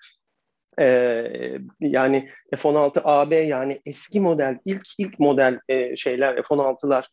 Ee, 0.78 1.58
yani 1.80 2.28
F-16 2.56 3.00
AB 3.04 3.36
yani 3.36 3.80
eski 3.86 4.20
model, 4.20 4.58
ilk 4.64 4.82
ilk 4.98 5.18
model 5.18 5.60
e, 5.68 5.96
şeyler 5.96 6.36
F-16'lar 6.36 7.06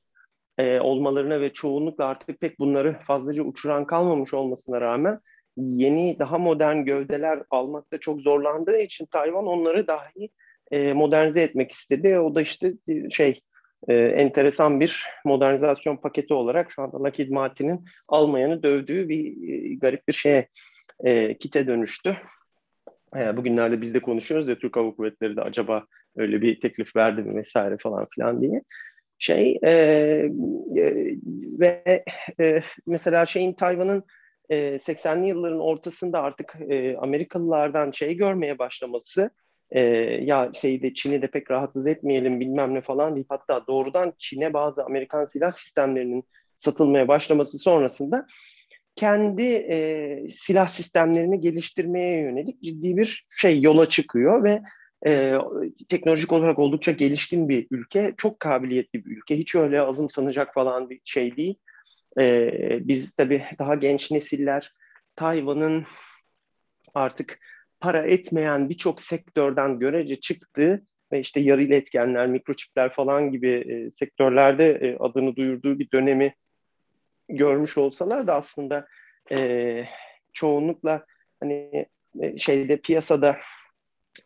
e, 0.57 0.79
olmalarına 0.79 1.41
ve 1.41 1.53
çoğunlukla 1.53 2.05
artık 2.05 2.39
pek 2.39 2.59
bunları 2.59 2.99
fazlaca 3.07 3.43
uçuran 3.43 3.85
kalmamış 3.85 4.33
olmasına 4.33 4.81
rağmen 4.81 5.19
yeni 5.57 6.19
daha 6.19 6.37
modern 6.37 6.77
gövdeler 6.77 7.43
almakta 7.49 7.97
çok 7.97 8.21
zorlandığı 8.21 8.77
için 8.77 9.05
Tayvan 9.05 9.47
onları 9.47 9.87
dahi 9.87 10.29
e, 10.71 10.93
modernize 10.93 11.41
etmek 11.41 11.71
istedi. 11.71 12.19
O 12.19 12.35
da 12.35 12.41
işte 12.41 12.73
e, 12.89 13.09
şey 13.09 13.39
e, 13.87 13.93
enteresan 13.93 14.79
bir 14.79 15.05
modernizasyon 15.25 15.97
paketi 15.97 16.33
olarak 16.33 16.71
şu 16.71 16.81
anda 16.81 17.03
Lockheed 17.03 17.29
Martin'in 17.29 17.85
almayanı 18.07 18.63
dövdüğü 18.63 19.09
bir 19.09 19.49
e, 19.49 19.75
garip 19.75 20.07
bir 20.07 20.13
şeye 20.13 20.47
e, 21.03 21.37
kite 21.37 21.67
dönüştü. 21.67 22.17
E, 23.17 23.37
bugünlerde 23.37 23.81
biz 23.81 23.93
de 23.93 23.99
konuşuyoruz 23.99 24.47
ya 24.47 24.55
Türk 24.55 24.77
Hava 24.77 24.95
Kuvvetleri 24.95 25.35
de 25.35 25.41
acaba 25.41 25.85
öyle 26.15 26.41
bir 26.41 26.59
teklif 26.59 26.95
verdi 26.95 27.21
mi 27.21 27.35
vesaire 27.35 27.77
falan 27.77 28.07
filan 28.15 28.41
diye. 28.41 28.61
Şey 29.19 29.59
e, 29.63 29.69
e, 29.69 30.29
ve 31.59 32.03
e, 32.39 32.61
mesela 32.87 33.25
şeyin 33.25 33.53
Tayvan'ın 33.53 34.03
e, 34.49 34.57
80'li 34.57 35.27
yılların 35.27 35.59
ortasında 35.59 36.21
artık 36.21 36.55
e, 36.69 36.97
Amerikalılardan 36.97 37.91
şey 37.91 38.17
görmeye 38.17 38.59
başlaması 38.59 39.29
e, 39.71 39.81
ya 40.23 40.51
şeyde 40.53 40.93
Çin'i 40.93 41.21
de 41.21 41.27
pek 41.27 41.51
rahatsız 41.51 41.87
etmeyelim 41.87 42.39
bilmem 42.39 42.73
ne 42.73 42.81
falan 42.81 43.15
deyip 43.15 43.27
hatta 43.29 43.67
doğrudan 43.67 44.13
Çin'e 44.17 44.53
bazı 44.53 44.83
Amerikan 44.83 45.25
silah 45.25 45.51
sistemlerinin 45.51 46.23
satılmaya 46.57 47.07
başlaması 47.07 47.57
sonrasında 47.57 48.27
kendi 48.95 49.43
e, 49.43 50.29
silah 50.29 50.67
sistemlerini 50.67 51.39
geliştirmeye 51.39 52.21
yönelik 52.21 52.63
ciddi 52.63 52.97
bir 52.97 53.23
şey 53.37 53.61
yola 53.61 53.89
çıkıyor 53.89 54.43
ve 54.43 54.61
e, 55.07 55.37
teknolojik 55.89 56.31
olarak 56.31 56.59
oldukça 56.59 56.91
gelişkin 56.91 57.49
bir 57.49 57.67
ülke, 57.71 58.13
çok 58.17 58.39
kabiliyetli 58.39 59.05
bir 59.05 59.17
ülke. 59.17 59.37
Hiç 59.37 59.55
öyle 59.55 59.81
azımsanacak 59.81 60.53
falan 60.53 60.89
bir 60.89 61.01
şey 61.05 61.37
değil. 61.37 61.55
E, 62.19 62.51
biz 62.87 63.15
tabii 63.15 63.43
daha 63.59 63.75
genç 63.75 64.11
nesiller 64.11 64.73
Tayvan'ın 65.15 65.85
artık 66.93 67.39
para 67.79 68.05
etmeyen 68.05 68.69
birçok 68.69 69.01
sektörden 69.01 69.79
görece 69.79 70.19
çıktığı 70.19 70.85
ve 71.11 71.19
işte 71.19 71.39
yarı 71.39 71.63
iletkenler, 71.63 72.27
mikroçipler 72.27 72.93
falan 72.93 73.31
gibi 73.31 73.49
e, 73.49 73.91
sektörlerde 73.91 74.71
e, 74.71 74.97
adını 74.99 75.35
duyurduğu 75.35 75.79
bir 75.79 75.91
dönemi 75.91 76.35
görmüş 77.29 77.77
olsalar 77.77 78.27
da 78.27 78.35
aslında 78.35 78.87
e, 79.31 79.83
çoğunlukla 80.33 81.05
hani 81.39 81.85
e, 82.21 82.37
şeyde 82.37 82.77
piyasada 82.77 83.37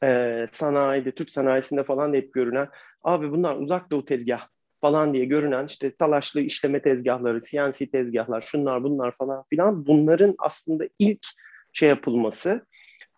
e, 0.04 0.48
sanayide, 0.52 1.12
Türk 1.12 1.30
sanayisinde 1.30 1.84
falan 1.84 2.14
da 2.14 2.18
hep 2.18 2.34
görünen 2.34 2.68
abi 3.04 3.32
bunlar 3.32 3.56
uzak 3.56 3.92
doğu 3.92 4.06
tezgah 4.06 4.48
falan 4.82 5.14
diye 5.14 5.26
görünen 5.26 5.66
işte 5.66 5.96
talaşlı 5.96 6.42
işleme 6.42 6.82
tezgahları, 6.82 7.40
CNC 7.42 7.92
tezgahlar, 7.92 8.42
şunlar 8.42 8.84
bunlar 8.84 9.12
falan 9.12 9.44
filan 9.50 9.86
bunların 9.86 10.36
aslında 10.38 10.84
ilk 11.00 11.28
şey 11.74 11.90
yapılması 11.90 12.66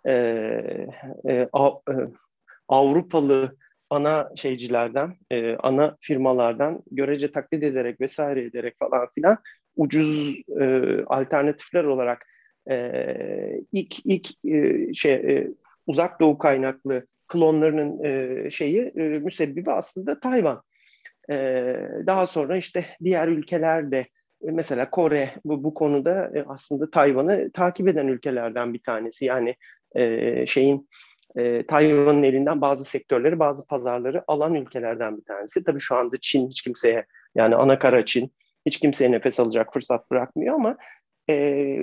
e, 0.06 0.12
e, 1.26 1.34
e, 1.34 1.49
Avrupalı 2.68 3.58
ana 3.89 4.30
şeycilerden, 4.36 5.16
e, 5.32 5.56
ana 5.56 5.97
firmalardan 6.01 6.84
görece 6.91 7.32
taklit 7.32 7.64
ederek 7.64 8.01
vesaire 8.01 8.43
ederek 8.43 8.76
falan 8.80 9.08
filan 9.16 9.38
ucuz 9.76 10.41
e, 10.62 10.66
alternatifler 11.06 11.84
olarak 11.84 12.26
e, 12.70 13.62
ilk 13.72 14.06
ilk 14.06 14.45
e, 14.45 14.93
şey 14.93 15.14
e, 15.14 15.47
uzak 15.88 16.22
doğu 16.22 16.38
kaynaklı 16.38 17.08
klonlarının 17.28 18.04
e, 18.04 18.49
şeyi 18.49 18.80
e, 18.95 19.01
müsebbibi 19.01 19.72
aslında 19.72 20.20
Tayvan. 20.20 20.62
E, 21.32 21.36
daha 22.06 22.26
sonra 22.26 22.58
işte 22.58 22.86
diğer 23.04 23.28
ülkeler 23.28 23.91
de 23.91 24.08
mesela 24.41 24.89
Kore 24.89 25.30
bu, 25.45 25.64
bu 25.64 25.74
konuda 25.74 26.32
e, 26.36 26.43
aslında 26.47 26.89
Tayvan'ı 26.89 27.51
takip 27.51 27.88
eden 27.88 28.08
ülkelerden 28.08 28.74
bir 28.74 28.84
tanesi. 28.84 29.26
Yani 29.26 29.56
e, 29.96 30.46
şeyin 30.46 30.89
e, 31.36 31.66
Tayvan'ın 31.66 32.24
elinden 32.24 32.62
bazı 32.62 32.86
sektörleri, 32.86 33.39
bazı 33.39 33.68
pazarları 33.68 34.24
alan 34.28 34.56
ülkelerden 34.56 35.18
bir 35.18 35.24
tanesi. 35.24 35.64
Tabii 35.64 35.80
şu 35.80 35.96
anda 35.96 36.18
Çin 36.22 36.50
hiç 36.50 36.62
kimseye 36.62 37.06
yani 37.36 37.56
ana 37.56 37.80
kara 37.80 38.06
Çin 38.06 38.34
hiç 38.66 38.80
kimseye 38.80 39.12
nefes 39.12 39.39
alacak 39.39 39.74
fırsat 39.74 40.12
bırakmıyor 40.12 40.56
ama 40.56 40.78
e, 41.30 41.78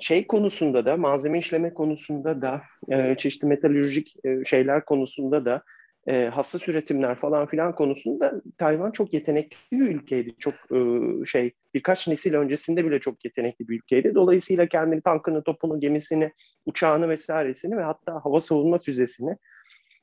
şey 0.00 0.26
konusunda 0.26 0.84
da 0.84 0.96
malzeme 0.96 1.38
işleme 1.38 1.74
konusunda 1.74 2.42
da 2.42 2.62
e, 2.90 3.14
çeşitli 3.14 3.46
metalürjik 3.46 4.14
e, 4.24 4.44
şeyler 4.44 4.84
konusunda 4.84 5.44
da 5.44 5.62
e, 6.06 6.24
hassas 6.24 6.68
üretimler 6.68 7.14
falan 7.14 7.46
filan 7.46 7.74
konusunda 7.74 8.36
Tayvan 8.58 8.90
çok 8.90 9.14
yetenekli 9.14 9.56
bir 9.72 9.94
ülkeydi. 9.94 10.34
Çok 10.38 10.54
e, 10.54 10.78
şey 11.24 11.52
birkaç 11.74 12.08
nesil 12.08 12.34
öncesinde 12.34 12.86
bile 12.86 13.00
çok 13.00 13.24
yetenekli 13.24 13.68
bir 13.68 13.76
ülkeydi. 13.76 14.14
Dolayısıyla 14.14 14.66
kendini 14.66 15.02
tankını, 15.02 15.42
topunu, 15.42 15.80
gemisini, 15.80 16.32
uçağını 16.66 17.08
vesairesini 17.08 17.76
ve 17.76 17.82
hatta 17.82 18.20
hava 18.24 18.40
savunma 18.40 18.78
füzesini 18.78 19.36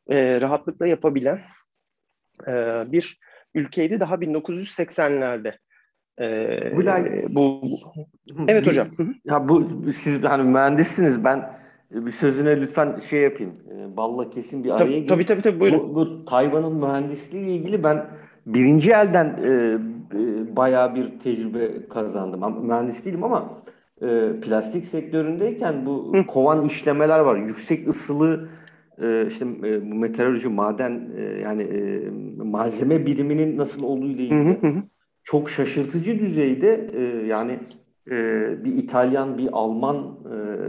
e, 0.09 0.41
rahatlıkla 0.41 0.87
yapabilen 0.87 1.41
e, 2.47 2.51
bir 2.91 3.19
ülkeydi 3.55 3.99
daha 3.99 4.15
1980'lerde. 4.15 5.57
Ee, 6.21 6.71
Gülay, 6.75 7.25
bu 7.29 7.61
evet 8.47 8.67
hocam. 8.67 8.91
Ya 9.25 9.49
bu 9.49 9.69
siz 9.93 10.23
hani 10.23 10.43
mühendissiniz. 10.43 11.23
Ben 11.23 11.58
bir 11.91 12.11
sözüne 12.11 12.61
lütfen 12.61 12.99
şey 13.09 13.21
yapayım. 13.21 13.53
E, 13.71 13.97
balla 13.97 14.29
kesin 14.29 14.63
bir 14.63 14.69
araya 14.69 14.85
tabii, 14.85 15.07
tabii 15.07 15.25
tabii 15.25 15.41
tabii 15.41 15.59
buyurun. 15.59 15.89
Bu, 15.89 15.95
bu 15.95 16.25
Tayvan'ın 16.25 16.75
mühendisliği 16.75 17.43
ile 17.43 17.55
ilgili 17.55 17.83
ben 17.83 18.05
birinci 18.45 18.91
elden 18.91 19.25
e, 19.25 19.77
e, 20.15 20.55
bayağı 20.55 20.95
bir 20.95 21.19
tecrübe 21.19 21.87
kazandım. 21.87 22.67
Mühendis 22.67 23.05
değilim 23.05 23.23
ama 23.23 23.63
e, 24.01 24.31
plastik 24.41 24.85
sektöründeyken 24.85 25.85
bu 25.85 26.13
Hı. 26.15 26.25
kovan 26.25 26.61
işlemeler 26.65 27.19
var. 27.19 27.35
Yüksek 27.37 27.87
ısılı 27.87 28.49
e, 29.01 29.27
işte 29.27 29.45
e, 29.45 29.91
bu 29.91 29.95
meteoroloji, 29.95 30.47
maden 30.47 31.09
e, 31.17 31.21
yani 31.21 31.63
e, 31.63 32.09
malzeme 32.43 33.05
biriminin 33.05 33.57
nasıl 33.57 33.83
olduğu 33.83 34.07
ile 34.07 34.23
ilgili 34.23 34.61
hı 34.61 34.67
hı. 34.67 34.83
çok 35.23 35.49
şaşırtıcı 35.49 36.19
düzeyde 36.19 36.89
e, 36.93 37.27
yani 37.27 37.59
e, 38.11 38.15
bir 38.63 38.75
İtalyan, 38.75 39.37
bir 39.37 39.49
Alman 39.51 39.97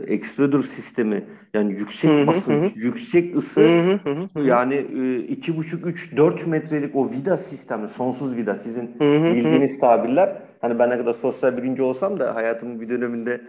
e, 0.06 0.12
extruder 0.14 0.62
sistemi 0.62 1.24
yani 1.54 1.72
yüksek 1.72 2.10
hı 2.10 2.22
hı, 2.22 2.26
basınç, 2.26 2.74
hı. 2.76 2.78
yüksek 2.78 3.36
ısı 3.36 3.60
hı 3.60 4.00
hı, 4.04 4.28
hı. 4.34 4.40
yani 4.40 4.74
e, 4.74 5.18
iki 5.18 5.56
buçuk, 5.56 5.86
üç, 5.86 6.16
dört 6.16 6.46
metrelik 6.46 6.96
o 6.96 7.10
vida 7.10 7.36
sistemi, 7.36 7.88
sonsuz 7.88 8.36
vida 8.36 8.56
sizin 8.56 8.90
hı 8.98 9.04
hı, 9.04 9.34
bildiğiniz 9.34 9.76
hı. 9.76 9.80
tabirler. 9.80 10.42
Hani 10.60 10.78
ben 10.78 10.90
ne 10.90 10.98
kadar 10.98 11.14
sosyal 11.14 11.56
bilinci 11.56 11.82
olsam 11.82 12.18
da 12.18 12.34
hayatımın 12.34 12.80
bir 12.80 12.88
döneminde 12.88 13.40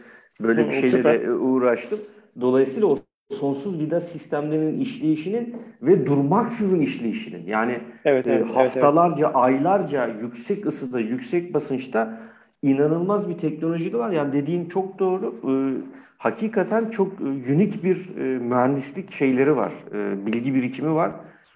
böyle 0.42 0.70
bir 0.70 0.88
şeylere 0.88 1.32
uğraştım. 1.32 2.00
Dolayısıyla 2.42 2.88
o 2.88 2.98
sonsuz 3.39 3.80
vida 3.80 4.02
sistemlerinin 4.02 4.80
işleyişinin 4.80 5.56
ve 5.82 6.06
durmaksızın 6.06 6.80
işleyişinin 6.80 7.48
yani 7.48 7.80
evet, 8.06 8.28
evet, 8.28 8.50
e, 8.50 8.54
haftalarca, 8.54 9.26
evet, 9.26 9.36
evet. 9.36 9.36
aylarca 9.36 10.08
yüksek 10.22 10.66
ısıda, 10.66 11.00
yüksek 11.00 11.54
basınçta 11.54 12.20
inanılmaz 12.62 13.30
bir 13.30 13.38
teknoloji 13.38 13.93
de 13.93 13.97
var. 13.97 14.12
Yani 14.12 14.34
dediğin 14.34 14.70
çok 14.70 14.99
doğru. 14.99 15.36
Ee, 15.47 15.82
hakikaten 16.18 16.89
çok 16.89 17.22
e, 17.22 17.53
unik 17.53 17.84
bir 17.84 18.18
e, 18.18 18.22
mühendislik 18.39 19.12
şeyleri 19.12 19.55
var. 19.55 19.72
E, 19.93 20.26
bilgi 20.26 20.55
birikimi 20.55 20.95
var. 20.95 21.12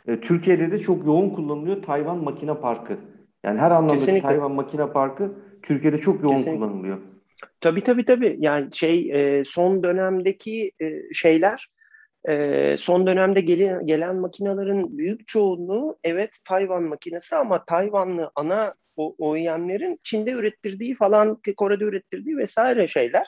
E, 0.07 0.19
Türkiye'de 0.19 0.71
de 0.71 0.79
çok 0.79 1.05
yoğun 1.05 1.29
kullanılıyor 1.29 1.83
Tayvan 1.83 2.17
Makine 2.17 2.53
Parkı. 2.53 2.97
Yani 3.43 3.59
her 3.59 3.71
anlamda 3.71 3.93
Kesinlikle. 3.93 4.27
Tayvan 4.27 4.51
Makine 4.51 4.87
Parkı 4.87 5.31
Türkiye'de 5.61 5.97
çok 5.97 6.23
yoğun 6.23 6.35
Kesinlikle. 6.35 6.65
kullanılıyor. 6.65 6.97
Tabii 7.61 7.81
tabii 7.81 8.05
tabii. 8.05 8.35
Yani 8.39 8.67
şey 8.73 9.11
e, 9.11 9.43
son 9.45 9.83
dönemdeki 9.83 10.71
e, 10.81 11.13
şeyler 11.13 11.69
e, 12.29 12.75
son 12.77 13.07
dönemde 13.07 13.41
gelen, 13.41 13.85
gelen 13.85 14.15
makinelerin 14.15 14.97
büyük 14.97 15.27
çoğunluğu 15.27 15.97
evet 16.03 16.29
Tayvan 16.45 16.83
makinesi 16.83 17.35
ama 17.35 17.65
Tayvanlı 17.65 18.31
ana 18.35 18.73
OEM'lerin 18.97 19.95
Çin'de 20.03 20.31
ürettirdiği 20.31 20.95
falan 20.95 21.41
Kore'de 21.57 21.83
ürettirdiği 21.83 22.37
vesaire 22.37 22.87
şeyler 22.87 23.27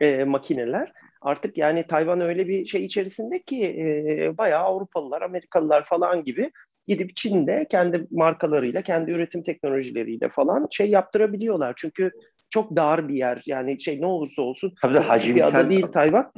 e, 0.00 0.24
makineler. 0.24 0.92
Artık 1.22 1.58
yani 1.58 1.86
Tayvan 1.86 2.20
öyle 2.20 2.48
bir 2.48 2.66
şey 2.66 2.84
içerisinde 2.84 3.42
ki 3.42 3.64
e, 3.64 4.38
bayağı 4.38 4.62
Avrupalılar, 4.62 5.22
Amerikalılar 5.22 5.84
falan 5.84 6.24
gibi 6.24 6.50
gidip 6.88 7.16
Çin'de 7.16 7.66
kendi 7.70 8.06
markalarıyla, 8.10 8.82
kendi 8.82 9.10
üretim 9.10 9.42
teknolojileriyle 9.42 10.28
falan 10.28 10.66
şey 10.70 10.90
yaptırabiliyorlar. 10.90 11.74
Çünkü 11.76 12.10
çok 12.50 12.76
dar 12.76 13.08
bir 13.08 13.14
yer. 13.14 13.42
Yani 13.46 13.80
şey 13.80 14.00
ne 14.00 14.06
olursa 14.06 14.42
olsun 14.42 14.74
Tabii 14.82 15.18
küçük 15.18 15.36
bir 15.36 15.48
ada 15.48 15.70
değil 15.70 15.86
Tayvan. 15.86 16.32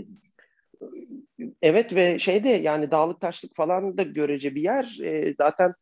Evet 1.63 1.95
ve 1.95 2.19
şeyde 2.19 2.49
yani 2.49 2.91
dağlık 2.91 3.21
taşlık 3.21 3.57
falan 3.57 3.99
da 3.99 4.03
görece 4.03 4.55
bir 4.55 4.63
yer. 4.63 4.99
E, 5.03 5.35
zaten 5.35 5.75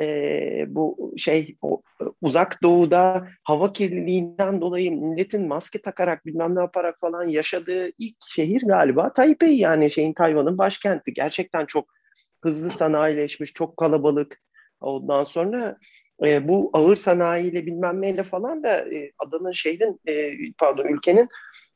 e, 0.00 0.64
bu 0.68 1.12
şey 1.16 1.56
o, 1.62 1.82
uzak 2.22 2.62
doğuda 2.62 3.28
hava 3.44 3.72
kirliliğinden 3.72 4.60
dolayı 4.60 4.92
milletin 4.92 5.48
maske 5.48 5.82
takarak 5.82 6.26
bilmem 6.26 6.56
ne 6.56 6.60
yaparak 6.60 7.00
falan 7.00 7.28
yaşadığı 7.28 7.88
ilk 7.98 8.16
şehir 8.28 8.62
galiba 8.62 9.12
Taipei 9.12 9.58
yani 9.58 9.90
şeyin 9.90 10.12
Tayvan'ın 10.12 10.58
başkenti. 10.58 11.12
Gerçekten 11.14 11.66
çok 11.66 11.88
hızlı 12.42 12.70
sanayileşmiş, 12.70 13.52
çok 13.52 13.76
kalabalık. 13.76 14.40
Ondan 14.80 15.24
sonra 15.24 15.78
e, 16.26 16.48
bu 16.48 16.70
ağır 16.72 16.96
sanayiyle 16.96 17.66
bilmem 17.66 18.02
neyle 18.02 18.22
falan 18.22 18.62
da 18.62 18.94
e, 18.94 19.12
adanın 19.18 19.52
şehrin 19.52 20.00
e, 20.08 20.32
pardon 20.58 20.84
ülkenin 20.84 21.28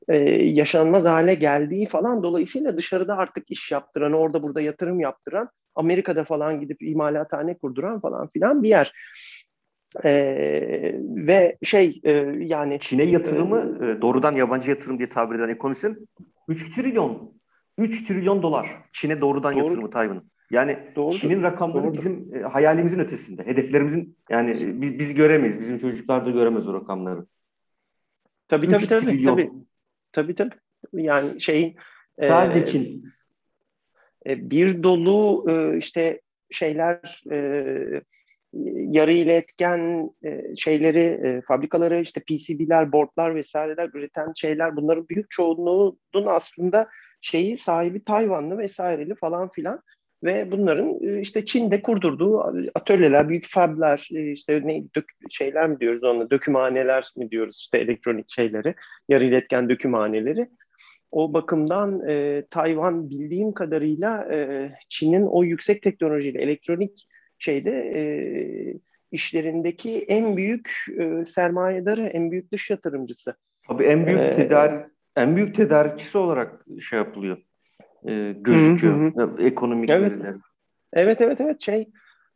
e, 0.08 0.16
yaşanmaz 0.44 1.04
hale 1.04 1.34
geldiği 1.34 1.86
falan 1.86 2.22
dolayısıyla 2.22 2.76
dışarıda 2.76 3.16
artık 3.16 3.50
iş 3.50 3.72
yaptıran, 3.72 4.12
orada 4.12 4.42
burada 4.42 4.60
yatırım 4.60 5.00
yaptıran, 5.00 5.48
Amerika'da 5.74 6.24
falan 6.24 6.60
gidip 6.60 6.82
imalathane 6.82 7.58
kurduran 7.58 8.00
falan 8.00 8.28
filan 8.28 8.62
bir 8.62 8.68
yer. 8.68 8.92
E, 10.04 10.12
ve 11.26 11.56
şey 11.62 12.00
e, 12.04 12.12
yani 12.38 12.78
Çin'e 12.80 13.02
yatırımı 13.02 13.86
e, 13.86 14.02
doğrudan 14.02 14.32
yabancı 14.32 14.70
yatırım 14.70 14.98
diye 14.98 15.08
tabir 15.08 15.38
eden 15.38 15.48
ekonomistin 15.48 16.08
3 16.48 16.74
trilyon 16.74 17.32
3 17.78 18.06
trilyon 18.06 18.42
dolar 18.42 18.82
Çin'e 18.92 19.20
doğrudan 19.20 19.54
Doğru. 19.54 19.62
yatırımı 19.62 19.90
Tayvan'ın. 19.90 20.30
Yani 20.50 20.78
Doğrudur. 20.96 21.18
Çin'in 21.18 21.42
rakamları 21.42 21.84
Doğrudur. 21.84 21.98
bizim 21.98 22.34
e, 22.34 22.40
hayalimizin 22.40 22.98
ötesinde. 22.98 23.46
Hedeflerimizin 23.46 24.16
yani 24.30 24.50
e, 24.50 24.80
biz, 24.80 24.98
biz 24.98 25.14
göremeyiz. 25.14 25.60
Bizim 25.60 25.78
çocuklar 25.78 26.26
da 26.26 26.30
göremez 26.30 26.68
o 26.68 26.74
rakamları. 26.74 27.26
Tabii 28.48 28.68
tabii 28.68 28.86
tabii. 28.86 29.04
Trilyon. 29.04 29.32
Tabii 29.32 29.50
tabii. 30.12 30.34
tabii. 30.34 30.54
Yani 30.92 31.40
şeyin 31.40 31.76
sadece 32.20 32.60
e, 32.60 32.66
Çin. 32.66 33.04
E, 34.26 34.50
bir 34.50 34.82
dolu 34.82 35.46
e, 35.50 35.76
işte 35.78 36.20
şeyler 36.50 37.22
e, 37.32 37.38
yarı 38.92 39.12
iletken 39.12 40.10
e, 40.24 40.54
şeyleri, 40.56 41.04
e, 41.04 41.42
fabrikaları 41.48 42.00
işte 42.00 42.20
PCB'ler, 42.20 42.92
boardlar 42.92 43.34
vesaireler 43.34 43.90
üreten 43.94 44.32
şeyler 44.36 44.76
bunların 44.76 45.08
büyük 45.08 45.30
çoğunluğunun 45.30 46.26
aslında 46.26 46.88
şeyi 47.20 47.56
sahibi 47.56 48.04
Tayvanlı 48.04 48.58
vesaireli 48.58 49.14
falan 49.14 49.48
filan 49.48 49.82
ve 50.24 50.52
bunların 50.52 50.98
e, 51.02 51.20
işte 51.20 51.44
Çin'de 51.44 51.82
kurdurduğu 51.82 52.44
atölyeler, 52.74 53.28
büyük 53.28 53.46
fablar, 53.48 54.08
e, 54.14 54.32
işte 54.32 54.62
ne 54.64 54.84
dök, 54.96 55.04
şeyler 55.30 55.68
mi 55.68 55.80
diyoruz 55.80 56.04
onunla, 56.04 56.30
dökümhaneler 56.30 57.12
mi 57.16 57.30
diyoruz 57.30 57.58
işte 57.60 57.78
elektronik 57.78 58.30
şeyleri, 58.30 58.74
yarı 59.08 59.24
iletken 59.24 59.68
dökümhaneleri. 59.68 60.48
O 61.10 61.32
bakımdan 61.32 62.08
e, 62.08 62.44
Tayvan 62.50 63.10
bildiğim 63.10 63.52
kadarıyla 63.52 64.34
e, 64.34 64.70
Çin'in 64.88 65.26
o 65.26 65.44
yüksek 65.44 65.82
teknolojiyle 65.82 66.42
elektronik 66.42 67.08
şeyde 67.38 67.70
e, 67.70 68.02
işlerindeki 69.10 69.98
en 69.98 70.36
büyük 70.36 70.70
e, 71.00 71.24
sermayedarı, 71.24 72.06
en 72.06 72.30
büyük 72.30 72.52
dış 72.52 72.70
yatırımcısı. 72.70 73.34
Tabii 73.68 73.84
en 73.84 74.06
büyük 74.06 74.20
ee, 74.20 74.32
tedarik 74.32 74.86
en 75.16 75.36
büyük 75.36 75.54
tedarikçisi 75.54 76.18
olarak 76.18 76.66
şey 76.80 76.98
yapılıyor 76.98 77.38
e, 78.08 78.32
gözüküyor 78.32 79.14
hı 79.14 79.22
hı. 79.22 79.42
ekonomik 79.42 79.90
evet. 79.90 80.12
veriler. 80.12 80.34
Evet 80.92 81.20
evet 81.20 81.40
evet 81.40 81.60
şey 81.60 81.88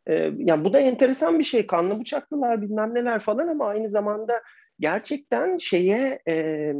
e, 0.07 0.31
yani 0.37 0.65
bu 0.65 0.73
da 0.73 0.79
enteresan 0.79 1.39
bir 1.39 1.43
şey 1.43 1.67
kanlı 1.67 1.99
bıçaklılar 1.99 2.61
bilmem 2.61 2.95
neler 2.95 3.19
falan 3.19 3.47
ama 3.47 3.65
aynı 3.65 3.89
zamanda 3.89 4.41
gerçekten 4.79 5.57
şeye 5.57 6.19
e, 6.27 6.73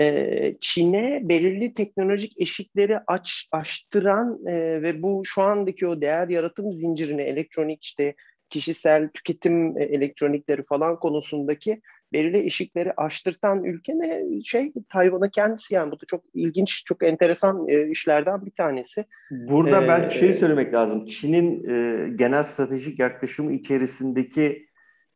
e, 0.00 0.56
Çin'e 0.60 1.20
belirli 1.22 1.74
teknolojik 1.74 2.40
eşikleri 2.40 2.98
aç 3.06 3.48
açtıran 3.52 4.46
e, 4.46 4.82
ve 4.82 5.02
bu 5.02 5.22
şu 5.24 5.42
andaki 5.42 5.86
o 5.86 6.00
değer 6.00 6.28
yaratım 6.28 6.72
zincirini 6.72 7.22
elektronik 7.22 7.84
işte 7.84 8.14
kişisel 8.50 9.08
tüketim 9.08 9.78
e, 9.78 9.82
elektronikleri 9.82 10.62
falan 10.62 10.98
konusundaki 10.98 11.80
belirli 12.12 12.38
eşikleri 12.38 12.92
aştırtan 12.96 13.64
ülke 13.64 13.98
ne? 13.98 14.42
Şey 14.44 14.72
Tayvan'a 14.88 15.30
kendisi 15.30 15.74
yani 15.74 15.90
bu 15.90 16.00
da 16.00 16.06
çok 16.06 16.24
ilginç, 16.34 16.84
çok 16.86 17.02
enteresan 17.02 17.68
e, 17.68 17.90
işlerden 17.90 18.46
bir 18.46 18.50
tanesi. 18.50 19.04
Burada 19.30 19.84
ee, 19.84 19.88
belki 19.88 20.18
şey 20.18 20.32
söylemek 20.32 20.74
lazım. 20.74 21.06
Çin'in 21.06 21.68
e, 21.68 22.08
genel 22.16 22.42
stratejik 22.42 22.98
yaklaşımı 22.98 23.52
içerisindeki 23.52 24.66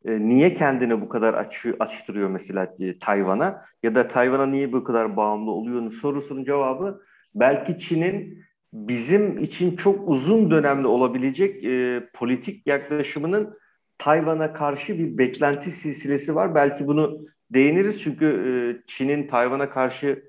e, 0.05 0.19
niye 0.19 0.53
kendini 0.53 1.01
bu 1.01 1.09
kadar 1.09 1.33
açı, 1.33 1.75
açtırıyor 1.79 2.29
mesela 2.29 2.75
e, 2.79 2.99
Tayvan'a 2.99 3.61
ya 3.83 3.95
da 3.95 4.07
Tayvan'a 4.07 4.45
niye 4.45 4.73
bu 4.73 4.83
kadar 4.83 5.17
bağımlı 5.17 5.51
oluyor 5.51 5.91
sorusunun 5.91 6.43
cevabı 6.43 7.01
belki 7.35 7.79
Çin'in 7.79 8.43
bizim 8.73 9.37
için 9.37 9.75
çok 9.75 10.09
uzun 10.09 10.51
dönemde 10.51 10.87
olabilecek 10.87 11.63
e, 11.63 12.03
politik 12.13 12.67
yaklaşımının 12.67 13.57
Tayvan'a 13.97 14.53
karşı 14.53 14.99
bir 14.99 15.17
beklenti 15.17 15.71
silsilesi 15.71 16.35
var. 16.35 16.55
Belki 16.55 16.87
bunu 16.87 17.25
değiniriz 17.53 18.01
çünkü 18.01 18.25
e, 18.25 18.51
Çin'in 18.87 19.27
Tayvan'a 19.27 19.69
karşı 19.69 20.23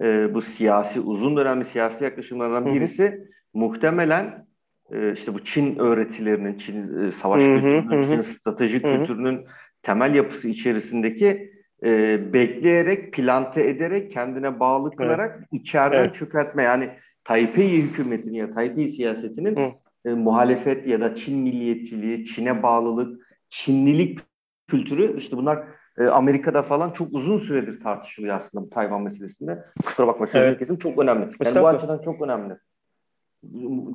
e, 0.00 0.34
bu 0.34 0.42
siyasi 0.42 1.00
uzun 1.00 1.36
dönemli 1.36 1.64
siyasi 1.64 2.04
yaklaşımlardan 2.04 2.74
birisi 2.74 3.04
hı 3.04 3.12
hı. 3.12 3.28
muhtemelen 3.54 4.46
e, 4.92 5.12
işte 5.12 5.34
bu 5.34 5.44
Çin 5.44 5.78
öğretilerinin, 5.78 6.58
Çin 6.58 7.06
e, 7.06 7.12
savaş 7.12 7.42
hı 7.42 7.46
hı, 7.46 7.60
kültürünün. 7.60 8.06
Çin 8.06 8.20
stratejik 8.20 8.84
hı 8.84 8.88
hı. 8.88 8.98
kültürünün 8.98 9.46
temel 9.82 10.14
yapısı 10.14 10.48
içerisindeki 10.48 11.52
e, 11.84 12.20
bekleyerek, 12.32 13.12
plante 13.12 13.68
ederek, 13.68 14.12
kendine 14.12 14.60
bağlı 14.60 14.96
kılarak 14.96 15.36
evet. 15.38 15.62
içeriden 15.62 15.98
evet. 15.98 16.14
çökertme. 16.14 16.62
Yani 16.62 16.90
Taipei 17.24 17.82
hükümetinin 17.82 18.34
ya 18.34 18.54
Taipei 18.54 18.88
siyasetinin 18.88 19.56
hı 19.56 19.81
e, 20.04 20.10
muhalefet 20.10 20.86
ya 20.86 21.00
da 21.00 21.14
Çin 21.14 21.38
milliyetçiliği, 21.38 22.24
Çin'e 22.24 22.62
bağlılık, 22.62 23.26
Çinlilik 23.50 24.18
kültürü 24.66 25.16
işte 25.18 25.36
bunlar 25.36 25.64
e, 25.98 26.04
Amerika'da 26.04 26.62
falan 26.62 26.90
çok 26.90 27.12
uzun 27.12 27.38
süredir 27.38 27.80
tartışılıyor 27.80 28.36
aslında 28.36 28.64
bu 28.64 28.70
Tayvan 28.70 29.02
meselesinde. 29.02 29.60
Kusura 29.86 30.06
bakma 30.06 30.26
sözünü 30.26 30.42
evet. 30.42 30.58
kesim 30.58 30.76
çok 30.76 30.98
önemli. 30.98 31.22
Yani 31.44 31.62
bu 31.62 31.68
açıdan 31.68 32.02
çok 32.02 32.22
önemli. 32.22 32.56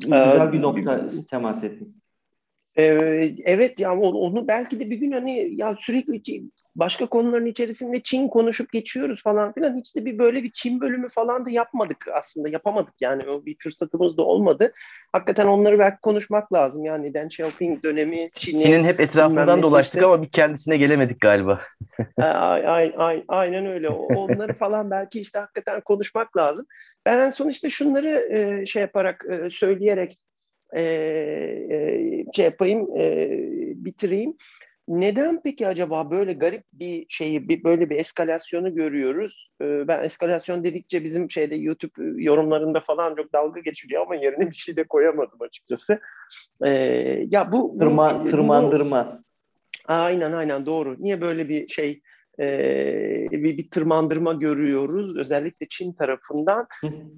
Güzel 0.02 0.54
bir 0.54 0.62
nokta 0.62 1.08
temas 1.30 1.64
ettim. 1.64 1.96
Ee, 2.80 3.36
evet 3.46 3.80
ya 3.80 3.98
onu 3.98 4.48
belki 4.48 4.80
de 4.80 4.90
bir 4.90 4.96
gün 4.96 5.12
hani 5.12 5.50
ya 5.52 5.76
sürekli 5.80 6.44
başka 6.76 7.06
konuların 7.06 7.46
içerisinde 7.46 8.02
Çin 8.04 8.28
konuşup 8.28 8.72
geçiyoruz 8.72 9.24
falan 9.24 9.54
filan 9.54 9.78
hiç 9.78 9.96
de 9.96 10.06
bir 10.06 10.20
böyle 10.20 10.44
bir 10.44 10.52
Çin 10.52 10.82
bölümü 10.82 11.08
falan 11.10 11.46
da 11.46 11.50
yapmadık 11.50 12.08
aslında 12.14 12.50
yapamadık 12.50 12.94
yani 13.02 13.30
o 13.30 13.46
bir 13.46 13.58
fırsatımız 13.60 14.18
da 14.18 14.22
olmadı. 14.22 14.74
Hakikaten 15.12 15.48
onları 15.48 15.80
belki 15.80 15.98
konuşmak 16.02 16.54
lazım 16.54 16.86
yani 16.86 17.14
Deng 17.14 17.32
Xiaoping 17.32 17.84
dönemi 17.84 18.30
Çin'in 18.34 18.64
Çin'in 18.64 18.84
hep 18.84 19.00
etrafından 19.00 19.64
dolaştık 19.64 20.04
ama 20.04 20.22
bir 20.22 20.30
kendisine 20.30 20.78
gelemedik 20.78 21.22
galiba. 21.22 21.62
aynen, 22.18 23.24
aynen 23.28 23.66
öyle 23.66 23.90
onları 23.90 24.54
falan 24.54 24.92
belki 24.92 25.22
işte 25.22 25.40
hakikaten 25.40 25.82
konuşmak 25.82 26.38
lazım. 26.38 26.66
Ben 27.06 27.20
en 27.20 27.30
son 27.30 27.50
işte 27.50 27.70
şunları 27.70 28.68
şey 28.68 28.82
yaparak 28.82 29.26
söyleyerek 29.50 30.20
e, 30.74 30.82
e, 30.82 32.26
şey 32.36 32.46
yapayım, 32.46 32.98
e, 32.98 33.30
bitireyim. 33.76 34.38
Neden 34.88 35.42
peki 35.44 35.68
acaba 35.68 36.12
böyle 36.12 36.34
garip 36.34 36.64
bir 36.74 37.06
şeyi, 37.10 37.50
bir, 37.50 37.64
böyle 37.64 37.90
bir 37.90 37.96
eskalasyonu 37.96 38.76
görüyoruz? 38.76 39.50
Ee, 39.62 39.88
ben 39.88 40.04
eskalasyon 40.04 40.64
dedikçe 40.64 41.04
bizim 41.04 41.32
şeyde 41.32 41.56
YouTube 41.56 42.24
yorumlarında 42.24 42.80
falan 42.80 43.16
çok 43.16 43.34
dalga 43.34 43.60
geçiliyor 43.60 44.02
ama 44.02 44.16
yerine 44.16 44.50
bir 44.52 44.56
şey 44.56 44.78
de 44.78 44.84
koyamadım 44.84 45.42
açıkçası. 45.42 46.00
Ee, 46.66 46.70
ya 47.32 47.52
bu, 47.52 47.74
bu 47.74 47.80
Tırma, 47.80 48.24
tırmandırma. 48.24 49.20
Bu, 49.88 49.94
aynen 49.94 50.32
aynen 50.32 50.66
doğru. 50.66 50.96
Niye 51.00 51.22
böyle 51.22 51.50
bir 51.50 51.68
şey 51.68 51.90
e, 51.90 52.02
bir, 53.32 53.58
bir 53.58 53.70
tırmandırma 53.70 54.34
görüyoruz 54.34 55.18
özellikle 55.18 55.68
Çin 55.70 55.94
tarafından. 55.94 56.68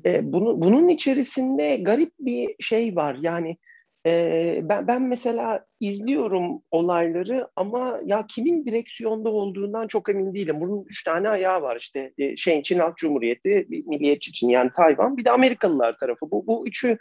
e, 0.05 0.34
bunu, 0.34 0.61
bunun 0.61 0.88
içerisinde 0.88 1.76
garip 1.76 2.11
bir 2.20 2.55
şey 2.59 2.95
var 2.95 3.17
yani 3.22 3.57
e, 4.05 4.59
ben, 4.63 4.88
ben 4.88 5.01
mesela 5.01 5.65
izliyorum 5.80 6.61
olayları 6.72 7.47
ama 7.55 7.99
ya 8.05 8.26
kimin 8.28 8.65
direksiyonda 8.65 9.30
olduğundan 9.30 9.88
çok 9.88 10.09
emin 10.09 10.34
değilim. 10.34 10.61
Bunun 10.61 10.86
üç 10.89 11.03
tane 11.03 11.30
ayağı 11.30 11.61
var 11.61 11.78
işte 11.80 12.13
e, 12.17 12.38
şey 12.38 12.61
Çin 12.63 12.80
Halk 12.80 12.97
Cumhuriyeti, 12.97 13.65
Milliyetçi 13.70 14.32
Çin 14.34 14.49
yani 14.49 14.72
Tayvan 14.76 15.17
bir 15.17 15.26
de 15.26 15.32
Amerikalılar 15.32 15.97
tarafı. 15.97 16.32
Bu, 16.32 16.47
bu 16.47 16.67
üçü 16.67 16.97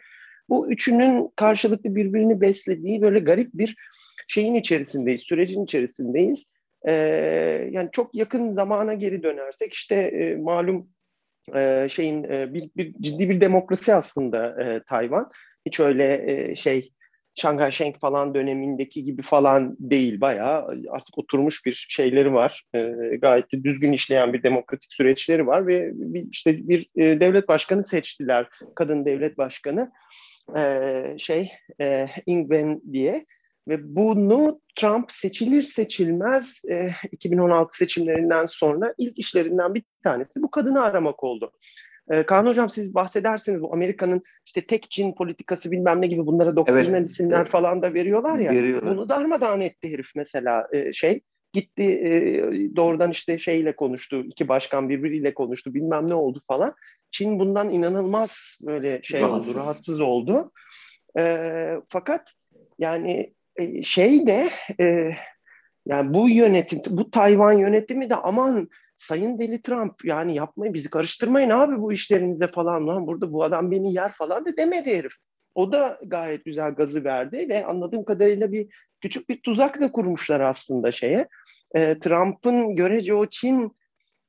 bu 0.49 0.73
üçünün 0.73 1.31
karşılıklı 1.37 1.95
birbirini 1.95 2.41
beslediği 2.41 3.03
böyle 3.03 3.19
garip 3.19 3.51
bir 3.55 3.77
şeyin 4.29 4.55
içerisindeyiz, 4.55 5.21
sürecin 5.21 5.65
içerisindeyiz. 5.65 6.53
Ee, 6.89 7.69
yani 7.71 7.89
çok 7.93 8.15
yakın 8.15 8.55
zamana 8.55 8.95
geri 8.95 9.23
dönersek 9.23 9.73
işte 9.73 9.95
e, 9.95 10.37
malum 10.37 10.89
e, 11.55 11.87
şeyin 11.91 12.25
e, 12.25 12.55
bir, 12.55 12.71
bir 12.77 12.95
ciddi 13.01 13.31
bir 13.31 13.41
demokrasi 13.41 13.95
aslında 13.95 14.63
e, 14.65 14.83
Tayvan. 14.83 15.31
Hiç 15.67 15.81
öyle 15.81 16.25
e, 16.33 16.55
şey 16.55 16.91
Şanghay 17.35 17.71
Sheng 17.71 17.99
falan 17.99 18.35
dönemindeki 18.35 19.05
gibi 19.05 19.23
falan 19.23 19.77
değil. 19.81 20.21
Bayağı 20.21 20.83
artık 20.91 21.19
oturmuş 21.19 21.67
bir 21.67 21.87
şeyleri 21.89 22.33
var. 22.33 22.63
E, 22.75 22.81
gayet 23.17 23.53
de 23.53 23.65
düzgün 23.65 23.93
işleyen 23.93 24.33
bir 24.33 24.43
demokratik 24.43 24.93
süreçleri 24.93 25.47
var 25.47 25.67
ve 25.67 25.91
bir, 25.95 26.29
işte 26.31 26.69
bir 26.69 26.87
e, 26.97 27.21
devlet 27.21 27.49
başkanı 27.49 27.85
seçtiler. 27.85 28.49
Kadın 28.75 29.05
devlet 29.05 29.39
başkanı 29.39 29.93
e, 30.57 31.03
şey 31.19 31.53
e, 31.81 32.07
Ingwen 32.27 32.83
diye 32.93 33.27
ve 33.69 33.97
bunu 33.97 34.61
Trump 34.77 35.13
seçilir 35.13 35.63
seçilmez 35.63 36.63
e, 36.71 36.91
2016 37.13 37.77
seçimlerinden 37.77 38.45
sonra 38.45 38.95
ilk 38.99 39.19
işlerinden 39.19 39.75
bir 39.75 39.83
tanesi 40.05 40.43
bu 40.43 40.51
kadını 40.51 40.83
aramak 40.83 41.25
oldu. 41.25 41.53
E, 42.11 42.23
Kaan 42.23 42.47
Hocam 42.47 42.71
siz 42.71 42.95
bahsedersiniz 42.95 43.63
bu 43.63 43.73
Amerika'nın 43.73 44.23
işte 44.47 44.67
tek 44.67 44.91
Çin 44.91 45.15
politikası 45.15 45.71
bilmem 45.71 46.03
ne 46.03 46.07
gibi 46.07 46.27
bunlara 46.27 46.57
doktrinal 46.57 46.89
evet. 46.89 47.11
isimler 47.11 47.45
falan 47.45 47.83
da 47.83 47.95
veriyorlar 47.95 48.39
ya. 48.39 48.53
Veriyorlar. 48.53 48.97
Bunu 48.97 49.09
darmadağın 49.09 49.61
etti 49.61 49.93
herif 49.93 50.11
mesela 50.17 50.69
e, 50.73 50.93
şey 50.93 51.21
gitti 51.53 51.83
e, 51.83 52.77
doğrudan 52.77 53.11
işte 53.11 53.39
şeyle 53.39 53.77
konuştu 53.77 54.21
iki 54.21 54.49
başkan 54.49 54.89
birbiriyle 54.89 55.35
konuştu 55.35 55.75
bilmem 55.75 56.09
ne 56.09 56.15
oldu 56.15 56.39
falan. 56.49 56.75
Çin 57.11 57.39
bundan 57.39 57.71
inanılmaz 57.71 58.61
böyle 58.67 59.03
şey 59.03 59.21
rahatsız. 59.21 59.49
oldu 59.49 59.59
rahatsız 59.59 60.01
oldu. 60.01 60.53
E, 61.19 61.75
fakat 61.89 62.35
yani 62.79 63.35
e, 63.59 63.83
şey 63.83 64.27
de 64.27 64.49
e, 64.81 65.11
yani 65.87 66.15
bu 66.15 66.29
yönetim 66.29 66.83
bu 66.89 67.11
Tayvan 67.11 67.53
yönetimi 67.53 68.11
de 68.11 68.15
aman 68.15 68.69
Sayın 68.97 69.39
Deli 69.39 69.63
Trump 69.63 70.05
yani 70.05 70.35
yapmayın 70.35 70.75
bizi 70.75 70.91
karıştırmayın 70.91 71.51
abi 71.51 71.79
bu 71.79 71.93
işlerinize 71.93 72.47
falan 72.47 72.87
lan 72.89 73.07
burada 73.07 73.33
bu 73.33 73.45
adam 73.45 73.71
beni 73.71 73.95
yer 73.95 74.13
falan 74.13 74.47
da 74.47 74.57
demedi 74.57 74.99
herif. 74.99 75.13
O 75.55 75.73
da 75.73 75.99
gayet 76.07 76.45
güzel 76.45 76.75
gazı 76.75 77.05
verdi 77.05 77.47
ve 77.49 77.67
anladığım 77.67 78.05
kadarıyla 78.05 78.53
bir 78.53 78.67
küçük 79.01 79.29
bir 79.29 79.43
tuzak 79.43 79.81
da 79.81 79.93
kurmuşlar 79.93 80.41
aslında 80.41 80.93
şeye. 80.93 81.29
E, 81.75 81.99
Trump'ın 81.99 82.77
görece 82.77 83.15
o 83.15 83.27
Çin 83.27 83.77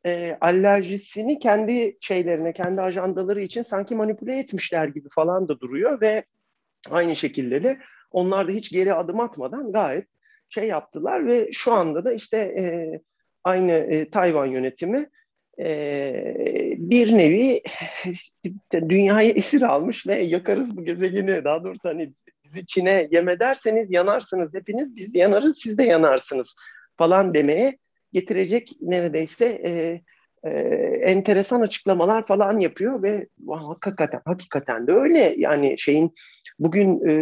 e, 0.06 0.38
alerjisini 0.42 1.40
kendi 1.40 1.98
şeylerine, 2.02 2.54
kendi 2.54 2.82
ajandaları 2.82 3.42
için 3.42 3.62
sanki 3.62 3.96
manipüle 3.96 4.40
etmişler 4.40 4.88
gibi 4.88 5.08
falan 5.16 5.48
da 5.48 5.60
duruyor 5.60 6.02
ve 6.02 6.24
aynı 6.90 7.16
şekilde 7.16 7.64
de 7.64 7.80
onlar 8.12 8.48
da 8.48 8.52
hiç 8.52 8.72
geri 8.72 8.94
adım 8.94 9.20
atmadan 9.20 9.72
gayet 9.72 10.08
şey 10.50 10.64
yaptılar 10.64 11.26
ve 11.26 11.50
şu 11.52 11.74
anda 11.74 12.06
da 12.06 12.14
işte 12.14 12.38
e, 12.38 12.64
aynı 13.44 13.72
e, 13.72 14.10
Tayvan 14.10 14.46
yönetimi 14.46 15.10
e, 15.60 16.36
bir 16.78 17.16
nevi 17.16 17.62
dünyayı 18.74 19.32
esir 19.32 19.62
almış 19.62 20.08
ve 20.08 20.24
yakarız 20.24 20.78
bu 20.78 20.86
gezegeni. 20.86 21.44
Daha 21.44 21.64
doğrusu 21.64 21.90
hani 21.90 22.12
bizi 22.44 22.66
Çin'e 22.66 23.08
yem 23.12 23.30
ederseniz 23.30 23.88
yanarsınız 23.92 24.54
hepiniz 24.54 24.96
biz 24.96 25.14
de 25.14 25.20
yanarız 25.20 25.60
siz 25.64 25.78
de 25.78 25.84
yanarsınız 25.84 26.56
falan 26.98 27.34
demeye 27.34 27.78
getirecek 28.14 28.72
neredeyse 28.82 29.46
e, 29.46 30.02
e, 30.44 30.50
enteresan 31.02 31.62
açıklamalar 31.62 32.26
falan 32.26 32.60
yapıyor 32.60 33.04
ve 33.04 33.28
hakikaten 33.48 34.22
hakikaten 34.26 34.88
de 34.88 34.92
öyle 34.92 35.36
yani 35.38 35.80
şeyin 35.80 36.14
bugün 36.60 37.08
e, 37.08 37.14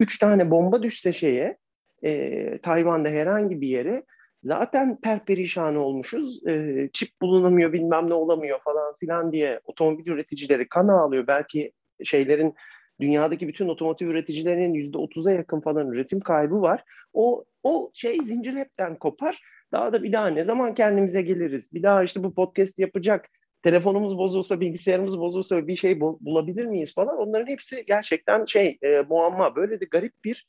üç 0.00 0.18
tane 0.18 0.50
bomba 0.50 0.82
düşse 0.82 1.12
şeye 1.12 1.56
e, 2.04 2.58
Tayvan'da 2.58 3.08
herhangi 3.08 3.60
bir 3.60 3.68
yere 3.68 4.04
zaten 4.44 5.00
perperişan 5.00 5.76
olmuşuz. 5.76 6.46
E, 6.46 6.88
çip 6.92 7.08
bulunamıyor 7.22 7.72
bilmem 7.72 8.10
ne 8.10 8.14
olamıyor 8.14 8.58
falan 8.64 8.94
filan 9.00 9.32
diye 9.32 9.60
otomobil 9.64 10.06
üreticileri 10.06 10.68
kan 10.68 10.88
ağlıyor. 10.88 11.26
Belki 11.26 11.72
şeylerin 12.04 12.54
dünyadaki 13.00 13.48
bütün 13.48 13.68
otomotiv 13.68 14.08
üreticilerinin 14.08 14.74
yüzde 14.74 14.98
otuza 14.98 15.32
yakın 15.32 15.60
falan 15.60 15.88
üretim 15.88 16.20
kaybı 16.20 16.60
var. 16.60 16.84
O 17.12 17.44
o 17.64 17.90
şey 17.94 18.18
zincir 18.18 18.54
hepten 18.54 18.98
kopar. 18.98 19.40
Daha 19.72 19.92
da 19.92 20.02
bir 20.02 20.12
daha 20.12 20.26
ne 20.26 20.44
zaman 20.44 20.74
kendimize 20.74 21.22
geliriz? 21.22 21.74
Bir 21.74 21.82
daha 21.82 22.04
işte 22.04 22.22
bu 22.24 22.34
podcast 22.34 22.78
yapacak. 22.78 23.28
Telefonumuz 23.62 24.18
bozulsa, 24.18 24.60
bilgisayarımız 24.60 25.18
bozulsa 25.18 25.66
bir 25.66 25.76
şey 25.76 26.00
bulabilir 26.00 26.66
miyiz 26.66 26.94
falan. 26.94 27.18
Onların 27.18 27.46
hepsi 27.46 27.84
gerçekten 27.86 28.44
şey 28.44 28.78
e, 28.82 29.00
muamma. 29.00 29.56
Böyle 29.56 29.80
de 29.80 29.84
garip 29.90 30.12
bir 30.24 30.46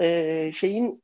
e, 0.00 0.52
şeyin 0.52 1.02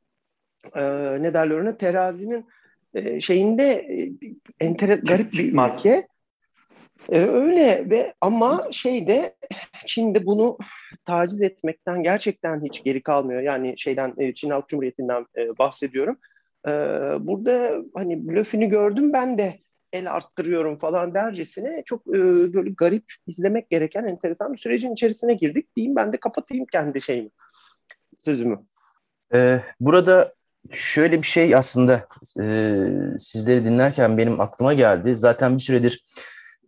e, 0.75 0.81
ne 1.21 1.33
derler 1.33 1.55
ona 1.55 1.77
terazinin 1.77 2.45
e, 2.93 3.19
şeyinde 3.19 3.63
e, 3.63 4.11
entere, 4.59 4.95
garip 4.95 5.33
bir 5.33 5.53
ülke. 5.53 6.07
E, 7.09 7.19
öyle 7.19 7.89
ve 7.89 8.13
ama 8.21 8.67
şeyde 8.71 9.35
Çin'de 9.85 10.25
bunu 10.25 10.57
taciz 11.05 11.41
etmekten 11.41 12.03
gerçekten 12.03 12.63
hiç 12.65 12.83
geri 12.83 13.03
kalmıyor. 13.03 13.41
Yani 13.41 13.73
şeyden 13.77 14.13
e, 14.17 14.33
Çin 14.33 14.49
Halk 14.49 14.69
Cumhuriyeti'nden 14.69 15.25
e, 15.37 15.57
bahsediyorum. 15.59 16.17
E, 16.67 16.71
burada 17.19 17.75
hani 17.93 18.27
blöfünü 18.27 18.65
gördüm 18.65 19.13
ben 19.13 19.37
de 19.37 19.59
el 19.93 20.13
arttırıyorum 20.13 20.77
falan 20.77 21.13
dercesine 21.13 21.83
çok 21.85 22.07
e, 22.07 22.19
böyle 22.53 22.69
garip 22.69 23.13
izlemek 23.27 23.69
gereken 23.69 24.03
enteresan 24.03 24.53
bir 24.53 24.57
sürecin 24.57 24.93
içerisine 24.93 25.33
girdik 25.33 25.75
diyeyim 25.75 25.95
ben 25.95 26.13
de 26.13 26.17
kapatayım 26.17 26.65
kendi 26.71 27.01
şeyimi 27.01 27.29
sözümü. 28.17 28.59
Ee, 29.33 29.59
burada 29.79 30.33
şöyle 30.71 31.21
bir 31.21 31.27
şey 31.27 31.55
aslında 31.55 32.07
e, 32.39 32.45
sizleri 33.17 33.65
dinlerken 33.65 34.17
benim 34.17 34.41
aklıma 34.41 34.73
geldi. 34.73 35.17
Zaten 35.17 35.57
bir 35.57 35.61
süredir 35.61 36.03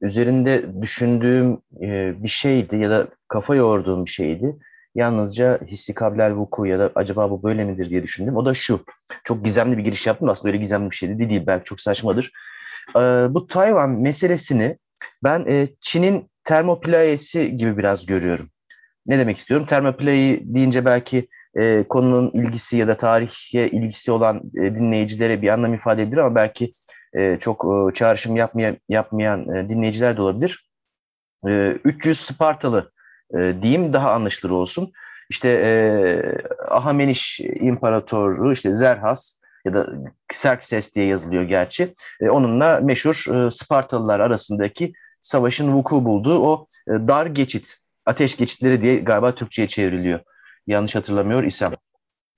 üzerinde 0.04 0.82
düşündüğüm 0.82 1.58
e, 1.82 2.24
bir 2.24 2.28
şeydi 2.28 2.78
ya 2.78 2.90
da 2.90 3.08
kafa 3.28 3.56
yorduğum 3.56 4.06
bir 4.06 4.10
şeydi. 4.10 4.56
Yalnızca 4.96 5.60
hissi 5.68 5.94
kablel 5.94 6.34
vuku 6.34 6.66
ya 6.66 6.80
da 6.80 6.92
acaba 6.96 7.30
bu 7.30 7.44
böyle 7.44 7.64
midir 7.64 7.90
diye 7.90 8.04
düşündüm. 8.04 8.36
O 8.36 8.46
da 8.46 8.54
şu. 8.54 8.86
Çok 9.24 9.46
gizemli 9.46 9.78
bir 9.78 9.84
giriş 9.84 10.08
yaptım 10.08 10.30
aslında 10.30 10.48
öyle 10.50 10.58
gizemli 10.58 10.92
bir 10.92 10.96
şeydi 10.96 11.30
değil. 11.30 11.44
Belki 11.48 11.64
çok 11.64 11.82
saçmadır. 11.82 12.32
E, 12.96 13.00
bu 13.30 13.48
Tayvan 13.48 13.90
meselesini 13.90 14.78
ben 15.24 15.46
e, 15.48 15.68
Çin'in 15.82 16.30
termoplayesi 16.44 17.58
gibi 17.58 17.78
biraz 17.78 18.06
görüyorum. 18.06 18.50
Ne 19.06 19.20
demek 19.20 19.38
istiyorum? 19.38 19.66
Termoplayi 19.66 20.54
deyince 20.54 20.86
belki 20.86 21.28
e, 21.56 21.84
konunun 21.90 22.32
ilgisi 22.34 22.78
ya 22.78 22.88
da 22.88 22.98
tarihe 22.98 23.68
ilgisi 23.68 24.12
olan 24.12 24.42
e, 24.56 24.76
dinleyicilere 24.76 25.42
bir 25.42 25.48
anlam 25.48 25.74
ifade 25.74 26.02
edebilir 26.02 26.18
ama 26.18 26.36
belki 26.36 26.74
e, 27.14 27.38
çok 27.40 27.66
e, 27.66 27.94
çağrışım 27.94 28.36
yapmayan, 28.36 28.78
yapmayan 28.90 29.56
e, 29.56 29.70
dinleyiciler 29.70 30.18
de 30.18 30.22
olabilir. 30.22 30.70
E, 31.48 31.78
300 31.84 32.20
Spartalı 32.20 32.92
e, 33.38 33.56
diyeyim 33.62 33.94
daha 33.94 34.12
anlaşılır 34.12 34.52
olsun. 34.52 34.92
İşte 35.30 35.50
e, 35.50 35.72
Ahameniş 36.70 37.40
İmparatoru 37.40 38.52
işte 38.52 38.74
Zerhas 38.74 39.36
ya 39.66 39.74
da 39.74 39.88
Xerxes 40.32 40.96
diye 40.96 41.06
yazılıyor 41.06 41.44
gerçi. 41.44 41.96
Onunla 42.22 42.80
meşhur 42.84 43.50
Spartalılar 43.52 44.20
arasındaki 44.20 44.94
savaşın 45.22 45.74
vuku 45.74 46.06
bulduğu 46.06 46.40
o 46.40 46.68
dar 46.88 47.26
geçit, 47.26 47.78
ateş 48.06 48.38
geçitleri 48.38 48.82
diye 48.82 48.98
galiba 49.00 49.36
Türkçe'ye 49.36 49.68
çevriliyor. 49.68 50.20
Yanlış 50.68 50.96
hatırlamıyor 50.96 51.44
isem. 51.44 51.74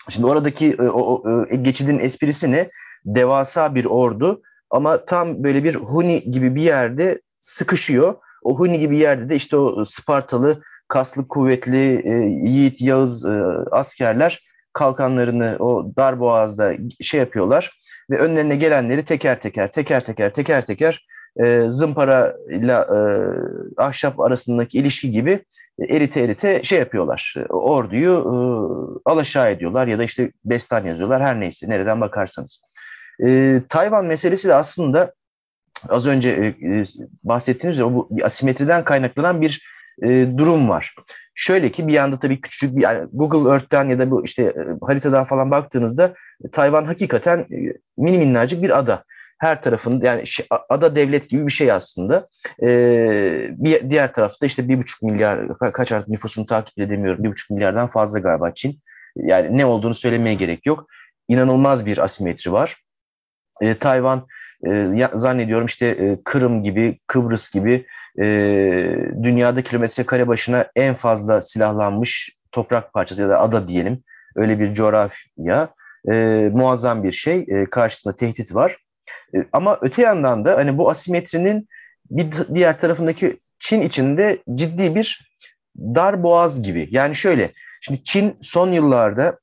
Şimdi 0.09 0.27
oradaki 0.27 0.71
e, 0.73 0.81
o, 0.81 0.99
o 0.99 1.45
geçidin 1.61 1.99
esprisi 1.99 2.51
ne? 2.51 2.69
Devasa 3.05 3.75
bir 3.75 3.85
ordu 3.85 4.41
ama 4.69 5.05
tam 5.05 5.43
böyle 5.43 5.63
bir 5.63 5.75
Huni 5.75 6.31
gibi 6.31 6.55
bir 6.55 6.61
yerde 6.61 7.21
sıkışıyor. 7.39 8.15
O 8.43 8.59
Huni 8.59 8.79
gibi 8.79 8.97
yerde 8.97 9.29
de 9.29 9.35
işte 9.35 9.57
o 9.57 9.85
Spartalı 9.85 10.61
kaslı 10.87 11.27
kuvvetli 11.27 12.01
e, 12.05 12.13
yiğit 12.49 12.81
Yağız 12.81 13.25
e, 13.25 13.41
askerler 13.71 14.39
kalkanlarını 14.73 15.57
o 15.59 15.91
dar 15.97 16.19
boğazda 16.19 16.73
şey 17.01 17.19
yapıyorlar 17.19 17.79
ve 18.09 18.19
önlerine 18.19 18.55
gelenleri 18.55 19.05
teker 19.05 19.41
teker 19.41 19.71
teker 19.71 20.05
teker 20.05 20.33
teker 20.33 20.65
teker 20.65 21.05
e, 21.43 21.65
zımpara 21.69 22.35
ile 22.49 22.71
e, 22.71 22.99
ahşap 23.77 24.19
arasındaki 24.19 24.77
ilişki 24.77 25.11
gibi 25.11 25.39
erite 25.89 26.21
erite 26.21 26.63
şey 26.63 26.79
yapıyorlar. 26.79 27.35
Orduyu 27.49 28.11
e, 28.11 28.35
alaşağı 29.09 29.51
ediyorlar 29.51 29.87
ya 29.87 29.99
da 29.99 30.03
işte 30.03 30.31
destan 30.45 30.85
yazıyorlar 30.85 31.21
her 31.21 31.39
neyse 31.39 31.69
nereden 31.69 32.01
bakarsanız. 32.01 32.61
E, 33.23 33.61
Tayvan 33.69 34.05
meselesi 34.05 34.47
de 34.47 34.53
aslında 34.55 35.13
az 35.89 36.07
önce 36.07 36.29
e, 36.29 36.83
bahsettiğiniz 37.23 37.77
gibi 37.77 37.93
bu 37.93 38.09
asimetriden 38.23 38.83
kaynaklanan 38.83 39.41
bir 39.41 39.61
e, 40.03 40.07
durum 40.37 40.69
var. 40.69 40.95
Şöyle 41.35 41.71
ki 41.71 41.87
bir 41.87 41.93
yanda 41.93 42.19
tabii 42.19 42.41
küçücük 42.41 42.77
bir 42.77 42.81
yani 42.81 43.07
Google 43.13 43.51
Earth'ten 43.51 43.89
ya 43.89 43.99
da 43.99 44.11
bu 44.11 44.25
işte 44.25 44.43
e, 44.43 44.85
haritadan 44.85 45.25
falan 45.25 45.51
baktığınızda 45.51 46.13
Tayvan 46.51 46.85
hakikaten 46.85 47.39
e, 47.39 47.73
mini 47.97 48.17
minnacık 48.17 48.63
bir 48.63 48.77
ada. 48.79 49.03
Her 49.39 49.61
tarafında 49.61 50.05
yani 50.05 50.23
ada 50.69 50.95
devlet 50.95 51.29
gibi 51.29 51.47
bir 51.47 51.51
şey 51.51 51.71
aslında. 51.71 52.27
Ee, 52.61 53.47
bir 53.51 53.89
diğer 53.89 54.13
tarafta 54.13 54.45
işte 54.45 54.69
bir 54.69 54.77
buçuk 54.77 55.01
milyar 55.01 55.57
kaç 55.57 55.91
artık 55.91 56.09
nüfusunu 56.09 56.45
takip 56.45 56.79
edemiyorum. 56.79 57.23
Bir 57.23 57.29
buçuk 57.29 57.49
milyardan 57.49 57.87
fazla 57.87 58.19
galiba 58.19 58.53
Çin. 58.53 58.79
Yani 59.15 59.57
ne 59.57 59.65
olduğunu 59.65 59.93
söylemeye 59.93 60.35
gerek 60.35 60.65
yok. 60.65 60.87
İnanılmaz 61.27 61.85
bir 61.85 61.97
asimetri 61.97 62.51
var. 62.51 62.84
Ee, 63.61 63.75
Tayvan 63.75 64.27
e, 64.67 65.09
zannediyorum 65.13 65.65
işte 65.65 65.85
e, 65.85 66.17
Kırım 66.23 66.63
gibi, 66.63 66.99
Kıbrıs 67.07 67.49
gibi 67.49 67.85
e, 68.19 68.25
dünyada 69.23 69.61
kilometre 69.61 70.05
kare 70.05 70.27
başına 70.27 70.65
en 70.75 70.93
fazla 70.93 71.41
silahlanmış 71.41 72.37
toprak 72.51 72.93
parçası 72.93 73.21
ya 73.21 73.29
da 73.29 73.41
ada 73.41 73.67
diyelim. 73.67 74.03
Öyle 74.35 74.59
bir 74.59 74.73
coğrafya. 74.73 75.69
E, 76.11 76.49
muazzam 76.53 77.03
bir 77.03 77.11
şey. 77.11 77.45
E, 77.47 77.65
karşısında 77.65 78.15
tehdit 78.15 78.55
var. 78.55 78.77
E, 79.35 79.37
ama 79.53 79.77
öte 79.81 80.01
yandan 80.01 80.45
da 80.45 80.57
hani 80.57 80.77
bu 80.77 80.89
asimetrinin 80.89 81.67
bir 82.11 82.27
diğer 82.55 82.79
tarafındaki 82.79 83.39
Çin 83.59 83.81
içinde 83.81 84.37
ciddi 84.53 84.95
bir 84.95 85.33
dar 85.77 86.23
boğaz 86.23 86.61
gibi. 86.61 86.87
Yani 86.91 87.15
şöyle, 87.15 87.51
şimdi 87.81 88.03
Çin 88.03 88.37
son 88.41 88.71
yıllarda 88.71 89.39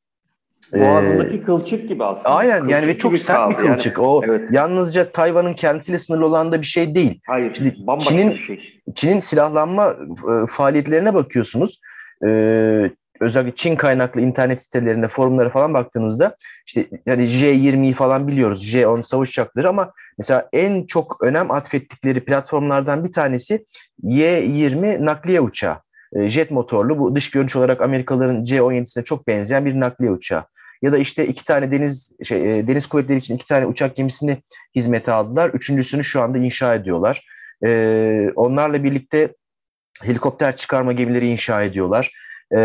Boğazındaki 0.74 1.36
ee, 1.36 1.42
kılçık 1.42 1.88
gibi 1.88 2.04
aslında. 2.04 2.34
Aynen 2.34 2.58
kılçık 2.58 2.70
yani 2.70 2.86
ve 2.86 2.98
çok 2.98 3.18
sert 3.18 3.50
bir 3.50 3.54
kılçık. 3.54 3.98
Yani, 3.98 4.06
o 4.06 4.20
evet. 4.24 4.44
yalnızca 4.50 5.10
Tayvan'ın 5.10 5.54
kendisiyle 5.54 5.98
sınırlı 5.98 6.26
olan 6.26 6.52
da 6.52 6.60
bir 6.60 6.66
şey 6.66 6.94
değil. 6.94 7.20
Hayır. 7.26 7.54
Şimdi 7.54 7.74
Çin'in 7.98 8.32
şey. 8.32 8.80
Çin'in 8.94 9.18
silahlanma 9.18 9.90
e, 9.90 10.46
faaliyetlerine 10.48 11.14
bakıyorsunuz. 11.14 11.80
Ee, 12.26 12.90
özellikle 13.20 13.54
Çin 13.54 13.76
kaynaklı 13.76 14.20
internet 14.20 14.62
sitelerinde, 14.62 15.08
forumlara 15.08 15.50
falan 15.50 15.74
baktığınızda 15.74 16.36
işte 16.66 16.86
yani 17.06 17.24
J-20'yi 17.24 17.92
falan 17.92 18.28
biliyoruz. 18.28 18.64
J-10 18.64 19.02
savaş 19.02 19.28
uçakları 19.28 19.68
ama 19.68 19.92
mesela 20.18 20.48
en 20.52 20.86
çok 20.86 21.24
önem 21.24 21.50
atfettikleri 21.50 22.24
platformlardan 22.24 23.04
bir 23.04 23.12
tanesi 23.12 23.66
Y-20 24.02 25.06
nakliye 25.06 25.40
uçağı. 25.40 25.76
Jet 26.16 26.50
motorlu 26.50 26.98
bu 26.98 27.16
dış 27.16 27.30
görünüş 27.30 27.56
olarak 27.56 27.80
Amerikalıların 27.80 28.42
C-17'sine 28.42 29.04
çok 29.04 29.26
benzeyen 29.28 29.64
bir 29.64 29.80
nakliye 29.80 30.10
uçağı 30.10 30.44
ya 30.82 30.92
da 30.92 30.98
işte 30.98 31.26
iki 31.26 31.44
tane 31.44 31.70
deniz 31.70 32.12
şey, 32.22 32.58
e, 32.58 32.68
deniz 32.68 32.86
kuvvetleri 32.86 33.18
için 33.18 33.34
iki 33.34 33.46
tane 33.46 33.66
uçak 33.66 33.96
gemisini 33.96 34.42
hizmete 34.76 35.12
aldılar. 35.12 35.50
Üçüncüsünü 35.50 36.04
şu 36.04 36.20
anda 36.20 36.38
inşa 36.38 36.74
ediyorlar. 36.74 37.26
E, 37.66 38.30
onlarla 38.36 38.84
birlikte 38.84 39.34
helikopter 40.02 40.56
çıkarma 40.56 40.92
gemileri 40.92 41.28
inşa 41.28 41.62
ediyorlar. 41.62 42.12
E, 42.56 42.60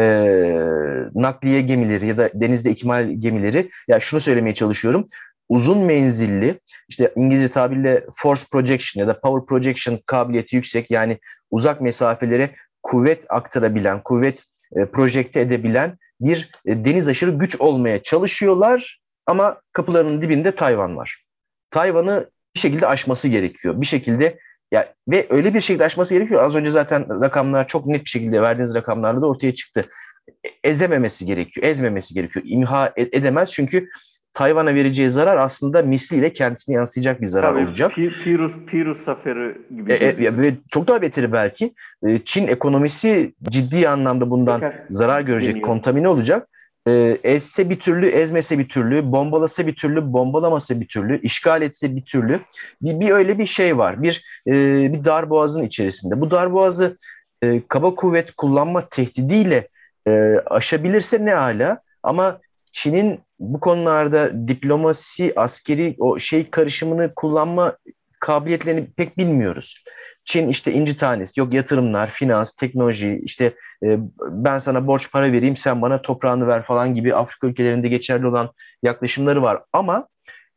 nakliye 1.16 1.62
gemileri 1.62 2.08
ya 2.08 2.18
da 2.18 2.30
denizde 2.34 2.72
ikmal 2.72 3.12
gemileri. 3.20 3.70
Ya 3.88 4.00
şunu 4.00 4.20
söylemeye 4.20 4.54
çalışıyorum. 4.54 5.08
Uzun 5.50 5.78
menzilli, 5.78 6.60
işte 6.90 7.12
İngilizce 7.16 7.50
tabirle 7.50 8.06
force 8.16 8.44
projection 8.52 9.02
ya 9.02 9.08
da 9.08 9.20
power 9.20 9.46
projection 9.46 10.00
kabiliyeti 10.06 10.56
yüksek 10.56 10.92
yani 10.92 11.18
uzak 11.52 11.82
mesafelere 11.82 12.50
kuvvet 12.84 13.26
aktarabilen, 13.30 14.04
kuvvet 14.04 14.44
e, 14.76 14.86
projekte 14.86 15.40
edebilen 15.40 15.98
bir 16.22 16.50
e, 16.66 16.86
deniz 16.86 17.08
aşırı 17.08 17.32
güç 17.32 17.56
olmaya 17.56 18.04
çalışıyorlar 18.04 19.00
ama 19.26 19.62
kapılarının 19.74 20.22
dibinde 20.22 20.52
Tayvan 20.52 20.98
var. 20.98 21.24
Tayvan'ı 21.72 22.30
bir 22.56 22.60
şekilde 22.60 22.88
aşması 22.88 23.28
gerekiyor. 23.28 23.82
Bir 23.82 23.86
şekilde 23.86 24.40
ya 24.72 24.94
ve 25.08 25.28
öyle 25.30 25.54
bir 25.54 25.62
şekilde 25.62 25.86
aşması 25.86 26.14
gerekiyor. 26.14 26.44
Az 26.44 26.56
önce 26.56 26.72
zaten 26.72 27.22
rakamlar 27.22 27.68
çok 27.68 27.86
net 27.86 28.06
bir 28.06 28.10
şekilde 28.10 28.42
verdiğiniz 28.42 28.76
rakamlarla 28.76 29.22
da 29.22 29.26
ortaya 29.26 29.54
çıktı. 29.54 29.86
E, 30.30 30.70
ezememesi 30.70 31.26
gerekiyor. 31.26 31.68
Ezmemesi 31.68 32.14
gerekiyor. 32.14 32.46
İmha 32.48 32.94
e, 32.96 33.02
edemez 33.02 33.52
çünkü 33.52 33.90
Tayvan'a 34.38 34.76
vereceği 34.76 35.10
zarar 35.10 35.38
aslında 35.38 35.82
misliyle 35.82 36.34
kendisine 36.34 36.76
yansıyacak 36.76 37.22
bir 37.22 37.28
zarar 37.28 37.54
Tabii, 37.54 37.68
olacak. 37.68 37.92
Pirus, 38.24 38.54
Pirus 38.68 39.04
zaferi 39.04 39.58
gibi. 39.76 39.94
E, 39.94 39.96
e, 39.96 40.38
ve 40.38 40.54
çok 40.72 40.88
daha 40.88 41.02
beteri 41.02 41.32
belki. 41.32 41.74
E, 42.08 42.20
Çin 42.24 42.48
ekonomisi 42.48 43.34
ciddi 43.50 43.90
anlamda 43.90 44.30
bundan 44.30 44.60
Pekar, 44.60 44.82
zarar 44.90 45.22
görecek, 45.22 45.50
deniyor. 45.50 45.68
kontamine 45.68 46.08
olacak. 46.08 46.48
E, 46.88 47.18
ezse 47.24 47.70
bir 47.70 47.80
türlü, 47.80 48.08
ezmese 48.08 48.60
bir 48.60 48.70
türlü, 48.70 49.12
bombalasa 49.12 49.68
bir 49.68 49.76
türlü, 49.76 50.14
bombalamasa 50.14 50.80
bir 50.82 50.88
türlü, 50.88 51.22
işgal 51.22 51.62
etse 51.62 51.96
bir 51.96 52.06
türlü. 52.06 52.40
Bir, 52.82 53.00
bir 53.00 53.12
öyle 53.12 53.40
bir 53.40 53.46
şey 53.46 53.78
var. 53.78 54.04
Bir 54.04 54.24
e, 54.48 54.54
bir 54.94 55.04
darboğazın 55.04 55.64
içerisinde. 55.64 56.22
Bu 56.22 56.32
darboğazı 56.32 56.98
e, 57.44 57.62
kaba 57.68 57.96
kuvvet 57.96 58.32
kullanma 58.32 58.82
tehdidiyle 58.82 59.68
e, 60.08 60.36
aşabilirse 60.46 61.26
ne 61.26 61.36
ala 61.36 61.82
ama 62.04 62.40
Çin'in 62.78 63.20
bu 63.40 63.60
konularda 63.60 64.48
diplomasi, 64.48 65.34
askeri 65.36 65.96
o 66.00 66.20
şey 66.20 66.50
karışımını 66.50 67.12
kullanma 67.16 67.78
kabiliyetlerini 68.20 68.88
pek 68.98 69.18
bilmiyoruz. 69.18 69.84
Çin 70.24 70.50
işte 70.50 70.72
inci 70.72 70.98
tanesi, 70.98 71.40
yok 71.40 71.54
yatırımlar, 71.54 72.10
finans, 72.10 72.52
teknoloji, 72.52 73.22
işte 73.24 73.54
e, 73.84 73.98
ben 74.22 74.60
sana 74.60 74.88
borç 74.88 75.12
para 75.12 75.32
vereyim, 75.32 75.56
sen 75.56 75.82
bana 75.82 76.02
toprağını 76.02 76.48
ver 76.48 76.64
falan 76.64 76.96
gibi 76.96 77.16
Afrika 77.16 77.48
ülkelerinde 77.48 77.88
geçerli 77.88 78.28
olan 78.28 78.52
yaklaşımları 78.84 79.42
var. 79.42 79.64
Ama 79.74 80.08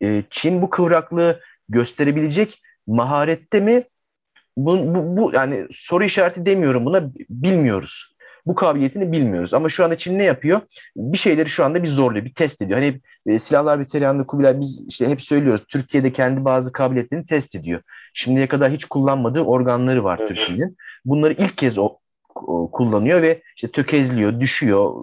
e, 0.02 0.22
Çin 0.30 0.62
bu 0.62 0.70
kıvraklığı 0.70 1.40
gösterebilecek 1.68 2.62
maharette 2.86 3.60
mi? 3.60 3.82
Bu, 4.56 4.94
bu, 4.94 5.16
bu 5.16 5.32
yani 5.34 5.66
soru 5.70 6.04
işareti 6.04 6.46
demiyorum 6.46 6.84
buna, 6.84 7.10
bilmiyoruz 7.30 8.09
bu 8.46 8.54
kabiliyetini 8.54 9.12
bilmiyoruz. 9.12 9.54
Ama 9.54 9.68
şu 9.68 9.84
anda 9.84 9.98
Çin 9.98 10.18
ne 10.18 10.24
yapıyor? 10.24 10.60
Bir 10.96 11.18
şeyleri 11.18 11.48
şu 11.48 11.64
anda 11.64 11.82
bir 11.82 11.88
zorluyor, 11.88 12.24
bir 12.24 12.34
test 12.34 12.62
ediyor. 12.62 12.78
Hani 12.78 13.00
e, 13.26 13.38
silahlar 13.38 13.78
veteranı 13.78 14.26
Kubilay 14.26 14.60
biz 14.60 14.84
işte 14.88 15.08
hep 15.08 15.22
söylüyoruz. 15.22 15.64
Türkiye'de 15.68 16.12
kendi 16.12 16.44
bazı 16.44 16.72
kabiliyetlerini 16.72 17.26
test 17.26 17.54
ediyor. 17.54 17.82
Şimdiye 18.14 18.46
kadar 18.46 18.72
hiç 18.72 18.84
kullanmadığı 18.84 19.40
organları 19.40 20.04
var 20.04 20.26
Türkiye'nin. 20.28 20.76
Bunları 21.04 21.32
ilk 21.32 21.58
kez 21.58 21.78
o, 21.78 21.98
o 22.34 22.70
kullanıyor 22.70 23.22
ve 23.22 23.42
işte 23.56 23.68
tökezliyor, 23.70 24.40
düşüyor, 24.40 24.94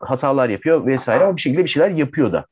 hatalar 0.00 0.48
yapıyor 0.48 0.86
vesaire 0.86 1.24
ama 1.24 1.36
bir 1.36 1.40
şekilde 1.40 1.64
bir 1.64 1.68
şeyler 1.68 1.90
yapıyor 1.90 2.32
da. 2.32 2.46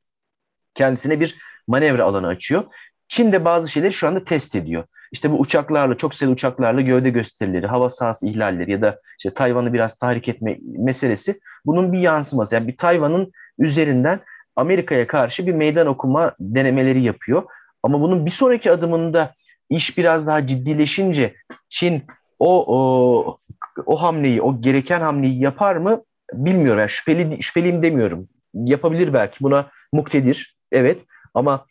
Kendisine 0.75 1.21
bir 1.21 1.37
manevra 1.67 2.05
alanı 2.05 2.27
açıyor. 2.27 2.65
Çin 3.09 3.33
de 3.33 3.45
bazı 3.45 3.71
şeyleri 3.71 3.93
şu 3.93 4.07
anda 4.07 4.25
test 4.25 4.55
ediyor. 4.55 4.85
İşte 5.15 5.31
bu 5.31 5.41
uçaklarla, 5.41 5.97
çok 5.97 6.15
sayılı 6.15 6.35
uçaklarla 6.35 6.81
gövde 6.81 7.11
gösterileri, 7.11 7.67
hava 7.67 7.91
sahası 7.91 8.27
ihlalleri 8.27 8.73
ya 8.73 8.83
da 8.83 9.01
işte 9.19 9.35
Tayvan'ı 9.35 9.73
biraz 9.73 9.95
tahrik 9.95 10.29
etme 10.29 10.59
meselesi 10.63 11.41
bunun 11.67 11.93
bir 11.93 11.99
yansıması. 11.99 12.55
Yani 12.55 12.69
bir 12.69 12.77
Tayvan'ın 12.77 13.33
üzerinden 13.59 14.21
Amerika'ya 14.57 15.07
karşı 15.07 15.47
bir 15.47 15.53
meydan 15.53 15.87
okuma 15.87 16.35
denemeleri 16.41 17.03
yapıyor. 17.03 17.43
Ama 17.83 18.01
bunun 18.01 18.27
bir 18.27 18.31
sonraki 18.31 18.71
adımında 18.71 19.35
iş 19.71 19.99
biraz 19.99 20.27
daha 20.27 20.47
ciddileşince 20.47 21.35
Çin 21.69 22.03
o 22.39 22.65
o, 22.77 23.39
o 23.87 24.03
hamleyi, 24.03 24.43
o 24.43 24.61
gereken 24.61 25.01
hamleyi 25.01 25.41
yapar 25.41 25.77
mı 25.77 26.03
bilmiyorum. 26.33 26.79
Yani 26.79 26.91
şüpheli 26.91 27.43
şüpheliyim 27.43 27.83
demiyorum. 27.83 28.29
Yapabilir 28.55 29.13
belki. 29.13 29.45
Buna 29.45 29.67
muktedir. 29.93 30.57
Evet. 30.73 30.99
Ama 31.35 31.67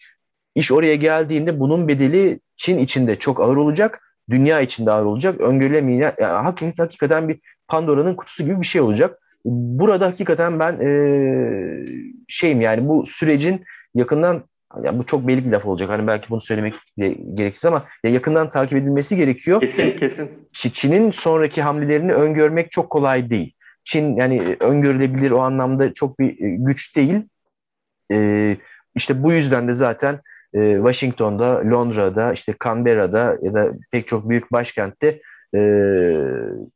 iş 0.55 0.71
oraya 0.71 0.95
geldiğinde 0.95 1.59
bunun 1.59 1.87
bedeli 1.87 2.39
Çin 2.63 2.77
içinde 2.77 3.19
çok 3.19 3.41
ağır 3.41 3.57
olacak, 3.57 4.01
dünya 4.29 4.61
içinde 4.61 4.91
ağır 4.91 5.05
olacak. 5.05 5.41
Öngörülemeyen, 5.41 6.13
yani 6.19 6.51
hakikaten, 6.77 7.29
bir 7.29 7.39
Pandora'nın 7.67 8.15
kutusu 8.15 8.43
gibi 8.43 8.61
bir 8.61 8.65
şey 8.65 8.81
olacak. 8.81 9.19
Burada 9.45 10.05
hakikaten 10.05 10.59
ben 10.59 10.73
e, 10.73 10.89
şeyim 12.27 12.61
yani 12.61 12.87
bu 12.87 13.05
sürecin 13.05 13.63
yakından 13.95 14.43
yani 14.83 14.99
bu 14.99 15.05
çok 15.05 15.27
belli 15.27 15.45
bir 15.45 15.51
laf 15.51 15.65
olacak. 15.65 15.89
Hani 15.89 16.07
belki 16.07 16.29
bunu 16.29 16.41
söylemek 16.41 16.73
gereksiz 17.33 17.65
ama 17.65 17.83
ya 18.03 18.11
yakından 18.11 18.49
takip 18.49 18.77
edilmesi 18.77 19.15
gerekiyor. 19.15 19.59
Kesin 19.61 19.99
kesin. 19.99 20.29
Çin'in 20.51 21.11
sonraki 21.11 21.61
hamlelerini 21.61 22.13
öngörmek 22.13 22.71
çok 22.71 22.89
kolay 22.89 23.29
değil. 23.29 23.53
Çin 23.83 24.15
yani 24.15 24.57
öngörülebilir 24.59 25.31
o 25.31 25.39
anlamda 25.39 25.93
çok 25.93 26.19
bir 26.19 26.37
güç 26.39 26.95
değil. 26.95 27.15
Ee, 28.11 28.57
işte 28.95 29.23
bu 29.23 29.31
yüzden 29.31 29.67
de 29.67 29.73
zaten 29.73 30.19
e, 30.53 30.75
Washington'da, 30.75 31.69
Londra'da, 31.71 32.33
işte 32.33 32.55
Canberra'da 32.63 33.37
ya 33.41 33.53
da 33.53 33.71
pek 33.91 34.07
çok 34.07 34.29
büyük 34.29 34.51
başkentte 34.51 35.21
e, 35.55 35.59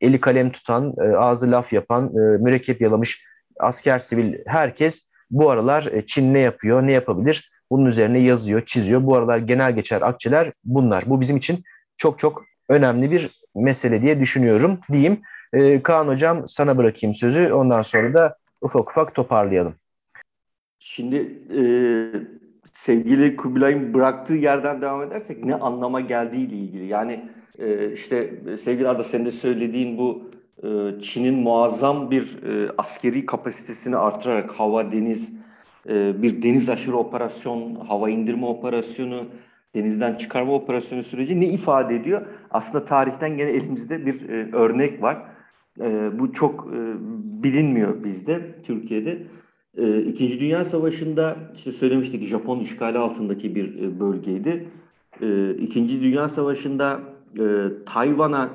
eli 0.02 0.20
kalem 0.22 0.50
tutan, 0.50 0.94
e, 1.02 1.16
ağzı 1.16 1.52
laf 1.52 1.74
yapan, 1.74 2.06
e, 2.06 2.38
mürekkep 2.38 2.82
yalamış 2.82 3.24
asker 3.60 4.00
sivil 4.00 4.34
herkes 4.48 5.10
bu 5.32 5.50
aralar 5.50 5.90
e, 5.92 6.06
Çin 6.06 6.34
ne 6.34 6.40
yapıyor, 6.40 6.88
ne 6.88 6.92
yapabilir 6.92 7.52
bunun 7.72 7.86
üzerine 7.86 8.20
yazıyor, 8.20 8.66
çiziyor. 8.66 9.04
Bu 9.04 9.16
aralar 9.16 9.38
genel 9.38 9.76
geçer 9.76 10.02
akçeler 10.02 10.52
bunlar. 10.66 11.04
Bu 11.08 11.22
bizim 11.22 11.38
için 11.38 11.64
çok 11.98 12.20
çok 12.20 12.46
önemli 12.70 13.12
bir 13.12 13.30
mesele 13.56 14.02
diye 14.02 14.20
düşünüyorum 14.20 14.80
diyeyim. 14.92 15.22
E, 15.54 15.84
Kaan 15.84 16.08
Hocam 16.08 16.48
sana 16.48 16.78
bırakayım 16.78 17.14
sözü. 17.14 17.52
Ondan 17.52 17.82
sonra 17.82 18.14
da 18.14 18.38
ufak 18.62 18.90
ufak 18.90 19.16
toparlayalım. 19.16 19.76
Şimdi 20.80 21.16
e, 21.58 21.62
sevgili 22.78 23.36
Kubilay'ın 23.36 23.94
bıraktığı 23.94 24.34
yerden 24.34 24.82
devam 24.82 25.04
edersek 25.04 25.46
ne 25.46 25.56
anlama 25.56 26.02
geldiğiyle 26.02 26.56
ilgili. 26.56 26.86
Yani 26.86 27.30
e, 27.60 27.92
işte 27.94 28.34
sevgili 28.60 28.88
Arda 28.88 29.04
senin 29.04 29.26
de 29.26 29.32
söylediğin 29.32 29.98
bu 29.98 30.30
Çin'in 31.02 31.36
muazzam 31.36 32.12
bir 32.12 32.38
askeri 32.78 33.26
kapasitesini 33.26 33.98
artırarak 33.98 34.52
hava, 34.52 34.92
deniz, 34.92 35.34
bir 35.90 36.42
deniz 36.42 36.70
aşırı 36.70 36.98
operasyon, 36.98 37.76
hava 37.76 38.10
indirme 38.10 38.46
operasyonu, 38.46 39.22
denizden 39.76 40.16
çıkarma 40.16 40.54
operasyonu 40.54 41.04
süreci 41.04 41.42
ne 41.42 41.46
ifade 41.46 41.96
ediyor? 41.96 42.26
Aslında 42.52 42.86
tarihten 42.86 43.38
gene 43.38 43.50
elimizde 43.50 44.06
bir 44.06 44.30
örnek 44.54 45.02
var. 45.04 45.18
Bu 46.14 46.34
çok 46.34 46.74
bilinmiyor 47.44 48.04
bizde, 48.04 48.62
Türkiye'de. 48.64 49.24
İkinci 50.08 50.40
Dünya 50.40 50.66
Savaşı'nda 50.66 51.38
işte 51.56 51.72
söylemiştik 51.72 52.26
Japon 52.26 52.60
işgali 52.60 52.98
altındaki 52.98 53.56
bir 53.56 54.00
bölgeydi. 54.00 54.68
İkinci 55.60 56.02
Dünya 56.02 56.30
Savaşı'nda 56.30 57.00
Tayvan'a 57.86 58.50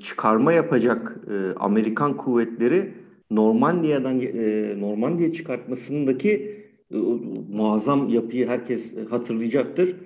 çıkarma 0.00 0.52
yapacak 0.52 1.20
Amerikan 1.56 2.16
kuvvetleri 2.16 2.94
Normandiya'dan 3.30 4.18
Normandiya 4.80 5.32
çıkartmasındaki 5.32 6.60
muazzam 7.52 8.08
yapıyı 8.08 8.48
herkes 8.48 8.96
hatırlayacaktır. 9.10 9.96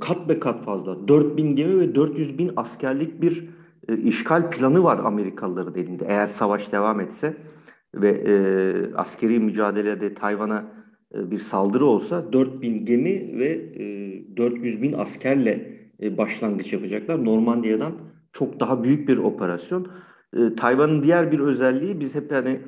kat 0.00 0.28
be 0.28 0.38
kat 0.40 0.64
fazla. 0.64 1.08
4000 1.08 1.56
gemi 1.56 1.80
ve 1.80 1.94
400 1.94 2.38
bin 2.38 2.50
askerlik 2.56 3.22
bir 3.22 3.44
işgal 4.04 4.50
planı 4.50 4.84
var 4.84 4.98
Amerikalıların 5.04 5.74
elinde. 5.74 6.04
Eğer 6.08 6.26
savaş 6.26 6.72
devam 6.72 7.00
etse 7.00 7.36
ve 7.94 8.08
e, 8.08 8.34
askeri 8.94 9.40
mücadelede 9.40 10.14
Tayvan'a 10.14 10.64
e, 11.14 11.30
bir 11.30 11.36
saldırı 11.36 11.86
olsa 11.86 12.32
4000 12.32 12.84
gemi 12.84 13.38
ve 13.38 13.48
e, 13.48 14.36
400 14.36 14.82
bin 14.82 14.92
askerle 14.92 15.80
e, 16.02 16.18
başlangıç 16.18 16.72
yapacaklar. 16.72 17.24
Normandiya'dan 17.24 17.92
çok 18.32 18.60
daha 18.60 18.84
büyük 18.84 19.08
bir 19.08 19.18
operasyon. 19.18 19.86
E, 20.36 20.54
Tayvan'ın 20.54 21.02
diğer 21.02 21.32
bir 21.32 21.38
özelliği 21.38 22.00
biz 22.00 22.14
hep 22.14 22.32
hani 22.32 22.60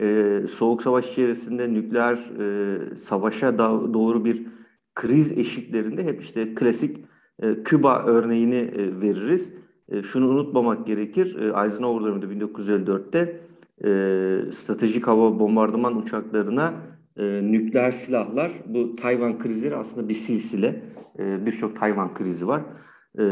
e, 0.00 0.40
soğuk 0.50 0.82
savaş 0.82 1.10
içerisinde 1.10 1.74
nükleer 1.74 2.16
e, 2.40 2.96
savaşa 2.96 3.58
da, 3.58 3.94
doğru 3.94 4.24
bir 4.24 4.46
kriz 4.94 5.38
eşiklerinde 5.38 6.04
hep 6.04 6.22
işte 6.22 6.54
klasik 6.54 7.04
e, 7.42 7.62
Küba 7.62 8.04
örneğini 8.06 8.54
e, 8.54 9.00
veririz. 9.00 9.52
E, 9.88 10.02
şunu 10.02 10.28
unutmamak 10.28 10.86
gerekir. 10.86 11.36
E, 11.36 11.64
Eisenhower 11.64 12.04
döneminde 12.04 12.44
1954'te 12.44 13.40
e, 13.84 14.52
stratejik 14.52 15.06
hava 15.06 15.38
bombardıman 15.38 15.96
uçaklarına 15.96 16.74
e, 17.16 17.40
nükleer 17.42 17.92
silahlar, 17.92 18.52
bu 18.66 18.96
Tayvan 18.96 19.38
krizleri 19.38 19.76
aslında 19.76 20.08
bir 20.08 20.14
silsile. 20.14 20.82
E, 21.18 21.46
Birçok 21.46 21.76
Tayvan 21.76 22.14
krizi 22.14 22.46
var. 22.46 22.62
E, 23.18 23.24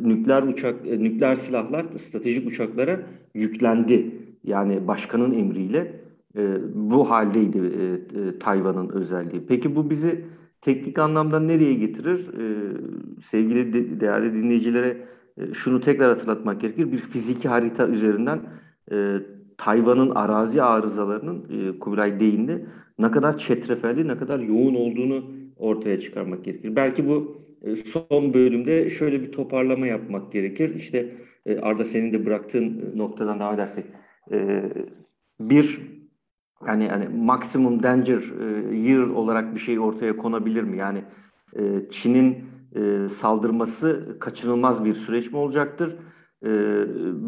nükleer 0.00 0.42
uçak, 0.42 0.86
e, 0.86 1.04
nükleer 1.04 1.34
silahlar 1.34 1.86
stratejik 1.98 2.48
uçaklara 2.48 3.00
yüklendi. 3.34 4.20
Yani 4.44 4.88
başkanın 4.88 5.32
emriyle 5.32 6.00
e, 6.36 6.56
bu 6.74 7.10
haldeydi 7.10 7.58
e, 7.58 7.84
e, 8.20 8.38
Tayvan'ın 8.38 8.88
özelliği. 8.88 9.42
Peki 9.48 9.76
bu 9.76 9.90
bizi 9.90 10.24
teknik 10.60 10.98
anlamda 10.98 11.40
nereye 11.40 11.74
getirir? 11.74 12.28
E, 12.28 12.44
sevgili 13.22 13.72
de, 13.72 14.00
değerli 14.00 14.34
dinleyicilere 14.34 14.96
e, 15.38 15.54
şunu 15.54 15.80
tekrar 15.80 16.08
hatırlatmak 16.08 16.60
gerekir. 16.60 16.92
Bir 16.92 16.98
fiziki 16.98 17.48
harita 17.48 17.88
üzerinden 17.88 18.40
e, 18.92 19.16
Tayvan'ın 19.60 20.10
arazi 20.10 20.62
arızalarının 20.62 21.44
e, 21.50 21.78
Kubilay 21.78 22.20
deyinde 22.20 22.66
ne 22.98 23.10
kadar 23.10 23.38
çetrefelli, 23.38 24.08
ne 24.08 24.16
kadar 24.16 24.40
yoğun 24.40 24.74
olduğunu 24.74 25.24
ortaya 25.56 26.00
çıkarmak 26.00 26.44
gerekir. 26.44 26.76
Belki 26.76 27.08
bu 27.08 27.42
e, 27.62 27.76
son 27.76 28.34
bölümde 28.34 28.90
şöyle 28.90 29.22
bir 29.22 29.32
toparlama 29.32 29.86
yapmak 29.86 30.32
gerekir. 30.32 30.74
İşte 30.74 31.14
e, 31.46 31.58
Arda 31.58 31.84
senin 31.84 32.12
de 32.12 32.26
bıraktığın 32.26 32.92
noktadan 32.96 33.40
devam 33.40 33.54
edersek 33.54 33.84
e, 34.32 34.62
bir 35.40 35.80
yani 36.66 36.84
yani 36.84 37.08
maksimum 37.08 37.82
danger 37.82 38.22
e, 38.40 38.76
year 38.76 39.02
olarak 39.02 39.54
bir 39.54 39.60
şey 39.60 39.78
ortaya 39.78 40.16
konabilir 40.16 40.62
mi? 40.62 40.78
Yani 40.78 41.04
e, 41.56 41.62
Çin'in 41.90 42.38
e, 42.74 43.08
saldırması 43.08 44.16
kaçınılmaz 44.20 44.84
bir 44.84 44.94
süreç 44.94 45.32
mi 45.32 45.38
olacaktır? 45.38 45.96
E, 46.44 46.48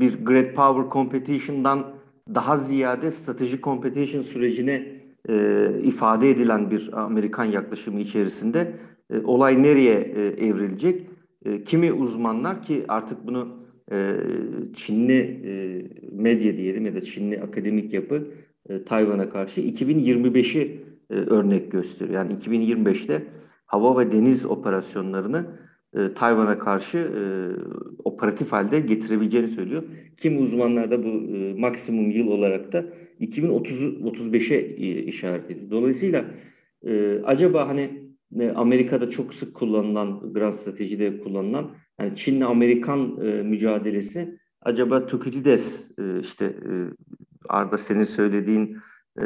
bir 0.00 0.24
Great 0.24 0.54
Power 0.54 0.92
Competition'dan 0.92 2.01
daha 2.34 2.56
ziyade 2.56 3.10
strateji 3.10 3.60
competition 3.60 4.22
sürecine 4.22 5.02
e, 5.28 5.66
ifade 5.82 6.30
edilen 6.30 6.70
bir 6.70 6.90
Amerikan 6.92 7.44
yaklaşımı 7.44 8.00
içerisinde 8.00 8.72
e, 9.10 9.18
olay 9.18 9.62
nereye 9.62 10.00
e, 10.00 10.46
evrilecek? 10.46 11.06
E, 11.44 11.64
kimi 11.64 11.92
uzmanlar 11.92 12.62
ki 12.62 12.84
artık 12.88 13.26
bunu 13.26 13.48
e, 13.92 14.16
Çinli 14.76 15.20
e, 15.44 15.52
medya 16.12 16.56
diyelim 16.56 16.86
ya 16.86 16.94
da 16.94 17.00
Çinli 17.00 17.40
akademik 17.40 17.92
yapı 17.92 18.26
e, 18.68 18.84
Tayvan'a 18.84 19.28
karşı 19.28 19.60
2025'i 19.60 20.84
e, 21.10 21.14
örnek 21.14 21.72
gösteriyor. 21.72 22.18
Yani 22.18 22.32
2025'te 22.32 23.22
hava 23.66 23.98
ve 23.98 24.12
deniz 24.12 24.44
operasyonlarını 24.44 25.46
e, 25.94 26.14
Tayvan'a 26.14 26.58
karşı 26.58 26.98
e, 26.98 27.22
operatif 28.04 28.52
halde 28.52 28.80
getirebileceğini 28.80 29.48
söylüyor. 29.48 29.82
Kim 30.16 30.42
uzmanlar 30.42 30.90
da 30.90 31.04
bu 31.04 31.08
e, 31.08 31.54
maksimum 31.54 32.10
yıl 32.10 32.26
olarak 32.26 32.72
da 32.72 32.84
2035'e 33.20 34.56
e, 34.56 35.02
işaret 35.02 35.50
ediyor. 35.50 35.70
Dolayısıyla 35.70 36.24
e, 36.86 37.20
acaba 37.24 37.68
hani 37.68 38.02
e, 38.40 38.50
Amerika'da 38.50 39.10
çok 39.10 39.34
sık 39.34 39.54
kullanılan, 39.54 40.32
grand 40.32 40.52
stratejide 40.52 41.18
kullanılan 41.18 41.70
yani 42.00 42.16
Çin'le 42.16 42.42
Amerikan 42.42 43.18
e, 43.26 43.42
mücadelesi 43.42 44.38
acaba 44.62 45.06
Tukidides 45.06 45.90
e, 45.98 46.20
işte 46.20 46.44
e, 46.44 46.70
Arda 47.48 47.78
senin 47.78 48.04
söylediğin 48.04 48.78
e, 49.18 49.24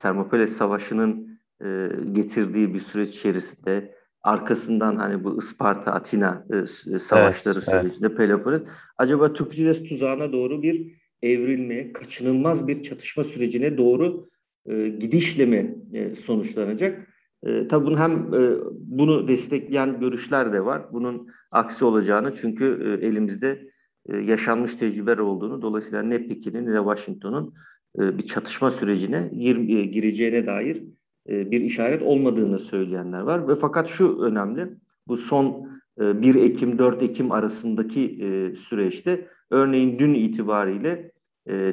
Termopele 0.00 0.46
Savaşı'nın 0.46 1.40
e, 1.64 1.88
getirdiği 2.12 2.74
bir 2.74 2.80
süreç 2.80 3.08
içerisinde 3.08 3.99
arkasından 4.22 4.96
hani 4.96 5.24
bu 5.24 5.38
Isparta, 5.38 5.92
Atina 5.92 6.46
e, 6.52 6.56
e 6.94 6.98
savaşları 6.98 7.58
evet, 7.58 7.82
sürecinde 7.82 8.06
evet. 8.06 8.16
Peloponnes 8.16 8.62
acaba 8.98 9.32
Tukrides 9.32 9.84
tuzağına 9.84 10.32
doğru 10.32 10.62
bir 10.62 11.00
evrilme, 11.22 11.92
kaçınılmaz 11.92 12.68
bir 12.68 12.82
çatışma 12.82 13.24
sürecine 13.24 13.78
doğru 13.78 14.28
e, 14.66 14.88
gidişle 14.88 15.46
mi 15.46 15.78
e, 15.92 16.14
sonuçlanacak? 16.14 17.08
E, 17.42 17.68
tabii 17.68 17.86
bunun 17.86 17.96
hem 17.96 18.34
e, 18.34 18.56
bunu 18.72 19.28
destekleyen 19.28 20.00
görüşler 20.00 20.52
de 20.52 20.64
var. 20.64 20.82
Bunun 20.92 21.28
aksi 21.52 21.84
olacağını 21.84 22.34
çünkü 22.34 22.98
e, 23.02 23.06
elimizde 23.06 23.70
e, 24.08 24.16
yaşanmış 24.16 24.74
tecrübeler 24.74 25.18
olduğunu 25.18 25.62
dolayısıyla 25.62 26.02
ne 26.02 26.28
Pekin'in 26.28 26.66
ne 26.66 26.72
de 26.72 26.78
Washington'un 26.78 27.54
e, 27.98 28.18
bir 28.18 28.26
çatışma 28.26 28.70
sürecine 28.70 29.30
gir, 29.38 29.78
e, 29.78 29.84
gireceğine 29.84 30.46
dair 30.46 30.84
e, 31.28 31.50
bir 31.50 31.60
işaret 31.60 32.02
olmadığını 32.02 32.58
söyleyenler 32.58 33.20
var. 33.20 33.48
Ve 33.48 33.54
fakat 33.54 33.88
şu 33.88 34.18
önemli, 34.18 34.68
bu 35.08 35.16
son 35.16 35.70
1 35.98 36.34
e, 36.34 36.40
Ekim 36.40 36.78
4 36.78 37.02
Ekim 37.02 37.32
arasındaki 37.32 38.24
e, 38.24 38.54
süreçte 38.54 39.28
örneğin 39.50 39.98
dün 39.98 40.14
itibariyle 40.14 41.12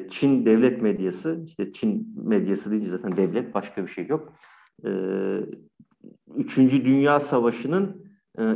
Çin 0.10 0.46
devlet 0.46 0.82
medyası, 0.82 1.44
işte 1.46 1.72
Çin 1.72 2.14
medyası 2.24 2.72
deyince 2.72 2.90
zaten 2.90 3.18
devlet 3.18 3.54
başka 3.54 3.84
bir 3.84 3.88
şey 3.88 4.08
yok. 4.08 4.34
Üçüncü 6.36 6.86
Dünya 6.86 7.20
Savaşı'nın 7.20 8.06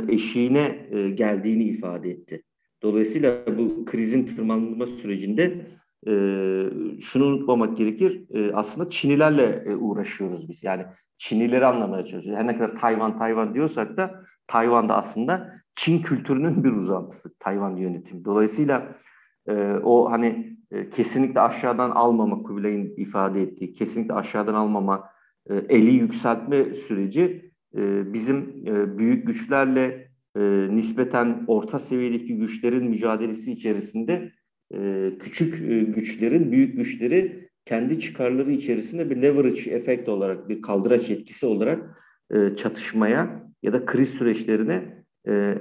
eşiğine 0.08 0.88
geldiğini 1.14 1.64
ifade 1.64 2.10
etti. 2.10 2.42
Dolayısıyla 2.82 3.44
bu 3.58 3.84
krizin 3.84 4.26
tırmanma 4.26 4.86
sürecinde 4.86 5.66
e, 6.06 6.12
şunu 7.00 7.24
unutmamak 7.24 7.76
gerekir. 7.76 8.24
E, 8.34 8.54
aslında 8.54 8.90
Çinilerle 8.90 9.64
e, 9.66 9.76
uğraşıyoruz 9.76 10.48
biz. 10.48 10.64
Yani 10.64 10.84
Çinileri 11.18 11.66
anlamaya 11.66 12.06
çalışıyoruz. 12.06 12.40
Her 12.40 12.46
ne 12.46 12.58
kadar 12.58 12.74
Tayvan 12.74 13.16
Tayvan 13.18 13.54
diyorsak 13.54 13.96
da 13.96 14.24
Tayvan'da 14.46 14.96
aslında 14.96 15.62
Çin 15.76 16.02
kültürünün 16.02 16.64
bir 16.64 16.72
uzantısı 16.72 17.34
Tayvan 17.38 17.76
yönetimi. 17.76 18.24
Dolayısıyla 18.24 18.96
e, 19.48 19.52
o 19.82 20.10
hani 20.10 20.56
e, 20.70 20.90
kesinlikle 20.90 21.40
aşağıdan 21.40 21.90
almama 21.90 22.42
Kubilay'ın 22.42 22.94
ifade 22.96 23.42
ettiği 23.42 23.72
kesinlikle 23.72 24.14
aşağıdan 24.14 24.54
almama 24.54 25.08
e, 25.50 25.54
eli 25.54 25.90
yükseltme 25.90 26.74
süreci 26.74 27.52
e, 27.76 28.12
bizim 28.12 28.64
e, 28.66 28.98
büyük 28.98 29.26
güçlerle 29.26 30.08
e, 30.36 30.40
nispeten 30.70 31.44
orta 31.46 31.78
seviyedeki 31.78 32.36
güçlerin 32.36 32.84
mücadelesi 32.84 33.52
içerisinde 33.52 34.32
küçük 35.18 35.70
e, 35.70 35.82
güçlerin, 35.82 36.52
büyük 36.52 36.76
güçleri 36.76 37.48
kendi 37.64 38.00
çıkarları 38.00 38.52
içerisinde 38.52 39.10
bir 39.10 39.22
leverage 39.22 39.70
efekt 39.70 40.08
olarak, 40.08 40.48
bir 40.48 40.62
kaldıraç 40.62 41.10
etkisi 41.10 41.46
olarak 41.46 42.04
e, 42.30 42.56
çatışmaya 42.56 43.50
ya 43.62 43.72
da 43.72 43.84
kriz 43.84 44.08
süreçlerine 44.08 45.02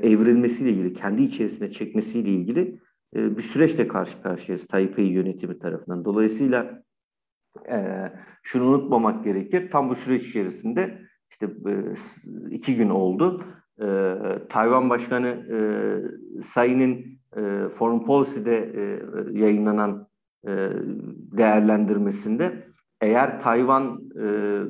evrilmesiyle 0.04 0.70
ilgili, 0.70 0.94
kendi 0.94 1.24
içerisine 1.24 1.72
çekmesiyle 1.72 2.30
ilgili 2.30 2.80
bir 3.16 3.42
süreçle 3.42 3.88
karşı 3.88 4.22
karşıyayız 4.22 4.68
Taipei 4.68 5.06
yönetimi 5.06 5.60
tarafından. 5.60 6.06
Dolayısıyla 6.06 6.84
şunu 8.44 8.64
unutmamak 8.64 9.24
gerekir, 9.24 9.72
tam 9.72 9.90
bu 9.90 9.96
süreç 9.96 10.28
içerisinde 10.28 11.02
işte 11.32 11.50
iki 12.50 12.76
gün 12.76 12.90
oldu. 12.90 13.46
E, 13.82 14.16
Tayvan 14.50 14.90
Başkanı 14.90 15.28
e, 15.28 15.58
Sayın'ın 16.44 17.06
e, 17.38 17.70
Foreign 17.70 18.06
Policy'de 18.06 18.58
e, 18.58 19.00
yayınlanan 19.40 20.08
e, 20.48 20.70
değerlendirmesinde 21.38 22.68
eğer 23.02 23.42
Tayvan 23.42 24.02
e, 24.16 24.26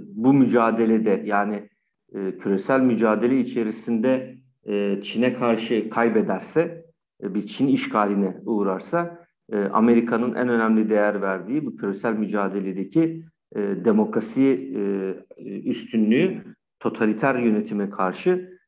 bu 0.05 0.33
mücadelede 0.33 1.21
yani 1.25 1.69
e, 2.15 2.37
küresel 2.37 2.81
mücadele 2.81 3.39
içerisinde 3.39 4.35
e, 4.65 5.01
Çin'e 5.01 5.33
karşı 5.33 5.89
kaybederse, 5.89 6.85
e, 7.23 7.33
bir 7.33 7.45
Çin 7.45 7.67
işgaline 7.67 8.37
uğrarsa 8.45 9.25
e, 9.51 9.57
Amerika'nın 9.57 10.35
en 10.35 10.49
önemli 10.49 10.89
değer 10.89 11.21
verdiği 11.21 11.65
bu 11.65 11.75
küresel 11.77 12.13
mücadeledeki 12.13 13.23
e, 13.55 13.59
demokrasi 13.59 14.73
e, 14.75 15.59
üstünlüğü 15.69 16.43
totaliter 16.79 17.35
yönetime 17.35 17.89
karşı 17.89 18.60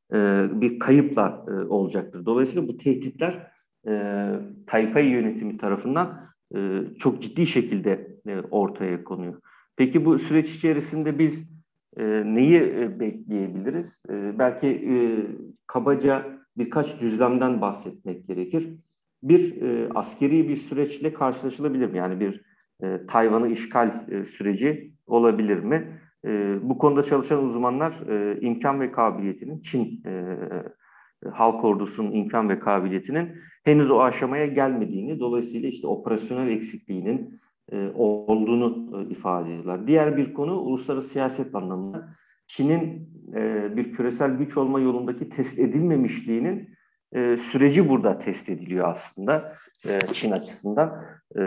bir 0.61 0.79
kayıpla 0.79 1.45
e, 1.47 1.51
olacaktır. 1.51 2.25
Dolayısıyla 2.25 2.67
bu 2.67 2.77
tehditler 2.77 3.51
e, 3.87 3.91
Taipei 4.67 5.09
yönetimi 5.09 5.57
tarafından 5.57 6.29
e, 6.55 6.81
çok 6.99 7.21
ciddi 7.21 7.47
şekilde 7.47 8.17
e, 8.27 8.39
ortaya 8.51 9.03
konuyor. 9.03 9.41
Peki 9.77 10.05
bu 10.05 10.19
süreç 10.19 10.55
içerisinde 10.55 11.19
biz 11.19 11.49
e, 11.97 12.03
neyi 12.25 12.57
e, 12.57 12.99
bekleyebiliriz? 12.99 14.03
E, 14.09 14.39
belki 14.39 14.67
e, 14.67 14.95
kabaca 15.67 16.25
birkaç 16.57 17.01
düzlemden 17.01 17.61
bahsetmek 17.61 18.27
gerekir. 18.27 18.69
Bir 19.23 19.61
e, 19.61 19.89
askeri 19.95 20.49
bir 20.49 20.55
süreçle 20.55 21.13
karşılaşılabilir 21.13 21.91
mi? 21.91 21.97
Yani 21.97 22.19
bir 22.19 22.41
e, 22.83 23.05
Tayvan'ı 23.05 23.47
işgal 23.47 24.07
e, 24.11 24.25
süreci 24.25 24.93
olabilir 25.07 25.59
mi? 25.59 25.99
E, 26.25 26.57
bu 26.61 26.77
konuda 26.77 27.03
çalışan 27.03 27.43
uzmanlar 27.43 27.93
e, 28.09 28.41
imkan 28.41 28.79
ve 28.79 28.91
kabiliyetinin 28.91 29.61
Çin 29.61 30.03
e, 30.05 30.37
halk 31.31 31.63
ordusunun 31.63 32.11
imkan 32.11 32.49
ve 32.49 32.59
kabiliyetinin 32.59 33.29
henüz 33.63 33.91
o 33.91 34.01
aşamaya 34.01 34.45
gelmediğini, 34.45 35.19
dolayısıyla 35.19 35.69
işte 35.69 35.87
operasyonel 35.87 36.47
eksikliğinin 36.47 37.41
e, 37.71 37.91
olduğunu 37.95 38.99
e, 39.01 39.09
ifade 39.11 39.49
ediyorlar. 39.49 39.87
Diğer 39.87 40.17
bir 40.17 40.33
konu 40.33 40.59
uluslararası 40.59 41.09
siyaset 41.09 41.55
anlamında 41.55 42.15
Çin'in 42.47 43.09
e, 43.35 43.71
bir 43.77 43.93
küresel 43.93 44.31
güç 44.31 44.57
olma 44.57 44.79
yolundaki 44.79 45.29
test 45.29 45.59
edilmemişliğinin 45.59 46.69
e, 47.13 47.37
süreci 47.37 47.89
burada 47.89 48.19
test 48.19 48.49
ediliyor 48.49 48.87
aslında 48.87 49.53
e, 49.89 49.99
Çin 50.13 50.31
açısından. 50.31 51.03
E, 51.35 51.39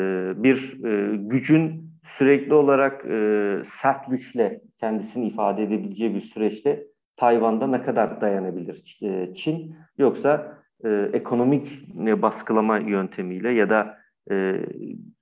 bir 0.43 0.85
e, 0.85 1.17
gücün 1.17 1.86
sürekli 2.07 2.55
olarak 2.55 3.05
e, 3.05 3.63
sert 3.65 4.11
güçle 4.11 4.61
kendisini 4.81 5.27
ifade 5.27 5.63
edebileceği 5.63 6.15
bir 6.15 6.21
süreçte 6.21 6.87
Tayvan'da 7.17 7.67
ne 7.67 7.83
kadar 7.83 8.21
dayanabilir 8.21 8.99
e, 9.03 9.35
Çin 9.35 9.77
yoksa 9.99 10.59
e, 10.85 11.11
ekonomik 11.13 11.95
baskılama 11.95 12.79
yöntemiyle 12.79 13.51
ya 13.51 13.71
da 13.71 13.99
e, 14.31 14.61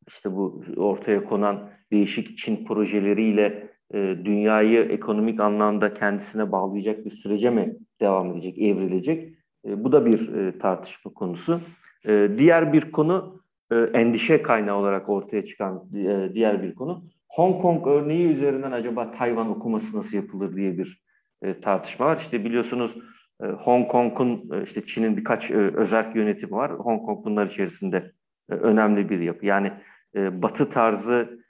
işte 0.08 0.32
bu 0.32 0.64
ortaya 0.76 1.24
konan 1.24 1.70
değişik 1.92 2.38
Çin 2.38 2.64
projeleriyle 2.64 3.74
e, 3.94 3.98
dünyayı 4.24 4.80
ekonomik 4.80 5.40
anlamda 5.40 5.94
kendisine 5.94 6.52
bağlayacak 6.52 7.04
bir 7.04 7.10
sürece 7.10 7.50
mi 7.50 7.76
devam 8.00 8.32
edecek, 8.32 8.58
evrilecek? 8.58 9.34
E, 9.66 9.84
bu 9.84 9.92
da 9.92 10.06
bir 10.06 10.34
e, 10.34 10.58
tartışma 10.58 11.12
konusu. 11.12 11.60
E, 12.06 12.28
diğer 12.38 12.72
bir 12.72 12.92
konu 12.92 13.43
e, 13.72 13.76
endişe 13.76 14.42
kaynağı 14.42 14.76
olarak 14.76 15.08
ortaya 15.08 15.44
çıkan 15.44 15.88
e, 15.94 16.34
diğer 16.34 16.62
bir 16.62 16.74
konu. 16.74 17.04
Hong 17.28 17.62
Kong 17.62 17.86
örneği 17.86 18.28
üzerinden 18.28 18.72
acaba 18.72 19.10
Tayvan 19.10 19.48
okuması 19.50 19.98
nasıl 19.98 20.16
yapılır 20.16 20.56
diye 20.56 20.78
bir 20.78 21.04
e, 21.42 21.60
tartışma 21.60 22.06
var. 22.06 22.16
İşte 22.16 22.44
biliyorsunuz 22.44 22.98
Hong 23.40 23.88
Kong'un 23.88 24.62
işte 24.64 24.86
Çin'in 24.86 25.16
birkaç 25.16 25.50
e, 25.50 25.54
özel 25.54 26.16
yönetimi 26.16 26.52
var. 26.52 26.72
Hong 26.72 27.06
Kong 27.06 27.24
bunlar 27.24 27.46
içerisinde 27.46 28.12
önemli 28.48 29.10
bir 29.10 29.20
yapı. 29.20 29.46
Yani 29.46 29.72
Batı 30.14 30.70
tarzı 30.70 31.44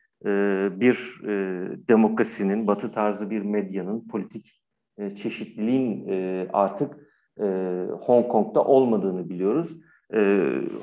bir 0.80 1.20
demokrasinin, 1.88 2.66
Batı 2.66 2.92
tarzı 2.92 3.30
bir 3.30 3.42
medyanın, 3.42 4.08
politik 4.08 4.62
çeşitliliğin 5.16 6.08
artık 6.52 6.94
Hong 8.00 8.28
Kong'da 8.28 8.64
olmadığını 8.64 9.30
biliyoruz. 9.30 9.80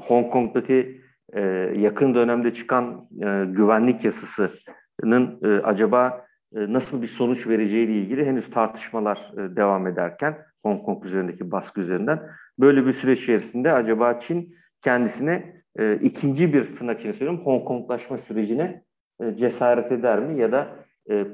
Hong 0.02 0.32
Kong'daki 0.32 1.02
e, 1.34 1.42
yakın 1.78 2.16
dönemde 2.16 2.54
çıkan 2.54 3.08
e, 3.22 3.46
güvenlik 3.46 4.06
yasasının 4.06 5.40
e, 5.44 5.48
acaba 5.48 6.26
e, 6.56 6.74
nasıl 6.74 7.02
bir 7.02 7.08
sonuç 7.08 7.48
vereceği 7.48 7.86
ile 7.86 7.94
ilgili 7.94 8.26
henüz 8.26 8.50
tartışmalar 8.50 9.32
devam 9.38 9.88
ederken 9.88 10.38
Hong 10.64 10.86
Kong 10.86 11.06
üzerindeki 11.06 11.52
baskı 11.52 11.82
üzerinden 11.82 12.22
böyle 12.60 12.86
bir 12.86 12.94
süreç 12.94 13.22
içerisinde 13.22 13.72
acaba 13.72 14.20
Çin 14.20 14.56
kendisine 14.82 15.62
ikinci 16.02 16.54
bir 16.54 16.76
tırnak 16.76 17.00
içine 17.00 17.14
söylüyorum 17.14 17.46
Hong 17.46 17.66
Konglaşma 17.66 18.18
sürecine 18.18 18.84
cesaret 19.36 19.92
eder 19.92 20.20
mi 20.20 20.42
ya 20.42 20.52
da 20.52 20.68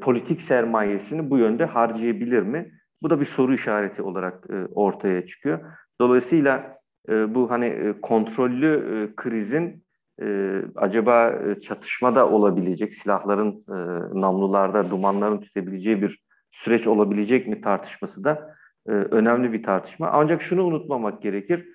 politik 0.01 0.41
sermayesini 0.41 1.29
bu 1.29 1.37
yönde 1.37 1.65
harcayabilir 1.65 2.41
mi? 2.41 2.71
Bu 3.01 3.09
da 3.09 3.19
bir 3.19 3.25
soru 3.25 3.53
işareti 3.53 4.01
olarak 4.01 4.47
ortaya 4.71 5.25
çıkıyor. 5.25 5.59
Dolayısıyla 6.01 6.77
bu 7.07 7.51
hani 7.51 7.93
kontrollü 8.01 9.13
krizin 9.15 9.86
e, 10.22 10.61
acaba 10.76 11.39
çatışma 11.61 12.15
da 12.15 12.30
olabilecek, 12.30 12.93
silahların 12.93 13.51
e, 13.51 13.78
namlularda 14.22 14.89
dumanların 14.89 15.41
tütebileceği 15.41 16.01
bir 16.01 16.28
süreç 16.51 16.88
olabilecek 16.88 17.47
mi 17.47 17.61
tartışması 17.61 18.24
da 18.24 18.55
e, 18.88 18.91
önemli 18.91 19.53
bir 19.53 19.63
tartışma. 19.63 20.09
Ancak 20.09 20.41
şunu 20.41 20.63
unutmamak 20.63 21.22
gerekir. 21.22 21.68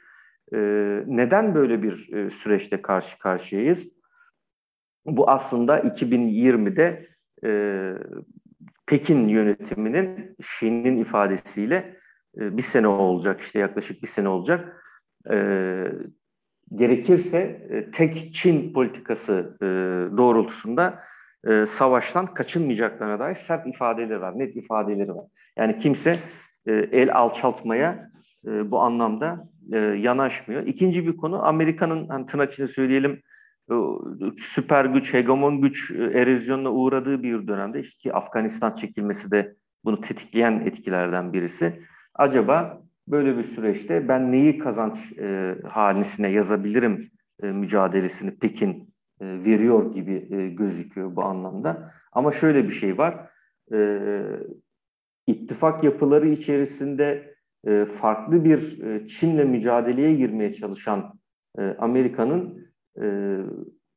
E, 0.55 0.59
neden 1.07 1.55
böyle 1.55 1.83
bir 1.83 2.13
e, 2.13 2.31
süreçte 2.31 2.83
karşı 2.83 3.19
karşıyayız? 3.19 3.89
Bu 5.07 5.31
aslında 5.31 5.81
2020'de 5.81 7.09
e, 7.45 7.51
Pekin 8.87 9.29
yönetiminin 9.29 10.37
Şin'in 10.43 10.99
ifadesiyle 10.99 11.97
e, 12.39 12.57
bir 12.57 12.63
sene 12.63 12.87
olacak, 12.87 13.41
işte 13.41 13.59
yaklaşık 13.59 14.03
bir 14.03 14.09
sene 14.09 14.29
olacak. 14.29 14.85
E, 15.31 15.37
gerekirse 16.75 17.39
e, 17.71 17.91
tek 17.91 18.35
Çin 18.35 18.73
politikası 18.73 19.57
e, 19.63 19.67
doğrultusunda 20.17 20.99
e, 21.49 21.67
savaştan 21.67 22.35
kaçınmayacaklarına 22.35 23.19
dair 23.19 23.35
sert 23.35 23.67
ifadeleri 23.67 24.21
var, 24.21 24.39
net 24.39 24.57
ifadeleri 24.57 25.15
var. 25.15 25.25
Yani 25.57 25.79
kimse 25.79 26.19
el 26.67 27.15
alçaltmaya 27.15 28.11
bu 28.45 28.81
anlamda 28.81 29.49
yanaşmıyor. 29.97 30.67
İkinci 30.67 31.07
bir 31.07 31.17
konu 31.17 31.47
Amerika'nın 31.47 32.09
hani 32.09 32.27
tırnak 32.27 32.53
içinde 32.53 32.69
söyleyelim 32.69 33.23
süper 34.39 34.85
güç, 34.85 35.15
hegemon 35.15 35.61
güç 35.61 35.91
e, 35.91 36.05
erozyonuna 36.05 36.73
uğradığı 36.73 37.23
bir 37.23 37.47
dönemde 37.47 37.81
işte 37.81 37.99
ki 37.99 38.13
Afganistan 38.13 38.75
çekilmesi 38.75 39.31
de 39.31 39.55
bunu 39.85 40.01
tetikleyen 40.01 40.61
etkilerden 40.61 41.33
birisi. 41.33 41.83
Acaba 42.15 42.83
böyle 43.09 43.39
bir 43.39 43.43
süreçte 43.43 44.09
ben 44.09 44.33
neyi 44.33 44.59
kazanç 44.59 45.19
e, 45.19 45.57
hanesine 45.69 46.31
yazabilirim 46.31 47.11
e, 47.43 47.47
mücadelesini 47.47 48.39
Pekin 48.39 48.95
e, 49.21 49.27
veriyor 49.27 49.95
gibi 49.95 50.29
e, 50.31 50.49
gözüküyor 50.49 51.17
bu 51.17 51.25
anlamda. 51.25 51.93
Ama 52.13 52.33
şöyle 52.33 52.65
bir 52.65 52.73
şey 52.73 52.99
var. 52.99 53.29
E, 53.73 54.01
ittifak 55.27 55.85
yapıları 55.85 56.29
içerisinde 56.29 57.35
e, 57.67 57.85
farklı 57.85 58.45
bir 58.45 58.83
e, 58.83 59.07
Çin'le 59.07 59.45
mücadeleye 59.45 60.15
girmeye 60.15 60.53
çalışan 60.53 61.19
e, 61.59 61.63
Amerika'nın 61.63 62.67
e, 63.03 63.39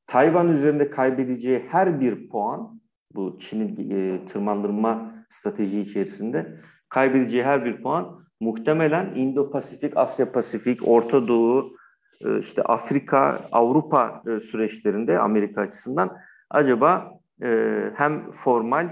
Tayvan 0.08 0.50
üzerinde 0.50 0.90
kaybedeceği 0.90 1.60
her 1.70 2.02
bir 2.02 2.30
puan 2.30 2.82
bu 3.16 3.38
Çin'in 3.40 3.90
e, 3.92 4.26
tırmandırma 4.26 5.16
strateji 5.30 5.82
içerisinde 5.82 6.60
kaybedeceği 6.90 7.44
her 7.44 7.66
bir 7.66 7.82
puan 7.82 8.25
muhtemelen 8.40 9.16
Indo-Pasifik, 9.16 9.98
Asya-Pasifik, 9.98 10.88
Orta 10.88 11.28
Doğu, 11.28 11.76
e, 12.22 12.40
işte 12.40 12.62
Afrika, 12.62 13.50
Avrupa 13.52 14.24
e, 14.28 14.40
süreçlerinde 14.40 15.20
Amerika 15.20 15.62
açısından 15.62 16.18
acaba 16.50 17.20
e, 17.44 17.82
hem 17.96 18.32
formal 18.32 18.90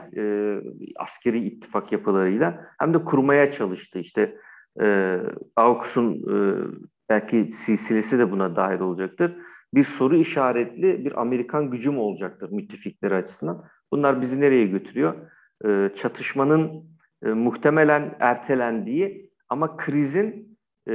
askeri 0.95 1.39
ittifak 1.39 1.91
yapılarıyla 1.91 2.67
hem 2.79 2.93
de 2.93 3.03
kurmaya 3.03 3.51
çalıştı. 3.51 3.99
İşte 3.99 4.35
AUKUS'un 5.55 6.23
belki 7.09 7.51
silsilesi 7.51 8.19
de 8.19 8.31
buna 8.31 8.55
dahil 8.55 8.79
olacaktır. 8.79 9.37
Bir 9.73 9.83
soru 9.83 10.15
işaretli 10.15 11.05
bir 11.05 11.21
Amerikan 11.21 11.71
gücü 11.71 11.91
mü 11.91 11.97
olacaktır 11.97 12.51
müttefikleri 12.51 13.15
açısından? 13.15 13.63
Bunlar 13.91 14.21
bizi 14.21 14.41
nereye 14.41 14.67
götürüyor? 14.67 15.13
Çatışmanın 15.95 16.83
muhtemelen 17.23 18.15
ertelendiği 18.19 19.32
ama 19.53 19.77
krizin 19.77 20.57
e, 20.89 20.93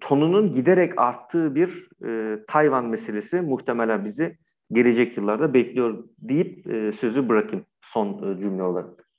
tonunun 0.00 0.54
giderek 0.54 0.98
arttığı 0.98 1.54
bir 1.54 1.88
e, 2.06 2.38
Tayvan 2.48 2.84
meselesi 2.84 3.40
muhtemelen 3.40 4.04
bizi 4.04 4.38
gelecek 4.72 5.16
yıllarda 5.16 5.54
bekliyor 5.54 6.04
deyip 6.18 6.66
e, 6.66 6.92
sözü 6.92 7.28
bırakayım 7.28 7.66
son 7.82 8.08
e, 8.08 8.40
cümle 8.40 8.62
olarak. 8.62 9.10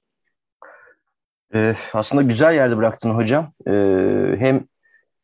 Ee, 1.56 1.76
aslında 1.94 2.22
güzel 2.22 2.54
yerde 2.54 2.78
bıraktın 2.78 3.10
hocam. 3.10 3.54
Ee, 3.68 4.36
hem 4.40 4.64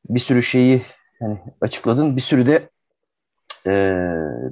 bir 0.09 0.19
sürü 0.19 0.43
şeyi 0.43 0.81
yani 1.21 1.39
açıkladın, 1.61 2.15
bir 2.15 2.21
sürü 2.21 2.47
de 2.47 2.69
e, 3.67 3.73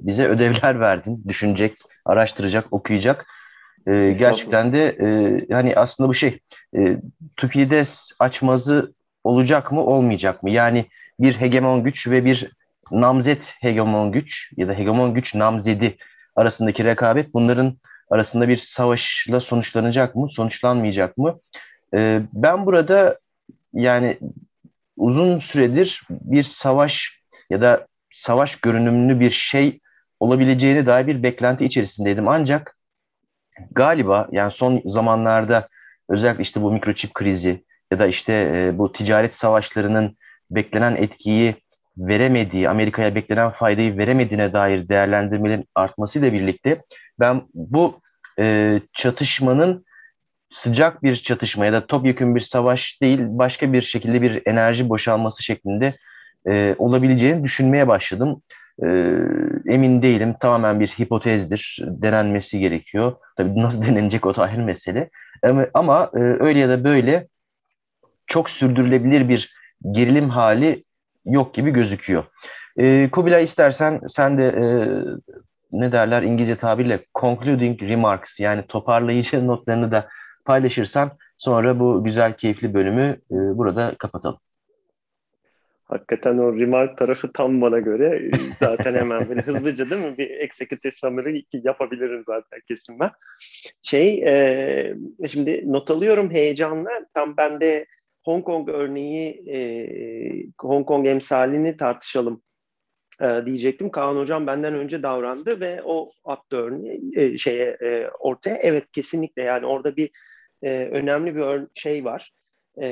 bize 0.08 0.28
ödevler 0.28 0.80
verdin. 0.80 1.24
Düşünecek, 1.28 1.78
araştıracak, 2.06 2.74
okuyacak. 2.74 3.26
Ee, 3.88 4.16
gerçekten 4.20 4.74
de 4.74 4.88
e, 4.88 5.08
hani 5.54 5.76
aslında 5.76 6.10
bu 6.10 6.14
şey 6.14 6.40
e, 6.78 6.98
Tufides 7.36 8.12
açmazı 8.20 8.94
olacak 9.26 9.72
mı, 9.72 9.82
olmayacak 9.82 10.44
mı? 10.44 10.52
Yani 10.52 10.86
bir 11.20 11.34
hegemon 11.34 11.84
güç 11.84 12.08
ve 12.08 12.26
bir 12.26 12.52
namzet 12.92 13.56
hegemon 13.60 14.12
güç 14.12 14.54
ya 14.58 14.68
da 14.68 14.74
hegemon 14.74 15.14
güç 15.14 15.36
namzedi 15.36 15.98
arasındaki 16.36 16.84
rekabet 16.84 17.34
bunların 17.34 17.78
arasında 18.10 18.48
bir 18.48 18.58
savaşla 18.58 19.42
sonuçlanacak 19.42 20.16
mı, 20.16 20.30
sonuçlanmayacak 20.30 21.18
mı? 21.18 21.40
Ee, 21.94 22.22
ben 22.34 22.66
burada 22.66 23.20
yani 23.74 24.18
uzun 24.98 25.40
süredir 25.40 26.02
bir 26.10 26.44
savaş 26.44 27.20
ya 27.50 27.62
da 27.62 27.88
savaş 28.12 28.56
görünümlü 28.56 29.20
bir 29.20 29.30
şey 29.30 29.80
olabileceğine 30.20 30.86
dair 30.86 31.08
bir 31.08 31.24
beklenti 31.24 31.66
içerisindeydim. 31.66 32.28
Ancak 32.28 32.78
galiba 33.72 34.28
yani 34.32 34.52
son 34.52 34.82
zamanlarda 34.86 35.70
özellikle 36.10 36.44
işte 36.44 36.62
bu 36.62 36.72
mikroçip 36.72 37.14
krizi 37.14 37.65
ya 37.92 38.00
da 38.00 38.08
işte 38.08 38.34
e, 38.54 38.78
bu 38.78 38.92
ticaret 38.92 39.36
savaşlarının 39.36 40.18
beklenen 40.52 40.96
etkiyi 40.96 41.56
veremediği, 41.98 42.70
Amerika'ya 42.70 43.16
beklenen 43.16 43.50
faydayı 43.50 43.98
veremediğine 43.98 44.54
dair 44.54 44.90
değerlendirmelerin 44.90 45.66
artmasıyla 45.76 46.34
birlikte 46.34 46.82
ben 47.20 47.42
bu 47.54 48.00
e, 48.40 48.80
çatışmanın 48.94 49.86
sıcak 50.50 51.04
bir 51.04 51.16
çatışma 51.16 51.66
ya 51.66 51.74
da 51.74 51.88
topyekun 51.88 52.36
bir 52.36 52.42
savaş 52.42 53.02
değil 53.02 53.20
başka 53.24 53.74
bir 53.74 53.82
şekilde 53.82 54.22
bir 54.22 54.42
enerji 54.46 54.90
boşalması 54.90 55.44
şeklinde 55.44 55.96
e, 56.48 56.76
olabileceğini 56.78 57.44
düşünmeye 57.44 57.88
başladım. 57.88 58.42
E, 58.84 58.88
emin 59.70 60.02
değilim 60.02 60.36
tamamen 60.40 60.80
bir 60.80 60.88
hipotezdir 60.88 61.80
denenmesi 61.82 62.60
gerekiyor. 62.60 63.14
Tabii 63.38 63.62
nasıl 63.62 63.82
denenecek 63.84 64.26
o 64.26 64.36
da 64.36 64.44
ayrı 64.44 64.64
mesele. 64.64 65.10
Ama, 65.44 65.66
ama 65.74 66.12
e, 66.14 66.20
öyle 66.20 66.60
ya 66.60 66.70
da 66.70 66.84
böyle 66.84 67.28
çok 68.28 68.50
sürdürülebilir 68.50 69.30
bir 69.30 69.56
gerilim 69.92 70.30
hali 70.30 70.84
yok 71.26 71.54
gibi 71.54 71.72
gözüküyor. 71.72 72.24
E, 72.78 73.10
Kubilay 73.12 73.44
istersen 73.44 74.02
sen 74.08 74.38
de 74.38 74.46
e, 74.48 74.66
ne 75.72 75.92
derler 75.92 76.22
İngilizce 76.22 76.56
tabirle 76.56 77.06
concluding 77.16 77.82
remarks 77.82 78.40
yani 78.40 78.68
toparlayıcı 78.68 79.48
notlarını 79.48 79.92
da 79.92 80.08
paylaşırsan 80.46 81.12
sonra 81.38 81.80
bu 81.80 82.04
güzel 82.04 82.34
keyifli 82.34 82.74
bölümü 82.74 83.04
e, 83.32 83.36
burada 83.58 83.96
kapatalım. 84.00 84.40
Hakikaten 85.86 86.38
o 86.38 86.60
remark 86.60 86.98
tarafı 86.98 87.34
tam 87.34 87.62
bana 87.62 87.80
göre. 87.80 88.32
Zaten 88.60 88.94
hemen 88.94 89.30
böyle 89.30 89.42
hızlıca 89.42 89.90
değil 89.90 90.06
mi? 90.06 90.18
Bir 90.18 90.30
executive 90.30 90.92
summary 90.92 91.42
yapabilirim 91.54 92.24
zaten 92.26 92.60
kesin 92.68 93.00
ben. 93.00 93.12
Şey, 93.82 94.24
e, 94.24 94.96
şimdi 95.28 95.64
not 95.66 95.92
alıyorum 95.92 96.32
heyecanla. 96.32 96.90
Tam 97.14 97.38
ben 97.38 97.62
de 97.62 97.86
Hong 98.26 98.46
Kong 98.46 98.70
örneği, 98.70 99.50
e, 99.50 99.58
Hong 100.62 100.86
Kong 100.86 101.08
emsalini 101.08 101.78
tartışalım 101.78 102.42
e, 103.22 103.46
diyecektim. 103.46 103.90
Kaan 103.90 104.16
Hocam 104.16 104.48
benden 104.48 104.76
önce 104.76 105.04
davrandı 105.04 105.60
ve 105.60 105.82
o 105.86 106.12
attı 106.24 106.58
örneği 106.58 107.12
e, 107.16 107.38
şeye 107.38 107.78
e, 107.82 108.10
ortaya. 108.20 108.56
Evet 108.56 108.92
kesinlikle 108.92 109.42
yani 109.42 109.66
orada 109.66 109.96
bir 109.96 110.12
e, 110.64 110.86
önemli 110.86 111.36
bir 111.36 111.42
ör- 111.42 111.68
şey 111.74 112.06
var. 112.06 112.32
E, 112.82 112.88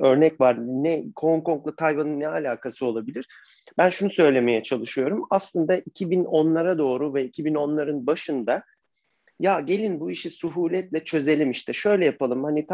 örnek 0.00 0.40
var. 0.40 0.56
Ne 0.58 1.04
Hong 1.16 1.44
Kong'la 1.44 1.76
Tayvan'ın 1.76 2.20
ne 2.20 2.28
alakası 2.28 2.86
olabilir? 2.86 3.26
Ben 3.78 3.90
şunu 3.90 4.10
söylemeye 4.10 4.62
çalışıyorum. 4.62 5.26
Aslında 5.30 5.78
2010'lara 5.78 6.78
doğru 6.78 7.14
ve 7.14 7.26
2010'ların 7.26 8.06
başında 8.06 8.62
ya 9.40 9.60
gelin 9.60 10.00
bu 10.00 10.10
işi 10.10 10.30
suhuletle 10.30 11.04
çözelim 11.04 11.50
işte 11.50 11.72
şöyle 11.72 12.04
yapalım. 12.04 12.44
Hani 12.44 12.66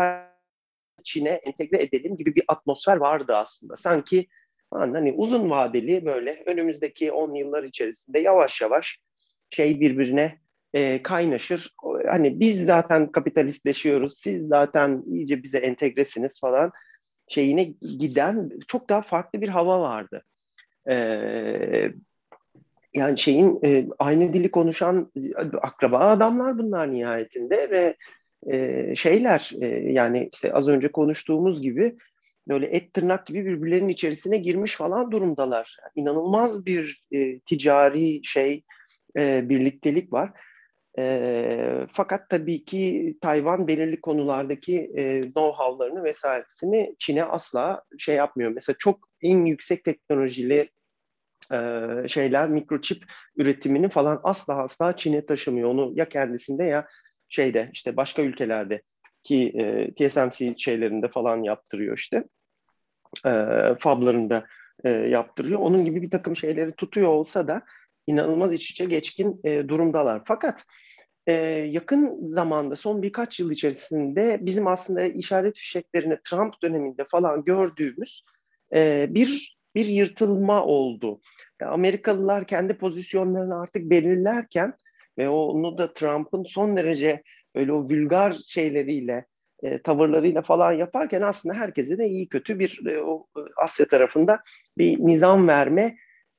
Çin'e 1.03 1.31
entegre 1.31 1.83
edelim 1.83 2.17
gibi 2.17 2.35
bir 2.35 2.45
atmosfer 2.49 2.97
vardı 2.97 3.37
aslında. 3.37 3.77
Sanki 3.77 4.27
hani 4.71 5.13
uzun 5.13 5.51
vadeli 5.51 6.05
böyle 6.05 6.43
önümüzdeki 6.47 7.13
10 7.13 7.35
yıllar 7.35 7.63
içerisinde 7.63 8.21
yavaş 8.21 8.61
yavaş 8.61 8.99
şey 9.51 9.81
birbirine 9.81 10.39
e, 10.75 11.03
kaynaşır. 11.03 11.71
Hani 12.07 12.41
biz 12.41 12.65
zaten 12.65 13.13
kapitalistleşiyoruz, 13.13 14.19
siz 14.19 14.47
zaten 14.49 15.03
iyice 15.07 15.43
bize 15.43 15.59
entegresiniz 15.59 16.41
falan 16.41 16.73
şeyine 17.29 17.65
giden 17.99 18.51
çok 18.69 18.89
daha 18.89 19.03
farklı 19.03 19.41
bir 19.41 19.49
hava 19.49 19.81
vardı. 19.81 20.25
E, 20.91 20.95
yani 22.95 23.19
şeyin 23.19 23.61
e, 23.65 23.87
aynı 23.99 24.33
dili 24.33 24.51
konuşan 24.51 25.13
akraba 25.63 25.99
adamlar 25.99 26.59
bunlar 26.59 26.93
nihayetinde 26.93 27.71
ve 27.71 27.97
e, 28.51 28.95
şeyler 28.97 29.51
e, 29.61 29.67
yani 29.93 30.29
işte 30.33 30.53
az 30.53 30.69
önce 30.69 30.93
konuştuğumuz 30.93 31.63
gibi 31.63 31.97
böyle 32.49 32.67
et 32.67 32.95
tırnak 32.95 33.27
gibi 33.27 33.45
birbirlerinin 33.45 33.89
içerisine 33.89 34.39
girmiş 34.39 34.77
falan 34.77 35.11
durumdalar. 35.11 35.77
İnanılmaz 35.95 36.67
bir 36.67 37.01
e, 37.13 37.41
ticari 37.41 38.25
şey 38.25 38.63
e, 39.19 39.49
birliktelik 39.49 40.13
var. 40.13 40.31
E, 40.99 41.87
fakat 41.93 42.31
tabii 42.31 42.65
ki 42.65 43.17
Tayvan 43.21 43.69
belirli 43.69 44.01
konulardaki 44.01 44.93
e, 44.95 45.21
know-how'larını 45.21 46.05
vesairesini 46.05 46.97
Çin'e 46.99 47.25
asla 47.25 47.83
şey 47.99 48.17
yapmıyor. 48.17 48.51
Mesela 48.51 48.77
çok 48.79 49.09
en 49.23 49.45
yüksek 49.45 49.85
teknolojili 49.85 50.71
e, 51.53 51.59
şeyler 52.09 52.49
mikroçip 52.49 53.05
üretimini 53.37 53.89
falan 53.89 54.21
asla 54.23 54.63
asla 54.63 54.97
Çin'e 54.97 55.27
taşımıyor. 55.27 55.69
Onu 55.69 55.93
ya 55.95 56.09
kendisinde 56.09 56.65
ya 56.65 56.87
şeyde 57.33 57.71
işte 57.73 57.97
başka 57.97 58.23
ülkelerde 58.23 58.83
ki 59.23 59.53
e, 59.55 59.95
TSMC 59.95 60.55
şeylerinde 60.59 61.09
falan 61.09 61.43
yaptırıyor 61.43 61.99
işte. 61.99 62.25
E, 63.27 63.33
fablarında 63.79 64.47
e, 64.85 64.91
yaptırıyor. 64.91 65.61
Onun 65.61 65.85
gibi 65.85 66.03
bir 66.03 66.11
takım 66.11 66.37
şeyleri 66.37 66.73
tutuyor 66.73 67.09
olsa 67.09 67.49
da 67.49 67.63
inanılmaz 68.07 68.53
iç 68.53 68.71
içe 68.71 68.85
geçkin 68.85 69.41
e, 69.45 69.69
durumdalar. 69.69 70.23
Fakat 70.25 70.65
e, 71.27 71.33
yakın 71.71 72.27
zamanda 72.27 72.77
son 72.77 73.03
birkaç 73.03 73.41
yıl 73.41 73.51
içerisinde 73.51 74.39
bizim 74.41 74.67
aslında 74.67 75.03
işaret 75.03 75.57
fişeklerini 75.57 76.19
Trump 76.25 76.63
döneminde 76.63 77.07
falan 77.11 77.45
gördüğümüz 77.45 78.25
e, 78.75 79.07
bir 79.11 79.57
bir 79.75 79.87
yırtılma 79.87 80.65
oldu. 80.65 81.21
Amerikalılar 81.63 82.47
kendi 82.47 82.79
pozisyonlarını 82.79 83.61
artık 83.61 83.91
belirlerken 83.91 84.75
ve 85.19 85.29
onu 85.29 85.79
da 85.79 85.93
Trump'ın 85.93 86.45
son 86.45 86.77
derece 86.77 87.23
böyle 87.55 87.73
o 87.73 87.79
vulgar 87.79 88.33
şeyleriyle 88.47 89.27
e, 89.63 89.83
tavırlarıyla 89.83 90.43
falan 90.43 90.73
yaparken 90.73 91.23
aslında 91.23 91.55
herkese 91.55 91.99
de 91.99 92.09
iyi 92.09 92.29
kötü 92.29 92.59
bir 92.59 92.87
e, 92.87 93.01
o 93.03 93.27
e, 93.37 93.41
Asya 93.63 93.89
tarafında 93.89 94.41
bir 94.79 94.99
nizam 94.99 95.49
verme 95.49 95.97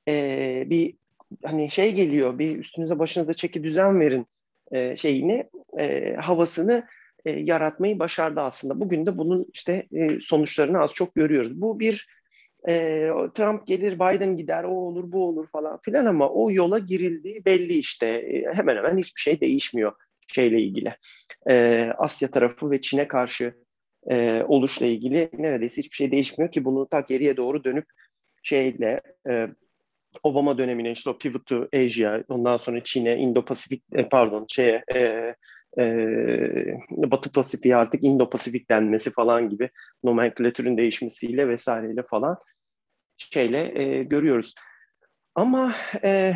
e, 0.07 0.63
bir 0.69 0.95
hani 1.43 1.69
şey 1.69 1.93
geliyor 1.93 2.39
bir 2.39 2.57
üstünüze 2.57 2.99
başınıza 2.99 3.33
çeki 3.33 3.63
düzen 3.63 3.99
verin 3.99 4.27
e, 4.71 4.95
şeyini 4.95 5.49
e, 5.79 6.15
havasını 6.15 6.87
e, 7.25 7.31
yaratmayı 7.31 7.99
başardı 7.99 8.41
aslında. 8.41 8.79
Bugün 8.79 9.05
de 9.05 9.17
bunun 9.17 9.45
işte 9.53 9.87
e, 9.93 10.19
sonuçlarını 10.21 10.81
az 10.81 10.93
çok 10.93 11.15
görüyoruz. 11.15 11.61
Bu 11.61 11.79
bir 11.79 12.07
e, 12.67 13.09
Trump 13.33 13.67
gelir, 13.67 13.93
Biden 13.93 14.37
gider, 14.37 14.63
o 14.63 14.69
olur, 14.69 15.11
bu 15.11 15.27
olur 15.27 15.47
falan 15.47 15.79
filan 15.81 16.05
ama 16.05 16.29
o 16.29 16.51
yola 16.51 16.79
girildiği 16.79 17.45
belli 17.45 17.73
işte. 17.73 18.07
E, 18.07 18.53
hemen 18.53 18.75
hemen 18.75 18.97
hiçbir 18.97 19.21
şey 19.21 19.41
değişmiyor 19.41 19.91
şeyle 20.27 20.61
ilgili. 20.61 20.95
E, 21.49 21.87
Asya 21.97 22.31
tarafı 22.31 22.71
ve 22.71 22.81
Çin'e 22.81 23.07
karşı 23.07 23.53
e, 24.09 24.43
oluşla 24.47 24.85
ilgili 24.85 25.29
neredeyse 25.33 25.77
hiçbir 25.77 25.95
şey 25.95 26.11
değişmiyor 26.11 26.51
ki 26.51 26.65
bunu 26.65 26.87
ta 26.87 26.99
geriye 26.99 27.37
doğru 27.37 27.63
dönüp 27.63 27.85
şeyle 28.43 29.01
e, 29.29 29.47
Obama 30.23 30.57
dönemine 30.57 30.91
işte 30.91 31.09
o 31.09 31.17
pivot 31.17 31.45
to 31.45 31.67
Asia, 31.75 32.23
ondan 32.27 32.57
sonra 32.57 32.83
Çin'e, 32.83 33.13
Indo-Pasifik, 33.13 33.81
e, 33.93 34.09
pardon 34.09 34.45
şeye, 34.49 34.83
e, 34.95 35.35
e, 35.79 35.85
Batı 36.89 37.31
Pasifik'e 37.31 37.75
artık 37.75 38.03
Indo-Pasifik 38.03 38.69
denmesi 38.69 39.11
falan 39.11 39.49
gibi 39.49 39.69
nomenklatürün 40.03 40.77
değişmesiyle 40.77 41.47
vesaireyle 41.47 42.03
falan 42.03 42.37
şeyle 43.17 43.81
e, 43.81 44.03
görüyoruz. 44.03 44.53
Ama 45.35 45.75
e, 46.03 46.35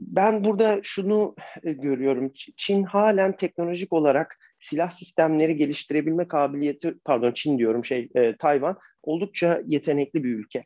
ben 0.00 0.44
burada 0.44 0.80
şunu 0.82 1.34
görüyorum. 1.62 2.32
Çin 2.56 2.82
halen 2.82 3.36
teknolojik 3.36 3.92
olarak 3.92 4.38
silah 4.60 4.90
sistemleri 4.90 5.56
geliştirebilme 5.56 6.28
kabiliyeti, 6.28 6.94
pardon 7.04 7.32
Çin 7.32 7.58
diyorum 7.58 7.84
şey 7.84 8.08
e, 8.14 8.36
Tayvan 8.36 8.78
oldukça 9.02 9.62
yetenekli 9.66 10.24
bir 10.24 10.38
ülke. 10.38 10.64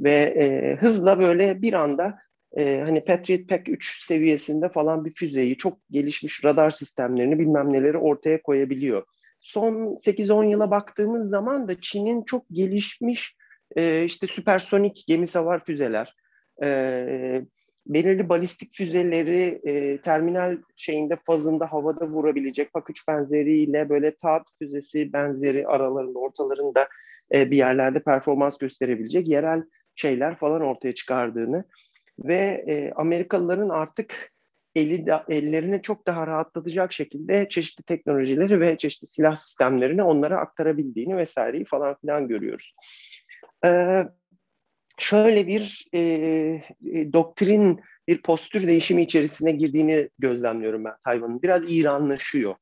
Ve 0.00 0.12
e, 0.12 0.76
hızla 0.76 1.20
böyle 1.20 1.62
bir 1.62 1.72
anda 1.72 2.18
e, 2.56 2.80
hani 2.84 3.04
Patriot 3.04 3.48
Pack 3.48 3.68
3 3.68 4.04
seviyesinde 4.04 4.68
falan 4.68 5.04
bir 5.04 5.14
füzeyi, 5.14 5.56
çok 5.56 5.78
gelişmiş 5.90 6.44
radar 6.44 6.70
sistemlerini 6.70 7.38
bilmem 7.38 7.72
neleri 7.72 7.98
ortaya 7.98 8.42
koyabiliyor. 8.42 9.02
son 9.40 9.74
8-10 9.74 10.50
yıla 10.50 10.70
baktığımız 10.70 11.28
zaman 11.28 11.68
da 11.68 11.80
Çin'in 11.80 12.22
çok 12.22 12.44
gelişmiş 12.50 13.36
e, 13.76 14.04
işte 14.04 14.26
süpersonik 14.26 15.04
gemi 15.08 15.26
savar 15.26 15.64
füzeler, 15.64 16.14
e, 16.62 17.42
belirli 17.86 18.28
balistik 18.28 18.72
füzeleri 18.74 19.60
e, 19.64 20.00
terminal 20.00 20.58
şeyinde 20.76 21.16
fazında 21.16 21.72
havada 21.72 22.06
vurabilecek 22.06 22.72
PAK-3 22.72 23.08
benzeriyle 23.08 23.88
böyle 23.88 24.16
TAAT 24.16 24.42
füzesi 24.58 25.12
benzeri 25.12 25.66
aralarında 25.66 26.18
ortalarında 26.18 26.88
e, 27.34 27.50
bir 27.50 27.56
yerlerde 27.56 28.02
performans 28.02 28.58
gösterebilecek 28.58 29.28
yerel 29.28 29.62
şeyler 29.94 30.38
falan 30.38 30.60
ortaya 30.60 30.94
çıkardığını 30.94 31.64
ve 32.24 32.64
e, 32.68 32.92
Amerikalıların 32.96 33.68
artık 33.68 34.32
eli 34.74 35.06
de, 35.06 35.22
ellerini 35.28 35.82
çok 35.82 36.06
daha 36.06 36.26
rahatlatacak 36.26 36.92
şekilde 36.92 37.48
çeşitli 37.48 37.82
teknolojileri 37.82 38.60
ve 38.60 38.78
çeşitli 38.78 39.06
silah 39.06 39.36
sistemlerini 39.36 40.02
onlara 40.02 40.38
aktarabildiğini 40.38 41.16
vesaireyi 41.16 41.64
falan 41.64 41.96
filan 42.00 42.28
görüyoruz. 42.28 42.74
Ee, 43.66 44.04
şöyle 44.98 45.46
bir 45.46 45.86
e, 45.92 46.00
e, 46.00 46.62
doktrin, 47.12 47.80
bir 48.08 48.22
postür 48.22 48.66
değişimi 48.66 49.02
içerisine 49.02 49.52
girdiğini 49.52 50.08
gözlemliyorum 50.18 50.84
ben 50.84 50.94
Tayvan'ın. 51.04 51.42
Biraz 51.42 51.62
İranlaşıyor 51.72 52.54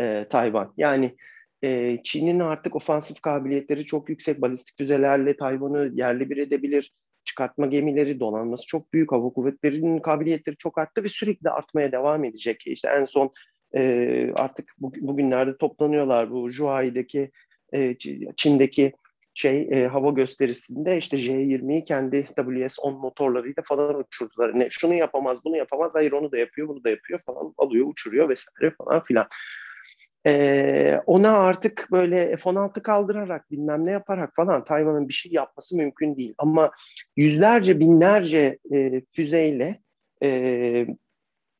e, 0.00 0.26
Tayvan. 0.30 0.74
Yani 0.76 1.16
e, 1.62 1.98
Çin'in 2.04 2.40
artık 2.40 2.76
ofansif 2.76 3.20
kabiliyetleri 3.20 3.84
çok 3.84 4.08
yüksek. 4.08 4.40
Balistik 4.40 4.78
füzelerle 4.78 5.36
Tayvan'ı 5.36 5.90
yerli 5.94 6.30
bir 6.30 6.36
edebilir. 6.36 6.92
Çıkartma 7.30 7.66
gemileri, 7.66 8.20
donanması 8.20 8.66
çok 8.66 8.92
büyük. 8.92 9.12
Hava 9.12 9.30
kuvvetlerinin 9.30 9.98
kabiliyetleri 9.98 10.56
çok 10.56 10.78
arttı 10.78 11.04
ve 11.04 11.08
sürekli 11.08 11.50
artmaya 11.50 11.92
devam 11.92 12.24
edecek. 12.24 12.66
İşte 12.66 12.90
en 12.90 13.04
son 13.04 13.32
e, 13.76 14.32
artık 14.34 14.74
bugünlerde 14.78 15.56
toplanıyorlar 15.56 16.30
bu 16.30 16.50
Zhuhai'deki 16.50 17.30
e, 17.72 17.94
Çin'deki 18.36 18.92
şey 19.34 19.68
e, 19.70 19.86
hava 19.86 20.10
gösterisinde 20.10 20.98
işte 20.98 21.16
J20'yi 21.16 21.84
kendi 21.84 22.16
WS-10 22.16 22.98
motorlarıyla 22.98 23.62
falan 23.68 23.98
uçurdular. 23.98 24.58
Ne 24.58 24.70
şunu 24.70 24.94
yapamaz, 24.94 25.44
bunu 25.44 25.56
yapamaz. 25.56 25.90
Hayır 25.94 26.12
onu 26.12 26.32
da 26.32 26.38
yapıyor, 26.38 26.68
bunu 26.68 26.84
da 26.84 26.90
yapıyor 26.90 27.20
falan 27.26 27.54
alıyor, 27.58 27.86
uçuruyor 27.86 28.28
vesaire 28.28 28.74
falan 28.78 29.04
filan. 29.04 29.26
E, 30.26 31.00
ona 31.06 31.30
artık 31.30 31.88
böyle 31.92 32.36
F-16 32.36 32.82
kaldırarak 32.82 33.50
bilmem 33.50 33.86
ne 33.86 33.90
yaparak 33.90 34.36
falan 34.36 34.64
Tayvan'ın 34.64 35.08
bir 35.08 35.12
şey 35.12 35.32
yapması 35.32 35.76
mümkün 35.76 36.16
değil. 36.16 36.34
Ama 36.38 36.70
yüzlerce 37.16 37.80
binlerce 37.80 38.58
e, 38.74 39.02
füzeyle 39.12 39.80
e, 40.22 40.86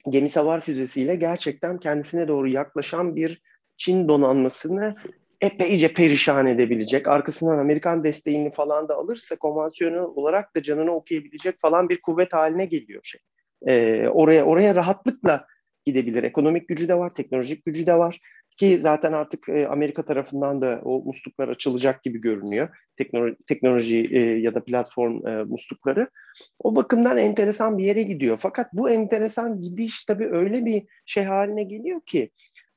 gemi 0.08 0.28
savar 0.28 0.60
füzesiyle 0.60 1.14
gerçekten 1.14 1.78
kendisine 1.78 2.28
doğru 2.28 2.48
yaklaşan 2.48 3.16
bir 3.16 3.42
Çin 3.76 4.08
donanmasını 4.08 4.96
epeyce 5.40 5.92
perişan 5.94 6.46
edebilecek, 6.46 7.08
arkasından 7.08 7.58
Amerikan 7.58 8.04
desteğini 8.04 8.52
falan 8.52 8.88
da 8.88 8.94
alırsa 8.94 9.36
konvansiyonel 9.36 10.00
olarak 10.00 10.56
da 10.56 10.62
canını 10.62 10.90
okuyabilecek 10.90 11.60
falan 11.60 11.88
bir 11.88 12.00
kuvvet 12.00 12.32
haline 12.32 12.66
geliyor 12.66 13.00
şey. 13.04 13.20
Ee, 13.66 14.08
oraya 14.08 14.44
oraya 14.44 14.74
rahatlıkla 14.74 15.46
gidebilir. 15.84 16.22
Ekonomik 16.22 16.68
gücü 16.68 16.88
de 16.88 16.98
var, 16.98 17.14
teknolojik 17.14 17.64
gücü 17.64 17.86
de 17.86 17.94
var 17.94 18.20
ki 18.60 18.78
zaten 18.80 19.12
artık 19.12 19.48
e, 19.48 19.68
Amerika 19.68 20.04
tarafından 20.04 20.62
da 20.62 20.80
o 20.84 21.02
musluklar 21.04 21.48
açılacak 21.48 22.02
gibi 22.02 22.20
görünüyor. 22.20 22.68
Teknoloji, 22.96 23.36
teknoloji 23.48 24.08
e, 24.12 24.20
ya 24.20 24.54
da 24.54 24.64
platform 24.64 25.26
e, 25.26 25.44
muslukları. 25.44 26.10
O 26.58 26.76
bakımdan 26.76 27.18
enteresan 27.18 27.78
bir 27.78 27.84
yere 27.84 28.02
gidiyor. 28.02 28.36
Fakat 28.36 28.72
bu 28.72 28.90
enteresan 28.90 29.60
gidiş 29.60 30.04
tabii 30.04 30.28
öyle 30.28 30.64
bir 30.64 30.82
şey 31.06 31.24
haline 31.24 31.62
geliyor 31.62 32.00
ki 32.06 32.30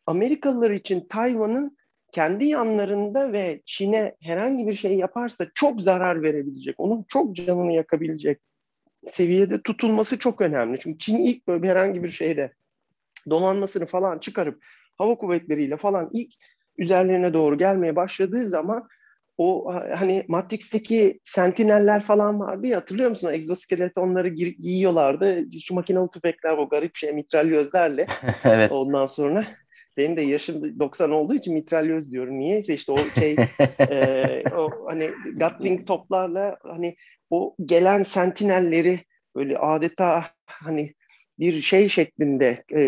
Amerikalılar 0.05 0.71
için 0.71 1.07
Tayvan'ın 1.09 1.77
kendi 2.11 2.45
yanlarında 2.45 3.33
ve 3.33 3.61
Çin'e 3.65 4.15
herhangi 4.21 4.67
bir 4.67 4.73
şey 4.73 4.97
yaparsa 4.97 5.47
çok 5.55 5.81
zarar 5.81 6.21
verebilecek, 6.21 6.75
onun 6.77 7.05
çok 7.07 7.35
canını 7.35 7.73
yakabilecek 7.73 8.39
seviyede 9.07 9.61
tutulması 9.61 10.19
çok 10.19 10.41
önemli. 10.41 10.79
Çünkü 10.79 10.99
Çin 10.99 11.17
ilk 11.17 11.47
böyle 11.47 11.67
herhangi 11.67 12.03
bir 12.03 12.09
şeyde 12.09 12.53
donanmasını 13.29 13.85
falan 13.85 14.19
çıkarıp 14.19 14.63
hava 14.97 15.15
kuvvetleriyle 15.15 15.77
falan 15.77 16.09
ilk 16.13 16.33
üzerlerine 16.77 17.33
doğru 17.33 17.57
gelmeye 17.57 17.95
başladığı 17.95 18.47
zaman 18.47 18.87
o 19.37 19.73
hani 19.73 20.25
Matrix'teki 20.27 21.19
sentineller 21.23 22.03
falan 22.03 22.39
vardı 22.39 22.67
ya 22.67 22.77
hatırlıyor 22.77 23.09
musun? 23.09 23.27
O 23.27 23.31
egzoskeletonları 23.31 24.27
gi- 24.27 24.57
giyiyorlardı. 24.57 25.45
Şu 25.65 25.73
makinalı 25.73 26.09
tüfekler 26.09 26.57
o 26.57 26.69
garip 26.69 26.95
şey 26.95 27.11
mitralyözlerle. 27.11 28.07
evet. 28.45 28.71
Ondan 28.71 29.05
sonra 29.05 29.45
benim 29.97 30.17
de 30.17 30.21
yaşım 30.21 30.79
90 30.79 31.11
olduğu 31.11 31.33
için 31.33 31.53
mitralyöz 31.53 32.11
diyorum. 32.11 32.39
Niyeyse 32.39 32.73
işte 32.73 32.91
o 32.91 32.97
şey 33.19 33.35
e, 33.91 34.43
o 34.57 34.69
hani 34.89 35.09
Gatling 35.35 35.87
toplarla 35.87 36.57
hani 36.63 36.95
o 37.29 37.55
gelen 37.65 38.03
sentinelleri 38.03 38.99
böyle 39.35 39.57
adeta 39.57 40.25
hani 40.45 40.93
bir 41.39 41.61
şey 41.61 41.89
şeklinde 41.89 42.63
e, 42.75 42.81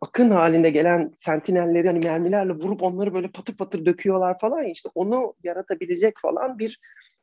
akın 0.00 0.30
halinde 0.30 0.70
gelen 0.70 1.12
sentinelleri 1.16 1.86
hani 1.86 1.98
mermilerle 1.98 2.52
vurup 2.52 2.82
onları 2.82 3.14
böyle 3.14 3.28
patır 3.28 3.56
patır 3.56 3.86
döküyorlar 3.86 4.38
falan 4.38 4.64
işte 4.64 4.88
onu 4.94 5.34
yaratabilecek 5.44 6.14
falan 6.22 6.58
bir 6.58 6.80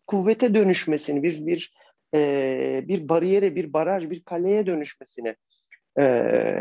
kuvvete 0.07 0.55
dönüşmesini 0.55 1.23
bir 1.23 1.45
bir 1.47 1.73
e, 2.15 2.83
bir 2.87 3.09
bariyere 3.09 3.55
bir 3.55 3.73
baraj 3.73 4.09
bir 4.09 4.23
kaleye 4.23 4.65
dönüşmesini 4.65 5.35
e, 5.97 6.03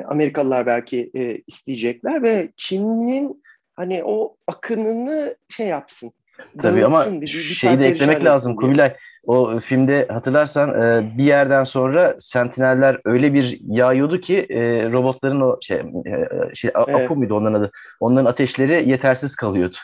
Amerikalılar 0.09 0.67
belki 0.67 1.11
e, 1.15 1.43
isteyecekler 1.47 2.23
ve 2.23 2.49
Çin'in 2.57 3.43
hani 3.75 4.05
o 4.05 4.37
akınını 4.47 5.37
şey 5.49 5.67
yapsın. 5.67 6.13
Tabii 6.59 6.85
ama 6.85 7.13
bir, 7.13 7.21
bir 7.21 7.27
şeyi 7.29 7.79
de 7.79 7.87
eklemek 7.87 8.25
lazım 8.25 8.53
diye. 8.53 8.57
Kubilay. 8.57 8.97
O 9.27 9.61
filmde 9.61 10.07
hatırlarsan 10.11 10.83
e, 10.83 11.19
bir 11.19 11.25
yerden 11.25 11.65
sonra 11.65 12.17
sentineller 12.19 13.01
öyle 13.05 13.35
bir 13.35 13.59
yağıyordu 13.61 14.21
ki 14.21 14.47
e, 14.51 14.91
robotların 14.93 15.41
o 15.41 15.59
şey, 15.61 15.77
e, 15.77 16.55
şey 16.55 16.71
evet. 16.89 16.97
Apu 16.97 17.17
muydu 17.17 17.35
onların 17.35 17.61
adı? 17.61 17.71
Onların 18.01 18.31
ateşleri 18.31 18.91
yetersiz 18.91 19.37
kalıyordu. 19.37 19.77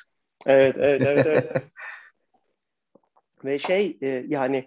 Evet, 0.47 0.77
evet, 0.79 1.03
evet. 1.07 1.27
evet. 1.27 1.53
Ve 3.45 3.59
şey 3.59 3.99
e, 4.03 4.25
yani 4.29 4.67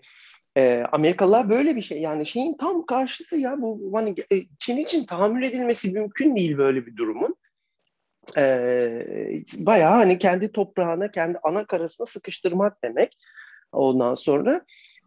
e, 0.57 0.83
Amerikalılar 0.91 1.49
böyle 1.49 1.75
bir 1.75 1.81
şey 1.81 2.01
yani 2.01 2.25
şeyin 2.25 2.57
tam 2.57 2.85
karşısı 2.85 3.37
ya 3.37 3.61
bu 3.61 3.91
hani 3.93 4.15
e, 4.31 4.35
Çin 4.59 4.77
için 4.77 5.05
tahammül 5.05 5.43
edilmesi 5.43 5.91
mümkün 5.91 6.35
değil 6.35 6.57
böyle 6.57 6.85
bir 6.85 6.97
durumun. 6.97 7.35
E, 8.37 8.43
bayağı 9.57 9.95
hani 9.95 10.17
kendi 10.17 10.51
toprağına, 10.51 11.11
kendi 11.11 11.39
ana 11.43 11.65
karasına 11.65 12.07
sıkıştırmak 12.07 12.83
demek 12.83 13.17
ondan 13.71 14.15
sonra. 14.15 14.61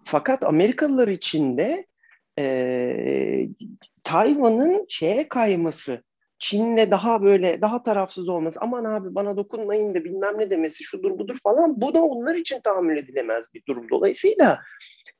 Fakat 0.04 0.44
Amerikalılar 0.44 1.08
için 1.08 1.58
de 1.58 1.86
e, 2.38 3.48
Tayvan'ın 4.04 4.86
şeye 4.88 5.28
kayması, 5.28 6.02
Çin'le 6.38 6.90
daha 6.90 7.22
böyle 7.22 7.60
daha 7.60 7.82
tarafsız 7.82 8.28
olması, 8.28 8.58
aman 8.60 8.84
abi 8.84 9.14
bana 9.14 9.36
dokunmayın 9.36 9.94
da 9.94 10.04
bilmem 10.04 10.38
ne 10.38 10.50
demesi 10.50 10.84
şudur 10.84 11.18
budur 11.18 11.38
falan 11.42 11.80
bu 11.80 11.94
da 11.94 12.02
onlar 12.02 12.34
için 12.34 12.60
tahammül 12.60 12.98
edilemez 12.98 13.54
bir 13.54 13.62
durum. 13.68 13.90
Dolayısıyla 13.90 14.60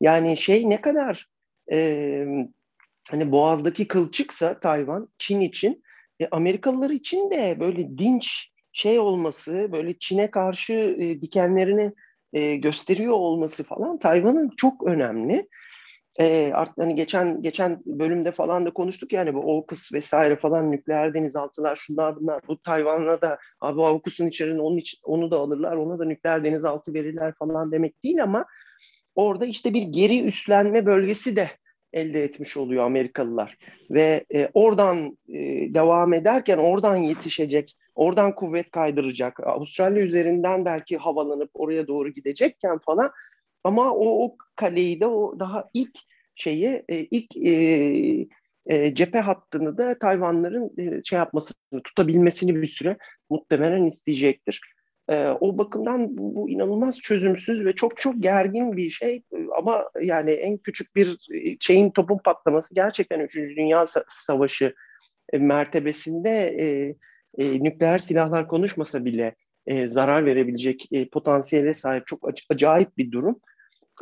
yani 0.00 0.36
şey 0.36 0.70
ne 0.70 0.80
kadar 0.80 1.26
e, 1.72 2.26
hani 3.10 3.32
boğazdaki 3.32 3.88
kılçıksa 3.88 4.60
Tayvan 4.60 5.08
Çin 5.18 5.40
için 5.40 5.82
e, 6.20 6.28
Amerikalılar 6.30 6.90
için 6.90 7.30
de 7.30 7.56
böyle 7.60 7.98
dinç 7.98 8.50
şey 8.72 8.98
olması 8.98 9.68
böyle 9.72 9.98
Çin'e 9.98 10.30
karşı 10.30 10.72
e, 10.72 11.20
dikenlerini 11.20 11.92
e, 12.32 12.56
gösteriyor 12.56 13.12
olması 13.12 13.64
falan 13.64 13.98
Tayvan'ın 13.98 14.50
çok 14.56 14.86
önemli. 14.86 15.48
E, 16.20 16.52
artık 16.54 16.78
hani 16.78 16.94
geçen 16.94 17.42
geçen 17.42 17.82
bölümde 17.86 18.32
falan 18.32 18.66
da 18.66 18.70
konuştuk 18.70 19.12
yani 19.12 19.34
bu 19.34 19.52
AUKUS 19.52 19.92
vesaire 19.92 20.36
falan 20.36 20.70
nükleer 20.70 21.14
denizaltılar 21.14 21.76
şunlar 21.76 22.16
bunlar 22.16 22.40
bu 22.48 22.62
Tayvan'a 22.62 23.20
da 23.20 23.38
abi 23.60 23.82
AUKUS'un 23.82 24.28
içerisinde 24.28 24.62
onun 24.62 24.76
için 24.76 24.98
onu 25.04 25.30
da 25.30 25.36
alırlar 25.38 25.76
ona 25.76 25.98
da 25.98 26.04
nükleer 26.04 26.44
denizaltı 26.44 26.94
verirler 26.94 27.34
falan 27.38 27.72
demek 27.72 28.04
değil 28.04 28.22
ama 28.22 28.44
orada 29.14 29.46
işte 29.46 29.74
bir 29.74 29.82
geri 29.82 30.24
üstlenme 30.24 30.86
bölgesi 30.86 31.36
de 31.36 31.50
elde 31.92 32.24
etmiş 32.24 32.56
oluyor 32.56 32.84
Amerikalılar 32.84 33.58
ve 33.90 34.24
e, 34.34 34.48
oradan 34.54 35.18
e, 35.28 35.38
devam 35.74 36.14
ederken 36.14 36.58
oradan 36.58 36.96
yetişecek, 36.96 37.76
oradan 37.94 38.34
kuvvet 38.34 38.70
kaydıracak. 38.70 39.40
Avustralya 39.46 40.04
üzerinden 40.04 40.64
belki 40.64 40.96
havalanıp 40.96 41.50
oraya 41.54 41.86
doğru 41.88 42.08
gidecekken 42.08 42.78
falan 42.78 43.10
ama 43.64 43.94
o, 43.94 44.24
o 44.24 44.36
kaleyi 44.56 45.00
de 45.00 45.06
o 45.06 45.38
daha 45.38 45.70
ilk 45.74 45.98
şeyi 46.34 46.82
e, 46.88 46.98
ilk 46.98 47.36
e, 47.36 48.26
e, 48.66 48.94
cephe 48.94 49.18
hattını 49.20 49.78
da 49.78 49.98
Tayvanların 49.98 50.70
e, 50.78 51.00
şey 51.04 51.18
yapmasını 51.18 51.82
tutabilmesini 51.84 52.62
bir 52.62 52.66
süre 52.66 52.96
muhtemelen 53.30 53.86
isteyecektir. 53.86 54.60
E, 55.10 55.28
o 55.40 55.58
bakımdan 55.58 56.18
bu, 56.18 56.34
bu 56.34 56.50
inanılmaz 56.50 57.00
çözümsüz 57.00 57.64
ve 57.64 57.72
çok 57.72 57.96
çok 57.96 58.22
gergin 58.22 58.76
bir 58.76 58.90
şey 58.90 59.22
ama 59.58 59.90
yani 60.02 60.30
en 60.30 60.58
küçük 60.58 60.96
bir 60.96 61.16
şeyin 61.60 61.90
topun 61.90 62.18
patlaması 62.24 62.74
gerçekten 62.74 63.20
3. 63.20 63.36
Dünya 63.36 63.84
Savaşı 64.08 64.74
e, 65.32 65.38
mertebesinde 65.38 66.30
e, 66.58 66.94
e, 67.38 67.64
nükleer 67.64 67.98
silahlar 67.98 68.48
konuşmasa 68.48 69.04
bile 69.04 69.34
e, 69.66 69.86
zarar 69.86 70.26
verebilecek 70.26 70.88
e, 70.92 71.08
potansiyele 71.08 71.74
sahip 71.74 72.06
çok 72.06 72.28
acayip 72.50 72.98
bir 72.98 73.12
durum. 73.12 73.40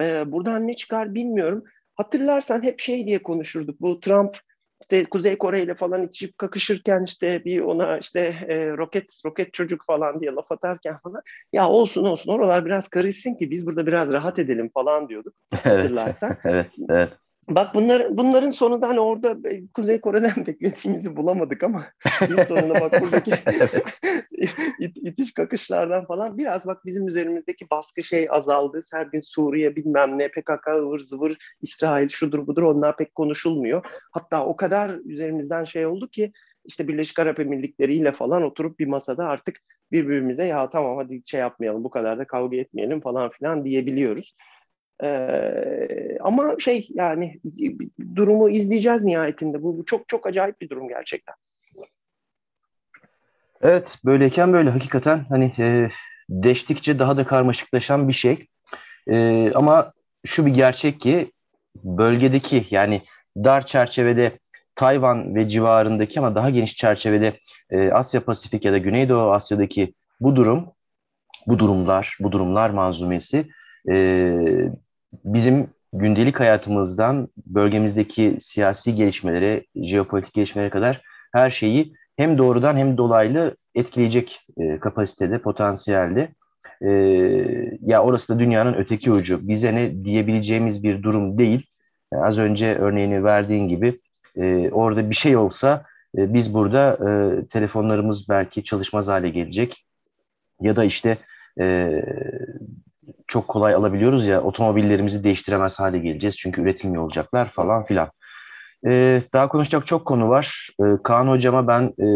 E, 0.01 0.33
buradan 0.33 0.69
ne 0.69 0.77
çıkar 0.77 1.15
bilmiyorum. 1.15 1.65
Hatırlarsan 1.95 2.63
hep 2.63 2.81
şey 2.81 3.07
diye 3.07 3.19
konuşurduk. 3.19 3.81
Bu 3.81 4.01
Trump 4.01 4.37
işte 4.81 5.05
Kuzey 5.05 5.39
Kore 5.39 5.63
ile 5.63 5.75
falan 5.75 6.07
içip 6.07 6.39
kakışırken 6.39 7.05
işte 7.05 7.45
bir 7.45 7.61
ona 7.61 7.99
işte 7.99 8.21
e, 8.49 8.77
roket 8.77 9.21
roket 9.27 9.55
çocuk 9.55 9.85
falan 9.87 10.21
diye 10.21 10.33
laf 10.33 10.53
atarken 10.53 10.99
falan 10.99 11.23
ya 11.53 11.69
olsun 11.69 12.05
olsun 12.05 12.33
oralar 12.33 12.65
biraz 12.65 12.89
karışsın 12.89 13.35
ki 13.35 13.51
biz 13.51 13.67
burada 13.67 13.87
biraz 13.87 14.13
rahat 14.13 14.39
edelim 14.39 14.71
falan 14.75 15.09
diyorduk. 15.09 15.35
Hatırlarsan. 15.55 16.37
evet, 16.45 16.77
evet. 16.89 17.13
Bak 17.49 17.75
bunlar, 17.75 18.17
bunların 18.17 18.51
sonunda 18.51 18.89
hani 18.89 19.01
orada 19.01 19.49
e, 19.49 19.67
Kuzey 19.67 20.01
Kore'den 20.01 20.33
beklediğimizi 20.47 21.17
bulamadık 21.17 21.63
ama 21.63 21.87
bir 22.21 22.45
sonunda 22.45 22.75
bak 22.81 23.03
buradaki 23.03 23.31
it, 24.79 24.97
itiş 24.97 25.35
kakışlardan 25.35 26.05
falan 26.05 26.39
biraz 26.39 26.67
bak 26.67 26.87
bizim 26.87 27.09
üzerimizdeki 27.09 27.71
baskı 27.71 28.03
şey 28.03 28.27
azaldı. 28.31 28.81
Her 28.93 29.07
gün 29.07 29.21
Suriye 29.21 29.77
bilmem 29.77 30.19
ne 30.19 30.29
PKK 30.29 30.69
ıvır 30.69 31.01
zıvır 31.01 31.37
İsrail 31.63 32.09
şudur 32.09 32.47
budur 32.47 32.63
onlar 32.63 32.97
pek 32.97 33.15
konuşulmuyor. 33.15 33.85
Hatta 34.13 34.47
o 34.47 34.57
kadar 34.57 34.91
üzerimizden 35.05 35.65
şey 35.65 35.87
oldu 35.87 36.09
ki 36.09 36.33
işte 36.65 36.89
Birleşik 36.89 37.19
Arap 37.19 37.41
Emirlikleri 37.41 37.95
ile 37.95 38.13
falan 38.13 38.43
oturup 38.43 38.79
bir 38.79 38.87
masada 38.87 39.25
artık 39.25 39.57
birbirimize 39.93 40.45
ya 40.45 40.71
tamam 40.71 40.97
hadi 40.97 41.23
şey 41.25 41.41
yapmayalım 41.41 41.85
bu 41.85 41.91
kadar 41.91 42.19
da 42.19 42.27
kavga 42.27 42.57
etmeyelim 42.57 43.01
falan 43.01 43.31
filan 43.31 43.65
diyebiliyoruz. 43.65 44.35
Ee, 45.03 46.19
ama 46.21 46.59
şey 46.59 46.89
yani 46.95 47.41
durumu 48.17 48.51
izleyeceğiz 48.51 49.05
nihayetinde. 49.05 49.63
Bu, 49.63 49.79
bu 49.79 49.85
çok 49.85 50.09
çok 50.09 50.27
acayip 50.27 50.61
bir 50.61 50.69
durum 50.69 50.89
gerçekten. 50.89 51.35
Evet 53.63 53.99
böyleyken 54.05 54.53
böyle 54.53 54.71
hakikaten 54.71 55.27
hani 55.29 55.53
e, 55.59 55.89
deştikçe 56.31 56.99
daha 56.99 57.17
da 57.17 57.27
karmaşıklaşan 57.27 58.09
bir 58.09 58.13
şey. 58.13 58.47
E, 59.07 59.51
ama 59.53 59.93
şu 60.27 60.47
bir 60.47 60.55
gerçek 60.55 61.01
ki 61.01 61.33
bölgedeki 61.85 62.67
yani 62.71 63.03
dar 63.37 63.67
çerçevede 63.67 64.39
Tayvan 64.75 65.35
ve 65.35 65.49
civarındaki 65.49 66.21
ama 66.21 66.35
daha 66.35 66.51
geniş 66.51 66.77
çerçevede 66.77 67.33
e, 67.71 67.91
Asya 67.91 68.25
Pasifik 68.25 68.65
ya 68.65 68.73
da 68.73 68.79
Güneydoğu 68.79 69.33
Asya'daki 69.33 69.95
bu 70.21 70.37
durum, 70.37 70.73
bu 71.47 71.59
durumlar, 71.59 72.17
bu 72.21 72.33
durumlar 72.33 72.71
manzumesi 72.71 73.47
e, 73.91 73.95
bizim 75.25 75.67
gündelik 75.93 76.41
hayatımızdan 76.41 77.29
bölgemizdeki 77.47 78.37
siyasi 78.41 78.95
gelişmelere, 78.95 79.65
jeopolitik 79.77 80.35
gelişmelere 80.35 80.71
kadar 80.71 81.03
her 81.33 81.51
şeyi 81.51 81.95
hem 82.17 82.39
doğrudan 82.39 82.77
hem 82.77 82.97
dolaylı 82.97 83.57
etkileyecek 83.75 84.47
e, 84.57 84.79
kapasitede, 84.81 85.39
potansiyelde. 85.39 86.29
E, 86.83 86.91
ya 87.81 88.03
orası 88.03 88.35
da 88.35 88.39
dünyanın 88.39 88.75
öteki 88.75 89.11
ucu. 89.13 89.49
Bize 89.49 89.75
ne 89.75 90.05
diyebileceğimiz 90.05 90.85
bir 90.85 91.03
durum 91.03 91.39
değil. 91.39 91.67
Yani 92.13 92.25
az 92.25 92.39
önce 92.39 92.75
örneğini 92.75 93.25
verdiğin 93.25 93.69
gibi 93.69 94.01
e, 94.37 94.71
orada 94.71 95.11
bir 95.11 95.15
şey 95.15 95.37
olsa 95.37 95.85
e, 96.19 96.35
biz 96.35 96.55
burada 96.55 96.99
e, 97.09 97.47
telefonlarımız 97.47 98.29
belki 98.29 98.65
çalışmaz 98.65 99.09
hale 99.09 99.29
gelecek. 99.29 99.85
Ya 100.61 100.77
da 100.77 100.85
işte 100.85 101.19
e, 101.61 101.91
çok 103.27 103.49
kolay 103.49 103.75
alabiliyoruz 103.75 104.27
ya 104.27 104.43
otomobillerimizi 104.43 105.25
değiştiremez 105.25 105.81
hale 105.81 105.99
geleceğiz 105.99 106.37
çünkü 106.37 106.63
üretilmiyor 106.63 107.03
olacaklar 107.03 107.49
falan 107.49 107.85
filan. 107.85 108.11
Ee, 108.87 109.23
daha 109.33 109.49
konuşacak 109.49 109.87
çok 109.87 110.07
konu 110.07 110.29
var. 110.29 110.69
Ee, 110.81 110.85
Kaan 111.05 111.29
hocama 111.29 111.69
ben 111.69 111.83
e, 111.83 112.09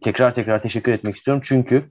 tekrar 0.00 0.34
tekrar 0.34 0.62
teşekkür 0.62 0.92
etmek 0.92 1.16
istiyorum 1.16 1.42
çünkü 1.44 1.84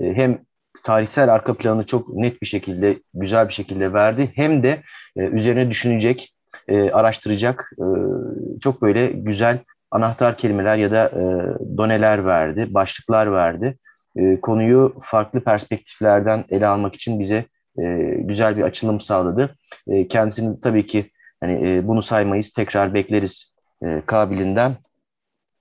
e, 0.00 0.14
hem 0.14 0.38
tarihsel 0.84 1.34
arka 1.34 1.54
planı 1.54 1.86
çok 1.86 2.08
net 2.08 2.42
bir 2.42 2.46
şekilde, 2.46 2.98
güzel 3.14 3.48
bir 3.48 3.52
şekilde 3.52 3.92
verdi 3.92 4.32
hem 4.34 4.62
de 4.62 4.82
e, 5.16 5.20
üzerine 5.20 5.70
düşünecek, 5.70 6.36
e, 6.68 6.90
araştıracak 6.90 7.72
e, 7.78 7.86
çok 8.60 8.82
böyle 8.82 9.06
güzel 9.06 9.58
anahtar 9.90 10.36
kelimeler 10.36 10.76
ya 10.76 10.90
da 10.90 11.06
e, 11.06 11.22
doneler 11.76 12.26
verdi, 12.26 12.74
başlıklar 12.74 13.32
verdi 13.32 13.78
e, 14.16 14.40
konuyu 14.40 14.94
farklı 15.00 15.40
perspektiflerden 15.40 16.44
ele 16.48 16.66
almak 16.66 16.94
için 16.94 17.20
bize 17.20 17.44
e, 17.78 18.14
güzel 18.18 18.56
bir 18.56 18.62
açılım 18.62 19.00
sağladı. 19.00 19.56
E, 19.88 20.08
kendisini 20.08 20.60
tabii 20.60 20.86
ki 20.86 21.10
hani 21.40 21.70
e, 21.70 21.86
bunu 21.86 22.02
saymayız, 22.02 22.50
tekrar 22.50 22.94
bekleriz 22.94 23.54
e, 23.84 24.02
kabilinden 24.06 24.72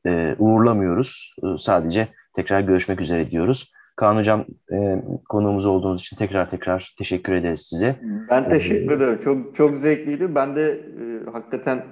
e, 0.06 0.36
uğurlamıyoruz. 0.40 1.36
E, 1.44 1.58
sadece 1.58 2.08
tekrar 2.36 2.62
görüşmek 2.62 3.02
üzere 3.02 3.32
diyoruz. 3.32 3.72
Kaan 3.96 4.16
Hocam 4.16 4.46
e, 4.72 5.04
konuğumuz 5.30 5.66
olduğunuz 5.66 6.02
için 6.02 6.18
tekrar 6.18 6.50
tekrar 6.50 6.96
teşekkür 6.98 7.34
ederiz 7.34 7.62
size. 7.62 7.96
Ben 8.30 8.50
teşekkür 8.50 8.92
ederim. 8.92 9.20
Çok 9.24 9.56
çok 9.56 9.78
zevkliydi. 9.78 10.36
Ben 10.36 10.56
de 10.56 10.72
e, 10.72 11.32
hakikaten 11.32 11.86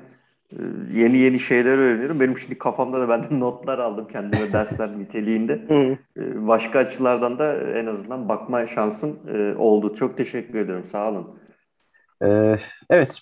yeni 0.94 1.18
yeni 1.18 1.40
şeyler 1.40 1.78
öğreniyorum. 1.78 2.20
Benim 2.20 2.38
şimdi 2.38 2.58
kafamda 2.58 3.00
da 3.00 3.10
ben 3.10 3.24
de 3.24 3.28
notlar 3.40 3.80
aldım 3.80 4.08
kendime 4.12 4.54
dersler 4.54 4.88
niteliğinde. 5.00 5.62
Ee, 6.18 6.48
başka 6.48 6.80
açılardan 6.80 7.40
da 7.40 7.54
en 7.54 7.86
azından 7.86 8.30
bakma 8.30 8.68
şansım 8.68 9.20
e, 9.36 9.56
oldu. 9.56 9.96
Çok 9.96 10.18
teşekkür 10.18 10.60
ediyorum. 10.60 10.86
Sağ 10.86 11.10
olun. 11.10 11.40
Ee, 12.26 12.58
evet, 12.90 13.22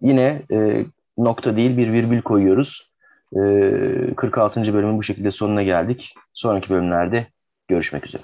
yine 0.00 0.42
e, 0.52 0.84
nokta 1.18 1.56
değil 1.56 1.76
bir 1.76 1.92
virgül 1.92 2.22
koyuyoruz. 2.22 2.88
46. 4.16 4.74
bölümün 4.74 4.98
bu 4.98 5.02
şekilde 5.02 5.30
sonuna 5.30 5.62
geldik. 5.62 6.14
Sonraki 6.32 6.70
bölümlerde 6.70 7.26
görüşmek 7.68 8.06
üzere. 8.06 8.22